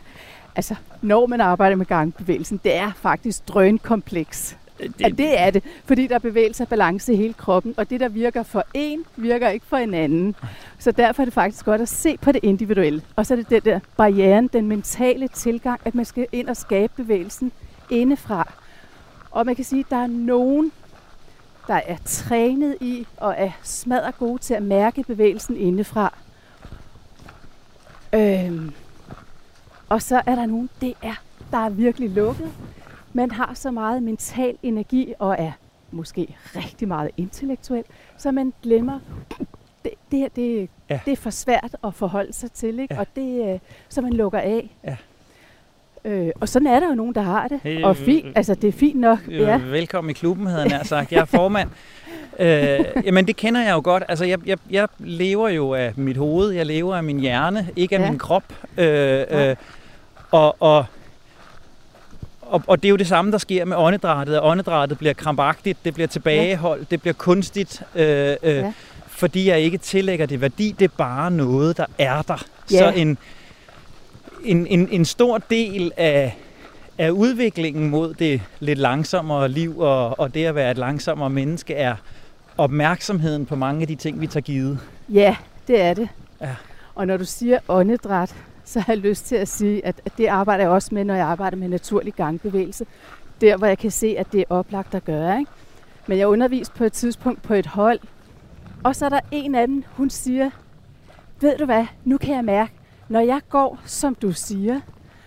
altså 0.57 0.75
når 1.03 1.27
man 1.27 1.41
arbejder 1.41 1.77
med 1.77 1.87
gangbevægelsen, 1.87 2.61
det 2.65 2.77
er 2.77 2.93
faktisk 2.97 3.49
drønkompleks. 3.49 4.57
Øh, 4.81 4.89
det, 4.89 5.01
ja, 5.01 5.09
det 5.09 5.41
er 5.41 5.51
det, 5.51 5.64
fordi 5.85 6.07
der 6.07 6.14
er 6.14 6.18
bevægelse 6.18 6.62
og 6.62 6.68
balance 6.68 7.12
i 7.12 7.16
hele 7.16 7.35
kroppen, 7.35 7.75
og 7.77 7.91
det, 7.91 8.01
der 8.01 8.09
virker 8.09 8.43
for 8.43 8.64
en, 8.75 9.05
virker 9.16 9.49
ikke 9.49 9.66
for 9.66 9.77
en 9.77 9.95
anden. 9.95 10.37
Så 10.79 10.93
derfor 10.93 11.22
er 11.22 11.25
det 11.25 11.35
faktisk 11.35 11.64
godt 11.64 11.81
at 11.81 11.89
se 11.89 12.16
på 12.16 12.33
det 12.33 12.41
individuelle. 12.45 13.03
Og 13.16 13.27
så 13.27 13.35
er 13.35 13.37
det 13.37 13.51
den 13.51 13.62
der 13.64 13.81
barrieren, 13.97 14.49
den 14.53 14.66
mentale 14.68 15.29
tilgang, 15.29 15.81
at 15.85 15.95
man 15.95 16.05
skal 16.05 16.27
ind 16.33 16.49
og 16.49 16.57
skabe 16.57 16.93
bevægelsen 16.97 17.53
indefra. 17.91 18.53
Og 19.31 19.47
man 19.47 19.55
kan 19.55 19.64
sige, 19.64 19.81
at 19.81 19.91
der 19.91 19.97
er 19.97 20.07
nogen, 20.07 20.72
der 21.66 21.81
er 21.87 21.97
trænet 22.05 22.77
i 22.81 23.07
og 23.16 23.35
er 23.39 23.51
smadret 23.62 24.18
gode 24.18 24.39
til 24.39 24.55
at 24.55 24.62
mærke 24.62 25.03
bevægelsen 25.03 25.57
indefra. 25.57 26.14
Øhm, 28.12 28.72
og 29.89 30.03
så 30.03 30.22
er 30.27 30.35
der 30.35 30.47
nogen, 30.47 30.70
det 30.81 30.95
er, 31.03 31.14
der 31.51 31.59
er 31.59 31.68
virkelig 31.68 32.11
lukket. 32.11 32.53
Man 33.17 33.31
har 33.31 33.55
så 33.55 33.71
meget 33.71 34.03
mental 34.03 34.57
energi 34.62 35.15
og 35.19 35.37
er 35.39 35.53
måske 35.91 36.37
rigtig 36.57 36.89
meget 36.89 37.11
intellektuel, 37.17 37.85
så 38.17 38.31
man 38.31 38.53
glemmer, 38.62 39.01
det, 39.85 39.93
det 40.11 40.19
her 40.19 40.29
det, 40.37 40.69
ja. 40.91 41.01
det 41.05 41.12
er 41.12 41.17
for 41.17 41.31
svært 41.31 41.77
at 41.85 41.95
forholde 41.95 42.33
sig 42.33 42.53
til, 42.53 42.79
ikke? 42.79 42.95
Ja. 42.95 43.01
og 43.01 43.07
det, 43.17 43.53
øh, 43.55 43.59
så 43.89 44.01
man 44.01 44.12
lukker 44.12 44.39
af. 44.39 44.71
Ja. 44.85 44.97
Øh, 46.05 46.31
og 46.41 46.49
sådan 46.49 46.69
er 46.69 46.81
der 46.81 46.89
jo 46.89 46.95
nogen, 46.95 47.15
der 47.15 47.21
har 47.21 47.49
det. 47.49 47.61
Hey, 47.62 47.83
og 47.83 47.97
fint, 47.97 48.27
altså 48.37 48.55
det 48.55 48.69
er 48.69 48.73
fint 48.73 49.01
nok. 49.01 49.19
Øh, 49.29 49.41
ja. 49.41 49.57
Velkommen 49.57 50.11
i 50.11 50.12
klubben, 50.12 50.47
havde 50.47 50.77
jeg 50.77 50.87
sagt. 50.87 51.12
Jeg 51.12 51.21
er 51.21 51.25
formand. 51.25 51.71
øh, 52.39 52.81
jamen 53.05 53.27
det 53.27 53.37
kender 53.37 53.62
jeg 53.62 53.73
jo 53.73 53.81
godt. 53.85 54.03
Altså 54.09 54.25
jeg, 54.25 54.47
jeg, 54.47 54.59
jeg 54.71 54.89
lever 54.99 55.49
jo 55.49 55.75
af 55.75 55.93
mit 55.97 56.17
hoved, 56.17 56.51
jeg 56.51 56.67
lever 56.67 56.97
af 56.97 57.05
min 57.05 57.21
hjerne, 57.21 57.69
ikke 57.77 57.97
af 57.97 58.01
ja. 58.01 58.11
min 58.11 58.19
krop. 58.19 58.45
Øh, 58.79 58.87
ja. 58.87 59.51
øh, 59.51 59.57
og, 60.31 60.57
og, 60.62 60.85
og, 62.47 62.63
og 62.67 62.83
det 62.83 62.89
er 62.89 62.91
jo 62.91 62.97
det 62.97 63.07
samme, 63.07 63.33
der 63.33 63.39
sker 63.39 63.65
med 63.65 63.77
åndedrættet. 63.77 64.41
Åndedrættet 64.43 64.99
bliver 64.99 65.15
krampagtigt, 65.15 65.79
det 65.85 65.95
bliver 65.95 66.07
tilbageholdt, 66.07 66.91
det 66.91 67.01
bliver 67.01 67.15
kunstigt. 67.15 67.83
Øh, 67.95 68.37
øh, 68.43 68.57
ja. 68.57 68.73
Fordi 69.07 69.49
jeg 69.49 69.61
ikke 69.61 69.79
tillægger 69.79 70.27
det 70.27 70.41
værdi, 70.41 70.75
det 70.79 70.85
er 70.85 70.95
bare 70.99 71.31
noget, 71.31 71.77
der 71.77 71.87
er 71.99 72.23
der. 72.23 72.45
Ja. 72.73 72.79
Så 72.79 72.93
en, 72.97 73.19
en, 74.45 74.67
en, 74.67 74.89
en 74.91 75.05
stor 75.05 75.39
del 75.39 75.93
af, 75.97 76.37
af 76.99 77.11
udviklingen 77.11 77.91
mod 77.91 78.15
det 78.15 78.43
lidt 78.61 78.79
langsommere 78.79 79.49
liv 79.49 79.79
og, 79.79 80.21
og 80.21 80.35
det 80.35 80.45
at 80.45 80.55
være 80.55 80.71
et 80.71 80.79
langsommere 80.79 81.31
menneske 81.31 81.75
er 81.75 81.97
opmærksomheden 82.59 83.47
på 83.47 83.57
mange 83.57 83.81
af 83.81 83.87
de 83.87 83.95
ting, 83.95 84.21
vi 84.21 84.27
tager 84.27 84.41
givet. 84.41 84.79
Ja, 85.09 85.37
det 85.69 85.81
er 85.81 85.95
det. 85.95 86.09
Ja. 86.41 86.55
Og 86.95 87.07
når 87.07 87.17
du 87.17 87.25
siger 87.25 87.59
åndedræt, 87.69 88.35
så 88.65 88.81
har 88.81 88.93
jeg 88.93 88.99
lyst 88.99 89.27
til 89.27 89.37
at 89.37 89.49
sige, 89.49 89.87
at, 89.87 90.11
det 90.19 90.27
arbejder 90.27 90.65
jeg 90.65 90.71
også 90.71 90.95
med, 90.95 91.05
når 91.05 91.15
jeg 91.15 91.27
arbejder 91.27 91.57
med 91.57 91.69
naturlig 91.69 92.15
gangbevægelse. 92.15 92.87
Der, 93.41 93.57
hvor 93.57 93.67
jeg 93.67 93.79
kan 93.79 93.91
se, 93.91 94.15
at 94.19 94.33
det 94.33 94.41
er 94.41 94.45
oplagt 94.49 94.95
at 94.95 95.05
gøre. 95.05 95.39
Ikke? 95.39 95.51
Men 96.07 96.19
jeg 96.19 96.29
underviste 96.29 96.75
på 96.75 96.85
et 96.85 96.93
tidspunkt 96.93 97.43
på 97.43 97.55
et 97.55 97.67
hold, 97.67 98.01
og 98.83 98.97
så 98.97 99.05
er 99.05 99.09
der 99.09 99.21
en 99.31 99.55
af 99.55 99.67
dem, 99.67 99.85
hun 99.93 100.11
siger, 100.11 100.51
ved 101.41 101.59
du 101.59 101.65
hvad, 101.65 101.87
nu 102.05 102.19
kan 102.19 102.35
jeg 102.35 102.45
mærke, 102.45 102.73
når 103.09 103.21
jeg 103.21 103.41
går, 103.49 103.79
som 103.85 104.15
du 104.15 104.33
siger, 104.33 104.81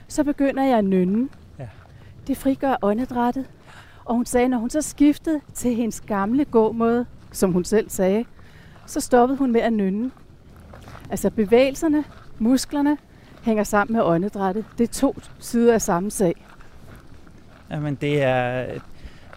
så 0.08 0.24
begynder 0.24 0.64
jeg 0.64 0.78
at 0.78 0.86
nynne. 0.86 1.30
Ja. 1.60 1.68
Det 2.28 2.38
frigør 2.38 2.76
åndedrættet. 2.82 3.46
Og 4.06 4.16
hun 4.16 4.26
sagde, 4.26 4.48
når 4.48 4.58
hun 4.58 4.70
så 4.70 4.82
skiftede 4.82 5.42
til 5.54 5.76
hendes 5.76 6.02
gamle 6.02 6.46
gåmåde, 6.46 7.06
som 7.32 7.52
hun 7.52 7.64
selv 7.64 7.90
sagde, 7.90 8.26
så 8.86 9.00
stoppede 9.00 9.38
hun 9.38 9.52
med 9.52 9.62
at 9.62 9.74
nynne. 9.74 10.12
Altså 11.10 11.30
bevægelserne, 11.30 12.04
musklerne, 12.40 12.98
hænger 13.48 13.64
sammen 13.64 13.96
med 13.96 14.04
åndedrættet. 14.04 14.66
Det 14.78 14.84
er 14.84 14.94
to 14.94 15.16
sider 15.40 15.74
af 15.74 15.82
samme 15.82 16.12
sag. 16.12 16.36
Jamen 17.72 17.96
det 17.96 18.24
er, 18.24 18.66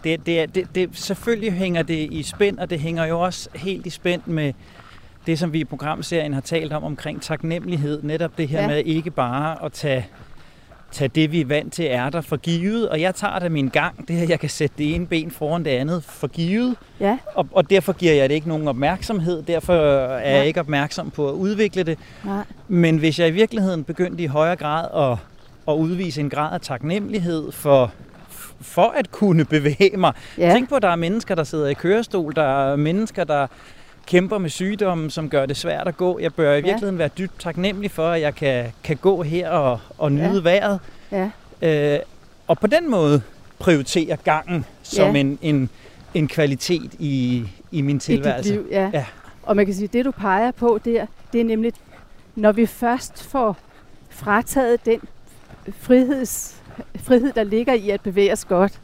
det, 0.03 0.25
det, 0.25 0.41
er, 0.41 0.45
det, 0.45 0.75
det, 0.75 0.89
selvfølgelig 0.93 1.53
hænger 1.53 1.83
det 1.83 2.07
i 2.11 2.23
spænd, 2.23 2.59
og 2.59 2.69
det 2.69 2.79
hænger 2.79 3.05
jo 3.05 3.19
også 3.19 3.49
helt 3.55 3.85
i 3.85 3.89
spænd 3.89 4.21
med 4.25 4.53
det, 5.25 5.39
som 5.39 5.53
vi 5.53 5.59
i 5.59 5.63
programserien 5.63 6.33
har 6.33 6.41
talt 6.41 6.73
om 6.73 6.83
omkring 6.83 7.21
taknemmelighed. 7.21 8.03
Netop 8.03 8.37
det 8.37 8.47
her 8.47 8.61
ja. 8.61 8.67
med 8.67 8.83
ikke 8.85 9.11
bare 9.11 9.65
at 9.65 9.71
tage, 9.71 10.07
tage 10.91 11.07
det, 11.07 11.31
vi 11.31 11.41
er 11.41 11.45
vant 11.45 11.73
til, 11.73 11.85
er 11.89 12.09
der 12.09 12.21
for 12.21 12.37
givet. 12.37 12.89
Og 12.89 13.01
jeg 13.01 13.15
tager 13.15 13.39
det 13.39 13.51
min 13.51 13.67
gang, 13.67 14.07
det 14.07 14.15
her, 14.15 14.25
jeg 14.29 14.39
kan 14.39 14.49
sætte 14.49 14.75
det 14.77 14.95
ene 14.95 15.07
ben 15.07 15.31
foran 15.31 15.65
det 15.65 15.71
andet 15.71 16.03
for 16.03 16.27
givet. 16.27 16.75
Ja. 16.99 17.17
Og, 17.35 17.47
og 17.51 17.69
derfor 17.69 17.93
giver 17.93 18.13
jeg 18.13 18.29
det 18.29 18.35
ikke 18.35 18.47
nogen 18.47 18.67
opmærksomhed. 18.67 19.43
Derfor 19.43 19.73
er 19.73 20.29
ja. 20.29 20.37
jeg 20.37 20.47
ikke 20.47 20.59
opmærksom 20.59 21.11
på 21.11 21.29
at 21.29 21.33
udvikle 21.33 21.83
det. 21.83 21.99
Nej. 22.23 22.43
Men 22.67 22.97
hvis 22.97 23.19
jeg 23.19 23.27
i 23.27 23.31
virkeligheden 23.31 23.83
begyndte 23.83 24.23
i 24.23 24.27
højere 24.27 24.55
grad 24.55 25.11
at, 25.11 25.17
at 25.67 25.77
udvise 25.79 26.21
en 26.21 26.29
grad 26.29 26.53
af 26.53 26.61
taknemmelighed 26.61 27.51
for 27.51 27.91
for 28.61 28.93
at 28.97 29.11
kunne 29.11 29.45
bevæge 29.55 29.97
mig. 29.97 30.13
Ja. 30.37 30.53
Tænk 30.53 30.69
på, 30.69 30.75
at 30.75 30.81
der 30.81 30.89
er 30.89 30.95
mennesker, 30.95 31.35
der 31.35 31.43
sidder 31.43 31.67
i 31.67 31.73
kørestol, 31.73 32.35
der 32.35 32.71
er 32.71 32.75
mennesker, 32.75 33.23
der 33.23 33.47
kæmper 34.05 34.37
med 34.37 34.49
sygdommen, 34.49 35.09
som 35.09 35.29
gør 35.29 35.45
det 35.45 35.57
svært 35.57 35.87
at 35.87 35.97
gå. 35.97 36.19
Jeg 36.19 36.33
bør 36.33 36.51
i 36.51 36.55
virkeligheden 36.55 36.95
ja. 36.95 36.97
være 36.97 37.09
dybt 37.17 37.39
taknemmelig 37.39 37.91
for, 37.91 38.09
at 38.09 38.21
jeg 38.21 38.35
kan, 38.35 38.71
kan 38.83 38.97
gå 38.97 39.23
her 39.23 39.49
og, 39.49 39.79
og 39.97 40.11
nyde 40.11 40.33
ja. 40.35 40.41
vejret. 40.41 40.79
Ja. 41.11 41.29
Øh, 41.61 41.99
og 42.47 42.59
på 42.59 42.67
den 42.67 42.91
måde 42.91 43.21
prioritere 43.59 44.17
gangen 44.23 44.65
som 44.83 45.15
ja. 45.15 45.19
en, 45.19 45.39
en, 45.41 45.69
en 46.13 46.27
kvalitet 46.27 46.93
i, 46.99 47.43
i 47.71 47.81
min 47.81 47.99
tilværelse. 47.99 48.53
I 48.53 48.57
liv, 48.57 48.67
ja. 48.71 48.89
ja. 48.93 49.05
Og 49.43 49.55
man 49.55 49.65
kan 49.65 49.75
sige, 49.75 49.85
at 49.85 49.93
det 49.93 50.05
du 50.05 50.11
peger 50.11 50.51
på 50.51 50.79
der, 50.85 51.05
det 51.33 51.41
er 51.41 51.45
nemlig, 51.45 51.73
når 52.35 52.51
vi 52.51 52.65
først 52.65 53.23
får 53.23 53.57
frataget 54.09 54.85
den 54.85 55.01
friheds, 55.79 56.55
frihed, 56.95 57.33
der 57.33 57.43
ligger 57.43 57.73
i 57.73 57.89
at 57.89 58.01
bevæge 58.01 58.31
os 58.33 58.45
godt, 58.45 58.79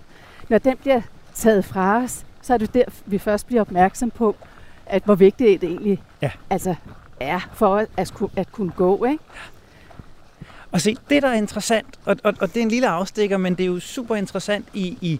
når 0.49 0.57
den 0.57 0.77
bliver 0.77 1.01
taget 1.33 1.65
fra 1.65 2.03
os, 2.03 2.25
så 2.41 2.53
er 2.53 2.57
det 2.57 2.73
der, 2.73 2.83
vi 3.05 3.17
først 3.17 3.47
bliver 3.47 3.61
opmærksom 3.61 4.11
på, 4.11 4.35
at 4.89 5.03
hvor 5.03 5.15
vigtigt 5.15 5.61
det 5.61 5.69
egentlig 5.69 6.01
ja. 6.21 6.31
altså, 6.49 6.75
er 7.19 7.49
for 7.53 7.77
at, 7.97 8.13
at 8.35 8.51
kunne 8.51 8.71
gå. 8.71 9.05
Ikke? 9.05 9.23
Og 10.71 10.81
se, 10.81 10.97
det 11.09 11.21
der 11.21 11.29
er 11.29 11.33
interessant, 11.33 11.99
og, 12.05 12.17
og, 12.23 12.33
og 12.39 12.47
det 12.53 12.57
er 12.57 12.61
en 12.61 12.69
lille 12.69 12.87
afstikker, 12.87 13.37
men 13.37 13.55
det 13.55 13.63
er 13.63 13.67
jo 13.67 13.79
super 13.79 14.15
interessant 14.15 14.65
i, 14.73 14.97
i 15.01 15.19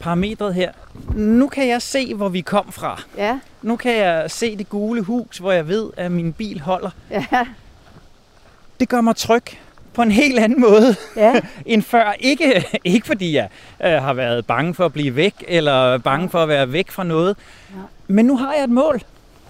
parametret 0.00 0.54
her. 0.54 0.72
Nu 1.14 1.48
kan 1.48 1.68
jeg 1.68 1.82
se, 1.82 2.14
hvor 2.14 2.28
vi 2.28 2.40
kom 2.40 2.72
fra. 2.72 3.02
Ja. 3.16 3.38
Nu 3.62 3.76
kan 3.76 3.96
jeg 3.96 4.30
se 4.30 4.56
det 4.56 4.68
gule 4.68 5.02
hus, 5.02 5.38
hvor 5.38 5.52
jeg 5.52 5.68
ved, 5.68 5.90
at 5.96 6.12
min 6.12 6.32
bil 6.32 6.60
holder. 6.60 6.90
Ja. 7.10 7.46
Det 8.80 8.88
gør 8.88 9.00
mig 9.00 9.16
tryg 9.16 9.44
på 9.94 10.02
en 10.02 10.10
helt 10.10 10.38
anden 10.38 10.60
måde 10.60 10.96
ja. 11.16 11.40
end 11.66 11.82
før. 11.82 12.14
Ikke, 12.20 12.66
ikke 12.84 13.06
fordi 13.06 13.34
jeg 13.34 13.48
øh, 13.84 13.92
har 13.92 14.12
været 14.12 14.46
bange 14.46 14.74
for 14.74 14.84
at 14.84 14.92
blive 14.92 15.16
væk, 15.16 15.44
eller 15.48 15.98
bange 15.98 16.28
for 16.28 16.42
at 16.42 16.48
være 16.48 16.72
væk 16.72 16.90
fra 16.90 17.04
noget. 17.04 17.36
Ja. 17.70 17.80
Men 18.12 18.26
nu 18.26 18.36
har 18.36 18.54
jeg 18.54 18.64
et 18.64 18.70
mål. 18.70 19.02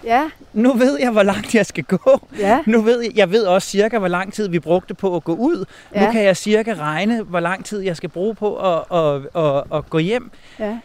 Ja. 0.04 0.30
Nu 0.52 0.72
ved 0.72 0.98
jeg, 1.00 1.10
hvor 1.10 1.22
langt 1.22 1.54
jeg 1.54 1.66
skal 1.66 1.84
gå. 1.84 2.28
Ja. 2.38 2.58
Nu 2.66 2.80
ved 2.80 3.00
jeg, 3.00 3.10
jeg 3.16 3.30
ved 3.30 3.44
også 3.44 3.68
cirka, 3.68 3.98
hvor 3.98 4.08
lang 4.08 4.32
tid 4.32 4.48
vi 4.48 4.58
brugte 4.58 4.94
på 4.94 5.16
at 5.16 5.24
gå 5.24 5.34
ud. 5.34 5.64
Ja. 5.94 6.06
Nu 6.06 6.12
kan 6.12 6.24
jeg 6.24 6.36
cirka 6.36 6.74
regne, 6.74 7.22
hvor 7.22 7.40
lang 7.40 7.64
tid 7.64 7.80
jeg 7.80 7.96
skal 7.96 8.08
bruge 8.08 8.34
på 8.34 8.56
at, 8.56 8.84
at, 8.98 9.42
at, 9.44 9.64
at 9.74 9.90
gå 9.90 9.98
hjem. 9.98 10.30
Ja. 10.58 10.78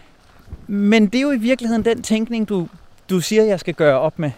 Men 0.67 1.07
det 1.07 1.15
er 1.15 1.21
jo 1.21 1.31
i 1.31 1.37
virkeligheden 1.37 1.85
den 1.85 2.01
tænkning, 2.01 2.49
du, 2.49 2.67
du 3.09 3.19
siger, 3.19 3.43
jeg 3.43 3.59
skal 3.59 3.73
gøre 3.73 3.99
op 3.99 4.19
med. 4.19 4.31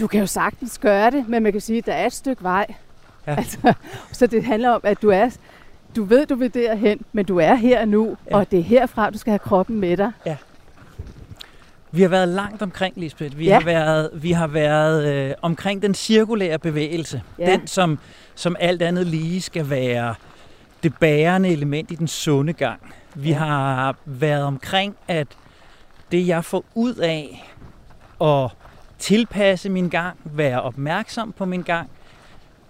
Du 0.00 0.06
kan 0.06 0.20
jo 0.20 0.26
sagtens 0.26 0.78
gøre 0.78 1.10
det, 1.10 1.28
men 1.28 1.42
man 1.42 1.52
kan 1.52 1.60
sige, 1.60 1.78
at 1.78 1.86
der 1.86 1.92
er 1.92 2.06
et 2.06 2.12
stykke 2.12 2.42
vej. 2.42 2.66
Ja. 3.26 3.36
Altså, 3.36 3.72
så 4.12 4.26
det 4.26 4.44
handler 4.44 4.70
om, 4.70 4.80
at 4.84 5.02
du 5.02 5.10
er 5.10 5.30
du 5.96 6.04
ved, 6.04 6.26
du 6.26 6.34
vil 6.34 6.54
derhen, 6.54 7.00
men 7.12 7.24
du 7.24 7.38
er 7.38 7.54
her 7.54 7.84
nu, 7.84 8.16
ja. 8.30 8.36
og 8.36 8.50
det 8.50 8.58
er 8.58 8.62
herfra, 8.62 9.10
du 9.10 9.18
skal 9.18 9.30
have 9.30 9.38
kroppen 9.38 9.80
med 9.80 9.96
dig. 9.96 10.12
Ja. 10.26 10.36
Vi 11.96 12.02
har 12.02 12.08
været 12.08 12.28
langt 12.28 12.62
omkring, 12.62 12.94
Lisbeth. 12.96 13.38
Vi 13.38 13.44
ja. 13.44 13.54
har 13.54 13.64
været, 13.64 14.10
vi 14.14 14.32
har 14.32 14.46
været 14.46 15.14
øh, 15.14 15.34
omkring 15.42 15.82
den 15.82 15.94
cirkulære 15.94 16.58
bevægelse. 16.58 17.22
Ja. 17.38 17.52
Den, 17.52 17.66
som, 17.66 17.98
som 18.34 18.56
alt 18.60 18.82
andet 18.82 19.06
lige 19.06 19.40
skal 19.40 19.70
være 19.70 20.14
det 20.82 20.94
bærende 21.00 21.48
element 21.48 21.90
i 21.90 21.94
den 21.94 22.08
sunde 22.08 22.52
gang. 22.52 22.80
Vi 23.14 23.28
ja. 23.28 23.38
har 23.38 23.96
været 24.04 24.44
omkring, 24.44 24.96
at 25.08 25.26
det, 26.12 26.26
jeg 26.26 26.44
får 26.44 26.64
ud 26.74 26.94
af 26.94 27.52
at 28.20 28.50
tilpasse 28.98 29.68
min 29.68 29.88
gang, 29.88 30.16
være 30.24 30.62
opmærksom 30.62 31.32
på 31.32 31.44
min 31.44 31.62
gang, 31.62 31.90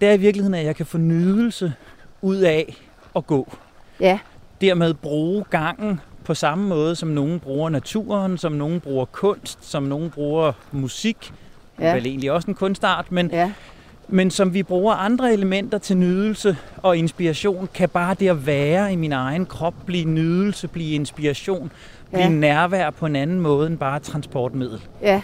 det 0.01 0.09
er 0.09 0.13
i 0.13 0.17
virkeligheden, 0.17 0.53
at 0.53 0.65
jeg 0.65 0.75
kan 0.75 0.85
få 0.85 0.97
nydelse 0.97 1.73
ud 2.21 2.37
af 2.37 2.75
at 3.15 3.27
gå. 3.27 3.57
Ja. 3.99 4.19
Dermed 4.61 4.93
bruge 4.93 5.45
gangen 5.49 5.99
på 6.27 6.33
samme 6.33 6.67
måde, 6.69 6.95
som 6.95 7.09
nogen 7.09 7.39
bruger 7.39 7.69
naturen, 7.69 8.37
som 8.37 8.51
nogen 8.51 8.79
bruger 8.79 9.05
kunst, 9.05 9.69
som 9.69 9.83
nogen 9.83 10.09
bruger 10.09 10.51
musik. 10.71 11.33
Ja. 11.79 11.93
Vel 11.93 12.05
egentlig 12.05 12.31
også 12.31 12.47
en 12.47 12.55
kunstart, 12.55 13.11
men, 13.11 13.29
ja. 13.31 13.51
men 14.07 14.31
som 14.31 14.53
vi 14.53 14.63
bruger 14.63 14.93
andre 14.93 15.33
elementer 15.33 15.77
til 15.77 15.97
nydelse 15.97 16.57
og 16.77 16.97
inspiration, 16.97 17.69
kan 17.73 17.89
bare 17.89 18.15
det 18.19 18.29
at 18.29 18.45
være 18.45 18.93
i 18.93 18.95
min 18.95 19.11
egen 19.11 19.45
krop 19.45 19.73
blive 19.85 20.05
nydelse, 20.05 20.67
blive 20.67 20.91
inspiration, 20.95 21.71
blive 22.11 22.23
Ja. 22.23 22.29
nærvær 22.29 22.89
på 22.89 23.05
en 23.05 23.15
anden 23.15 23.39
måde 23.39 23.67
end 23.67 23.77
bare 23.77 23.99
transportmiddel. 23.99 24.81
Ja, 25.01 25.21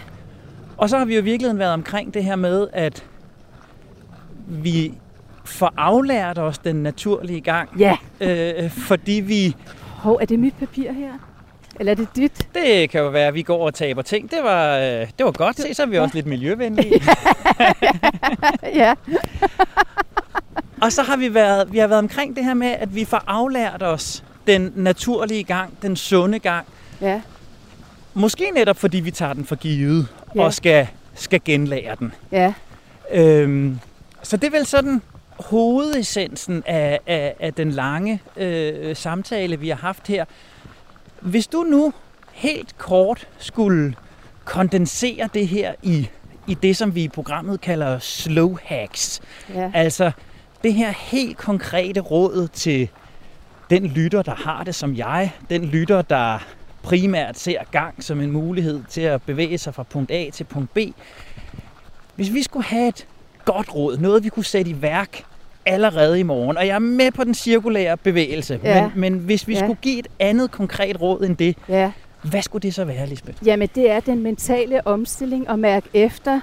Og 0.77 0.89
så 0.89 0.97
har 0.97 1.05
vi 1.05 1.13
jo 1.15 1.21
i 1.21 1.23
virkeligheden 1.23 1.59
været 1.59 1.73
omkring 1.73 2.13
det 2.13 2.23
her 2.23 2.35
med, 2.35 2.67
at 2.73 3.03
vi 4.47 4.93
får 5.45 5.73
aflært 5.77 6.37
os 6.37 6.57
den 6.57 6.75
naturlige 6.75 7.41
gang, 7.41 7.69
ja. 7.79 7.97
øh, 8.21 8.69
fordi 8.69 9.11
vi, 9.13 9.55
Hov, 10.03 10.17
er 10.21 10.25
det 10.25 10.39
mit 10.39 10.53
papir 10.59 10.91
her? 10.91 11.11
Eller 11.79 11.91
er 11.91 11.95
det 11.95 12.07
dit? 12.15 12.47
det 12.55 12.89
kan 12.89 13.01
jo 13.01 13.07
være, 13.09 13.27
at 13.27 13.33
vi 13.33 13.41
går 13.41 13.65
og 13.65 13.73
taber 13.73 14.01
ting. 14.01 14.31
Det 14.31 14.39
var, 14.43 14.77
øh, 14.77 14.83
det 15.17 15.25
var 15.25 15.31
godt. 15.31 15.57
Se, 15.61 15.73
så 15.73 15.81
er 15.81 15.85
vi 15.85 15.97
også 15.97 16.15
lidt 16.15 16.25
miljøvenlige. 16.25 17.01
ja. 18.81 18.93
Og 20.81 20.91
så 20.91 21.01
har 21.03 21.17
vi 21.17 21.33
været, 21.33 21.73
vi 21.73 21.77
har 21.77 21.87
været 21.87 21.99
omkring 21.99 22.35
det 22.35 22.45
her 22.45 22.53
med, 22.53 22.67
at 22.67 22.95
vi 22.95 23.05
får 23.05 23.23
aflært 23.27 23.83
os 23.83 24.23
den 24.47 24.73
naturlige 24.75 25.43
gang, 25.43 25.73
den 25.81 25.95
sunde 25.95 26.39
gang. 26.39 26.65
Ja, 27.01 27.21
Måske 28.13 28.51
netop 28.55 28.77
fordi 28.77 28.99
vi 28.99 29.11
tager 29.11 29.33
den 29.33 29.45
for 29.45 29.55
givet 29.55 30.07
Ja. 30.35 30.43
og 30.43 30.53
skal, 30.53 30.87
skal 31.15 31.41
genlære 31.45 31.95
den. 31.99 32.13
ja, 32.31 32.53
Øhm, 33.13 33.79
så 34.23 34.37
det 34.37 34.47
er 34.47 34.51
vel 34.51 34.65
sådan 34.65 35.01
hovedessensen 35.49 36.63
af, 36.65 36.99
af, 37.07 37.35
af 37.39 37.53
den 37.53 37.71
lange 37.71 38.21
øh, 38.37 38.95
samtale, 38.95 39.59
vi 39.59 39.69
har 39.69 39.75
haft 39.75 40.07
her. 40.07 40.25
Hvis 41.19 41.47
du 41.47 41.61
nu 41.61 41.93
helt 42.31 42.77
kort 42.77 43.27
skulle 43.37 43.95
kondensere 44.45 45.29
det 45.33 45.47
her 45.47 45.73
i, 45.83 46.09
i 46.47 46.53
det, 46.53 46.77
som 46.77 46.95
vi 46.95 47.03
i 47.03 47.07
programmet 47.07 47.61
kalder 47.61 47.99
slow 47.99 48.57
hacks, 48.63 49.21
ja. 49.53 49.71
Altså 49.73 50.11
det 50.63 50.73
her 50.73 50.91
helt 50.91 51.37
konkrete 51.37 51.99
råd 51.99 52.47
til 52.47 52.89
den 53.69 53.85
lytter, 53.85 54.21
der 54.21 54.35
har 54.35 54.63
det 54.63 54.75
som 54.75 54.95
jeg, 54.95 55.31
den 55.49 55.65
lytter, 55.65 56.01
der 56.01 56.39
primært 56.83 57.39
ser 57.39 57.63
gang 57.71 58.03
som 58.03 58.21
en 58.21 58.31
mulighed 58.31 58.83
til 58.89 59.01
at 59.01 59.21
bevæge 59.21 59.57
sig 59.57 59.73
fra 59.73 59.83
punkt 59.83 60.11
A 60.11 60.29
til 60.33 60.43
punkt 60.43 60.73
B. 60.73 60.77
Hvis 62.15 62.33
vi 62.33 62.43
skulle 62.43 62.65
have 62.65 62.87
et 62.87 63.07
godt 63.45 63.75
råd, 63.75 63.97
noget 63.97 64.23
vi 64.23 64.29
kunne 64.29 64.45
sætte 64.45 64.71
i 64.71 64.81
værk 64.81 65.23
allerede 65.65 66.19
i 66.19 66.23
morgen, 66.23 66.57
og 66.57 66.67
jeg 66.67 66.75
er 66.75 66.79
med 66.79 67.11
på 67.11 67.23
den 67.23 67.33
cirkulære 67.33 67.97
bevægelse, 67.97 68.59
Ja. 68.63 68.81
men, 68.95 68.99
men 69.13 69.19
hvis 69.19 69.47
vi 69.47 69.53
Ja. 69.53 69.59
skulle 69.59 69.79
give 69.81 69.99
et 69.99 70.07
andet 70.19 70.51
konkret 70.51 71.01
råd 71.01 71.21
end 71.25 71.37
det, 71.37 71.57
ja. 71.69 71.91
hvad 72.23 72.41
skulle 72.41 72.61
det 72.61 72.73
så 72.73 72.85
være, 72.85 73.07
Lisbeth? 73.07 73.47
Jamen, 73.47 73.69
det 73.75 73.91
er 73.91 73.99
den 73.99 74.19
mentale 74.23 74.87
omstilling 74.87 75.49
og 75.49 75.59
mærke 75.59 75.89
efter, 75.93 76.39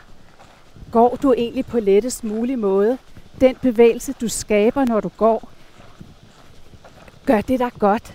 går 0.93 1.19
du 1.23 1.33
egentlig 1.33 1.67
på 1.67 1.81
lettest 1.81 2.25
mulig 2.25 2.59
måde? 2.59 2.99
Den 3.41 3.57
bevægelse, 3.63 4.15
du 4.21 4.29
skaber, 4.29 4.85
når 4.85 5.01
du 5.01 5.09
går, 5.17 5.49
gør 7.27 7.41
det 7.41 7.59
dig 7.59 7.71
godt? 7.79 8.15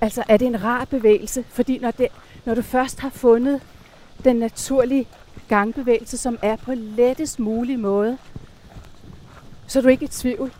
Altså, 0.00 0.22
er 0.28 0.36
det 0.36 0.46
en 0.46 0.64
rar 0.64 0.84
bevægelse? 0.84 1.44
Fordi 1.48 1.78
når, 1.78 1.90
det, 1.90 2.06
når 2.44 2.54
du 2.54 2.62
først 2.62 3.00
har 3.00 3.10
fundet 3.10 3.60
den 4.24 4.36
naturlige 4.36 5.06
gangbevægelse, 5.48 6.16
som 6.16 6.38
er 6.42 6.56
på 6.56 6.72
lettest 6.74 7.38
mulig 7.38 7.78
måde, 7.78 8.18
så 9.68 9.78
er 9.78 9.82
du 9.82 9.88
ikke 9.88 10.04
i 10.04 10.08
tvivl. 10.08 10.52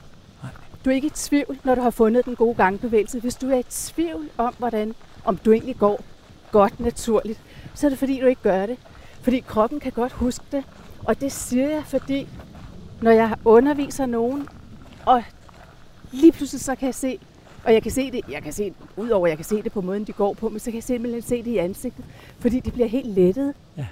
Du 0.85 0.91
er 0.91 0.95
ikke 0.95 1.07
i 1.07 1.11
tvivl, 1.11 1.59
når 1.65 1.75
du 1.75 1.81
har 1.81 1.91
fundet 1.91 2.25
den 2.25 2.37
gode 2.37 2.55
gangbevægelse. 2.55 3.21
Hvis 3.21 3.35
du 3.35 3.51
er 3.51 3.59
i 3.59 3.63
tvivl 3.63 4.31
om, 4.39 4.55
hvordan, 4.59 4.95
om 5.25 5.37
du 5.37 5.53
egentlig 5.53 5.77
går 5.79 6.05
godt 6.53 6.81
naturligt, 6.81 7.41
så 7.75 7.87
er 7.87 7.89
det 7.89 7.99
fordi, 7.99 8.21
du 8.21 8.27
ikke 8.27 8.43
gør 8.43 8.67
det. 8.67 8.77
Fordi 9.23 9.41
kroppen 9.41 9.81
kan 9.81 9.93
godt 9.93 10.13
huske 10.13 10.45
det. 10.53 10.65
Og 11.05 11.21
det 11.21 11.33
siger 11.33 11.69
jeg, 11.69 11.83
fordi 11.87 12.29
når 13.03 13.11
jeg 13.11 13.35
underviser 13.45 14.07
nogen, 14.07 14.49
og 15.07 15.25
lige 16.13 16.33
pludselig 16.33 16.61
så 16.61 16.75
kan 16.75 16.87
jeg 16.87 16.95
se, 16.95 17.19
og 17.65 17.75
jeg 17.75 17.83
kan 17.83 17.93
se 17.93 18.11
det, 18.11 18.21
jeg 18.29 18.43
kan 18.43 18.53
se, 18.53 18.75
udover 18.97 19.27
at 19.27 19.31
jeg 19.31 19.39
kan 19.39 19.45
se 19.45 19.63
det 19.63 19.73
på 19.73 19.81
måden, 19.81 20.05
de 20.05 20.13
går 20.13 20.35
på, 20.35 20.49
men 20.49 20.59
så 20.59 20.65
kan 20.65 20.75
jeg 20.75 20.83
simpelthen 20.83 21.23
se 21.23 21.37
det 21.37 21.51
i 21.51 21.57
ansigtet, 21.57 22.05
fordi 22.39 22.61
de 22.61 22.71
bliver 22.71 22.89
helt 22.89 23.09
lettet. 23.09 23.55
Ja. 23.77 23.87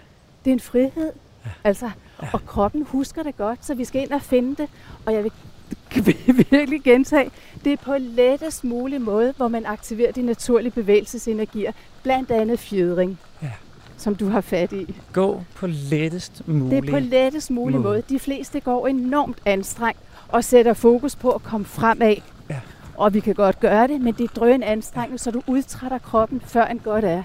Det 0.45 0.51
er 0.51 0.55
en 0.55 0.61
frihed. 0.61 1.13
Ja. 1.45 1.51
Altså, 1.65 1.91
ja. 2.23 2.29
og 2.33 2.47
kroppen 2.47 2.83
husker 2.89 3.23
det 3.23 3.37
godt, 3.37 3.65
så 3.67 3.75
vi 3.75 3.85
skal 3.85 4.03
ind 4.03 4.11
og 4.13 4.23
finde 4.23 4.57
det. 4.63 4.69
Og 5.07 5.13
jeg 5.15 5.23
vil 6.07 6.47
virkelig 6.51 6.83
gentage, 6.83 7.31
det 7.65 7.73
er 7.73 7.77
på 7.77 7.95
lettest 7.99 8.65
mulig 8.65 9.01
måde, 9.01 9.35
hvor 9.37 9.49
man 9.49 9.67
aktiverer 9.67 10.13
de 10.13 10.23
naturlige 10.23 10.71
bevægelsesenergier, 10.73 11.73
blandt 12.03 12.31
andet 12.31 12.59
fjedring, 12.59 13.19
Ja. 13.43 13.51
som 13.97 14.15
du 14.15 14.29
har 14.29 14.41
fat 14.41 14.73
i. 14.73 14.95
Gå 15.13 15.43
på 15.55 15.67
lettest 15.67 16.39
Det 16.39 16.49
muligt. 16.49 16.87
er 16.87 16.91
på 16.93 16.99
lettest 16.99 17.51
mulig 17.51 17.81
måde. 17.81 17.89
måde. 17.89 18.03
De 18.09 18.19
fleste 18.19 18.61
går 18.61 18.87
enormt 18.87 19.39
anstrengt 19.45 20.01
og 20.29 20.45
sætter 20.45 20.73
fokus 20.75 21.17
på 21.17 21.31
at 21.31 21.43
komme 21.43 21.67
fremad. 21.67 22.17
Ja. 22.51 22.61
Og 22.95 23.15
vi 23.15 23.21
kan 23.21 23.35
godt 23.35 23.61
gøre 23.61 23.87
det, 23.89 24.01
men 24.01 24.15
det 24.15 24.25
er 24.25 24.29
drøn 24.35 24.63
anstrengelse, 24.63 25.25
så 25.25 25.31
du 25.31 25.43
udtrætter 25.47 25.99
kroppen, 25.99 26.43
før 26.47 26.65
en 26.65 26.79
godt 26.79 27.05
er. 27.05 27.23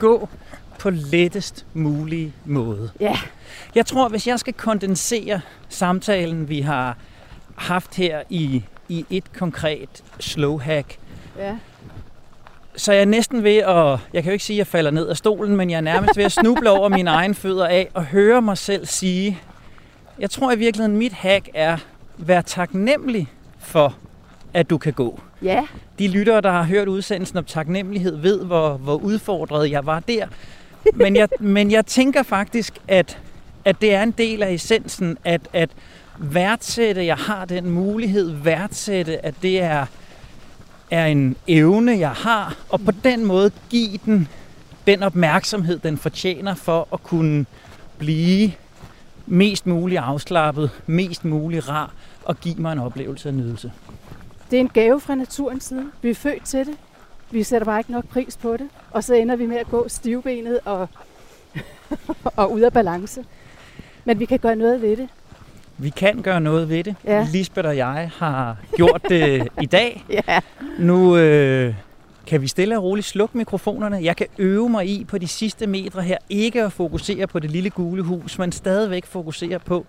Gå 0.00 0.28
på 0.78 0.90
lettest 0.90 1.66
mulige 1.74 2.32
måde. 2.44 2.90
Ja, 3.00 3.18
Jeg 3.74 3.86
tror, 3.86 4.08
hvis 4.08 4.26
jeg 4.26 4.40
skal 4.40 4.52
kondensere 4.52 5.40
samtalen, 5.68 6.48
vi 6.48 6.60
har 6.60 6.96
haft 7.56 7.94
her 7.96 8.22
i, 8.30 8.62
i 8.88 9.06
et 9.10 9.32
konkret 9.32 9.88
slow 10.20 10.58
hack, 10.58 10.96
ja, 11.38 11.56
så 12.76 12.92
er 12.92 12.96
jeg 12.96 13.06
næsten 13.06 13.44
ved 13.44 13.56
at, 13.56 13.98
jeg 14.12 14.22
kan 14.22 14.24
jo 14.24 14.32
ikke 14.32 14.44
sige, 14.44 14.54
at 14.54 14.58
jeg 14.58 14.66
falder 14.66 14.90
ned 14.90 15.08
af 15.08 15.16
stolen, 15.16 15.56
men 15.56 15.70
jeg 15.70 15.76
er 15.76 15.80
nærmest 15.80 16.16
ved 16.16 16.24
at 16.24 16.32
snuble 16.32 16.70
over 16.70 16.88
mine 16.88 17.10
egne 17.10 17.34
fødder 17.34 17.66
af 17.66 17.88
og 17.94 18.04
høre 18.04 18.42
mig 18.42 18.58
selv 18.58 18.86
sige, 18.86 19.38
jeg 20.18 20.30
tror 20.30 20.52
i 20.52 20.58
virkeligheden, 20.58 20.96
mit 20.98 21.12
hack 21.12 21.48
er, 21.54 21.76
vær 22.18 22.40
taknemmelig 22.40 23.28
for, 23.58 23.96
at 24.54 24.70
du 24.70 24.78
kan 24.78 24.92
gå. 24.92 25.20
ja, 25.42 25.66
De 25.98 26.08
lyttere, 26.08 26.40
der 26.40 26.50
har 26.50 26.62
hørt 26.62 26.88
udsendelsen 26.88 27.38
om 27.38 27.44
taknemmelighed, 27.44 28.16
ved, 28.16 28.44
hvor, 28.44 28.72
hvor 28.76 28.94
udfordret 28.94 29.70
jeg 29.70 29.86
var 29.86 30.00
der. 30.00 30.26
Men 30.94 31.16
jeg, 31.16 31.28
men 31.40 31.70
jeg 31.70 31.86
tænker 31.86 32.22
faktisk, 32.22 32.74
at, 32.88 33.18
at 33.64 33.80
det 33.80 33.94
er 33.94 34.02
en 34.02 34.10
del 34.10 34.42
af 34.42 34.52
essensen, 34.52 35.18
at, 35.24 35.40
at 35.52 35.70
værdsætte, 36.18 37.06
jeg 37.06 37.16
har 37.16 37.44
den 37.44 37.70
mulighed, 37.70 38.30
værdsætte, 38.30 39.26
at 39.26 39.34
det 39.42 39.62
er, 39.62 39.86
er 40.90 41.06
en 41.06 41.36
evne, 41.48 41.98
jeg 41.98 42.10
har, 42.10 42.56
og 42.68 42.80
på 42.80 42.90
den 43.04 43.24
måde 43.24 43.50
give 43.70 43.98
den 44.04 44.28
den 44.86 45.02
opmærksomhed, 45.02 45.78
den 45.78 45.98
fortjener 45.98 46.54
for 46.54 46.88
at 46.92 47.02
kunne 47.02 47.46
blive 47.98 48.52
mest 49.26 49.66
muligt 49.66 50.00
afslappet, 50.00 50.70
mest 50.86 51.24
muligt 51.24 51.68
rar 51.68 51.92
og 52.24 52.40
give 52.40 52.54
mig 52.54 52.72
en 52.72 52.78
oplevelse 52.78 53.28
af 53.28 53.34
nydelse. 53.34 53.72
det 54.50 54.56
er 54.56 54.60
en 54.60 54.68
gave 54.68 55.00
fra 55.00 55.14
naturens 55.14 55.64
side. 55.64 55.84
Vi 56.02 56.10
er 56.10 56.14
født 56.14 56.44
til 56.44 56.66
det. 56.66 56.74
Vi 57.30 57.42
sætter 57.42 57.64
bare 57.64 57.80
ikke 57.80 57.92
nok 57.92 58.08
pris 58.08 58.36
på 58.36 58.56
det. 58.56 58.68
Og 58.90 59.04
så 59.04 59.14
ender 59.14 59.36
vi 59.36 59.46
med 59.46 59.56
at 59.56 59.66
gå 59.70 59.88
stivbenet 59.88 60.60
og, 60.64 60.88
og 62.36 62.52
ud 62.52 62.60
af 62.60 62.72
balance. 62.72 63.24
Men 64.04 64.18
vi 64.18 64.24
kan 64.24 64.38
gøre 64.38 64.56
noget 64.56 64.82
ved 64.82 64.96
det. 64.96 65.08
Vi 65.78 65.90
kan 65.90 66.22
gøre 66.22 66.40
noget 66.40 66.68
ved 66.68 66.84
det. 66.84 66.96
Ja. 67.04 67.26
Lisbeth 67.32 67.68
og 67.68 67.76
jeg 67.76 68.10
har 68.16 68.56
gjort 68.76 69.02
det 69.08 69.48
i 69.62 69.66
dag. 69.66 70.04
Ja, 70.10 70.40
Nu 70.78 71.16
øh, 71.16 71.74
kan 72.26 72.40
vi 72.42 72.48
stille 72.48 72.76
og 72.78 72.82
roligt 72.82 73.06
slukke 73.06 73.38
mikrofonerne. 73.38 73.98
Jeg 74.02 74.16
kan 74.16 74.26
øve 74.38 74.68
mig 74.68 74.86
i 74.88 75.04
på 75.04 75.18
de 75.18 75.28
sidste 75.28 75.66
metre 75.66 76.02
her 76.02 76.18
ikke 76.28 76.62
at 76.62 76.72
fokusere 76.72 77.26
på 77.26 77.38
det 77.38 77.50
lille 77.50 77.70
gule 77.70 78.02
hus, 78.02 78.38
men 78.38 78.52
stadigvæk 78.52 79.06
fokusere 79.06 79.58
på 79.58 79.86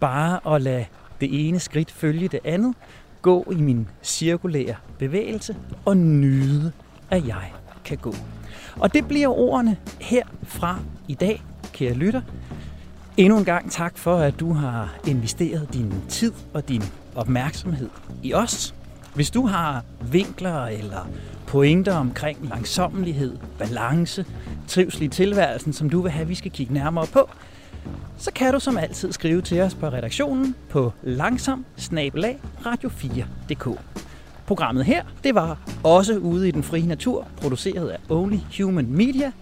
bare 0.00 0.54
at 0.54 0.62
lade 0.62 0.84
det 1.20 1.48
ene 1.48 1.60
skridt 1.60 1.90
følge 1.90 2.28
det 2.28 2.40
andet, 2.44 2.74
gå 3.22 3.52
i 3.52 3.60
min 3.60 3.88
cirkulære 4.02 4.74
bevægelse 4.98 5.56
og 5.84 5.96
nyde, 5.96 6.72
at 7.10 7.26
jeg 7.26 7.52
kan 7.84 7.96
gå. 7.96 8.14
Og 8.76 8.94
det 8.94 9.08
bliver 9.08 9.28
ordene 9.28 9.76
herfra 10.00 10.78
i 11.08 11.14
dag, 11.14 11.42
kære 11.72 11.94
lytter. 11.94 12.20
Endnu 13.16 13.38
en 13.38 13.44
gang 13.44 13.70
tak 13.70 13.98
for, 13.98 14.16
at 14.16 14.40
du 14.40 14.52
har 14.52 14.94
investeret 15.06 15.74
din 15.74 15.94
tid 16.08 16.32
og 16.54 16.68
din 16.68 16.82
opmærksomhed 17.14 17.88
i 18.22 18.34
os. 18.34 18.74
Hvis 19.14 19.30
du 19.30 19.46
har 19.46 19.84
vinkler 20.12 20.66
eller 20.66 21.08
pointer 21.46 21.94
omkring 21.94 22.48
langsommelighed, 22.48 23.36
balance, 23.58 24.26
trivsel 24.68 25.02
i 25.02 25.08
tilværelsen, 25.08 25.72
som 25.72 25.90
du 25.90 26.00
vil 26.00 26.12
have, 26.12 26.28
vi 26.28 26.34
skal 26.34 26.50
kigge 26.50 26.74
nærmere 26.74 27.06
på, 27.06 27.30
så 28.18 28.32
kan 28.32 28.52
du 28.52 28.60
som 28.60 28.78
altid 28.78 29.12
skrive 29.12 29.42
til 29.42 29.60
os 29.60 29.74
på 29.74 29.86
redaktionen 29.86 30.54
på 30.68 30.92
langsom 31.02 31.64
radio4.dk. 32.66 33.78
Programmet 34.46 34.84
her, 34.84 35.04
det 35.24 35.34
var 35.34 35.58
også 35.84 36.16
ude 36.18 36.48
i 36.48 36.50
den 36.50 36.62
frie 36.62 36.86
natur, 36.86 37.28
produceret 37.36 37.88
af 37.88 37.98
Only 38.08 38.36
Human 38.58 38.92
Media. 38.92 39.32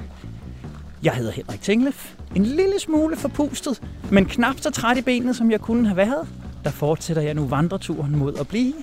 Jeg 1.03 1.13
hedder 1.13 1.33
Henrik 1.33 1.61
Tinglef. 1.61 2.15
En 2.35 2.45
lille 2.45 2.81
smule 2.81 3.17
forpustet, 3.17 3.83
men 4.11 4.27
knap 4.27 4.57
så 4.61 4.71
træt 4.71 4.97
i 4.97 5.03
benet, 5.03 5.37
som 5.37 5.51
jeg 5.51 5.61
kunne 5.61 5.87
have 5.87 5.97
været. 5.97 6.29
Der 6.65 6.71
fortsætter 6.71 7.23
jeg 7.23 7.35
nu 7.35 7.47
vandreturen 7.47 8.17
mod 8.17 8.35
at 8.41 8.49
blive 8.49 8.75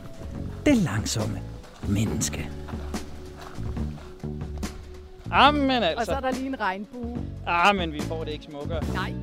det 0.66 0.78
langsomme 0.78 1.40
menneske. 1.88 2.50
Amen 5.32 5.70
og 5.72 5.84
så 5.84 5.98
altså. 5.98 6.14
er 6.14 6.20
der 6.20 6.32
lige 6.32 6.48
en 6.48 6.60
regnbue. 6.60 7.18
Amen, 7.48 7.94
vi 7.94 8.02
får 8.02 8.24
det 8.24 8.32
ikke 8.32 8.46
smukkere. 8.46 8.82
Nej, 8.94 9.14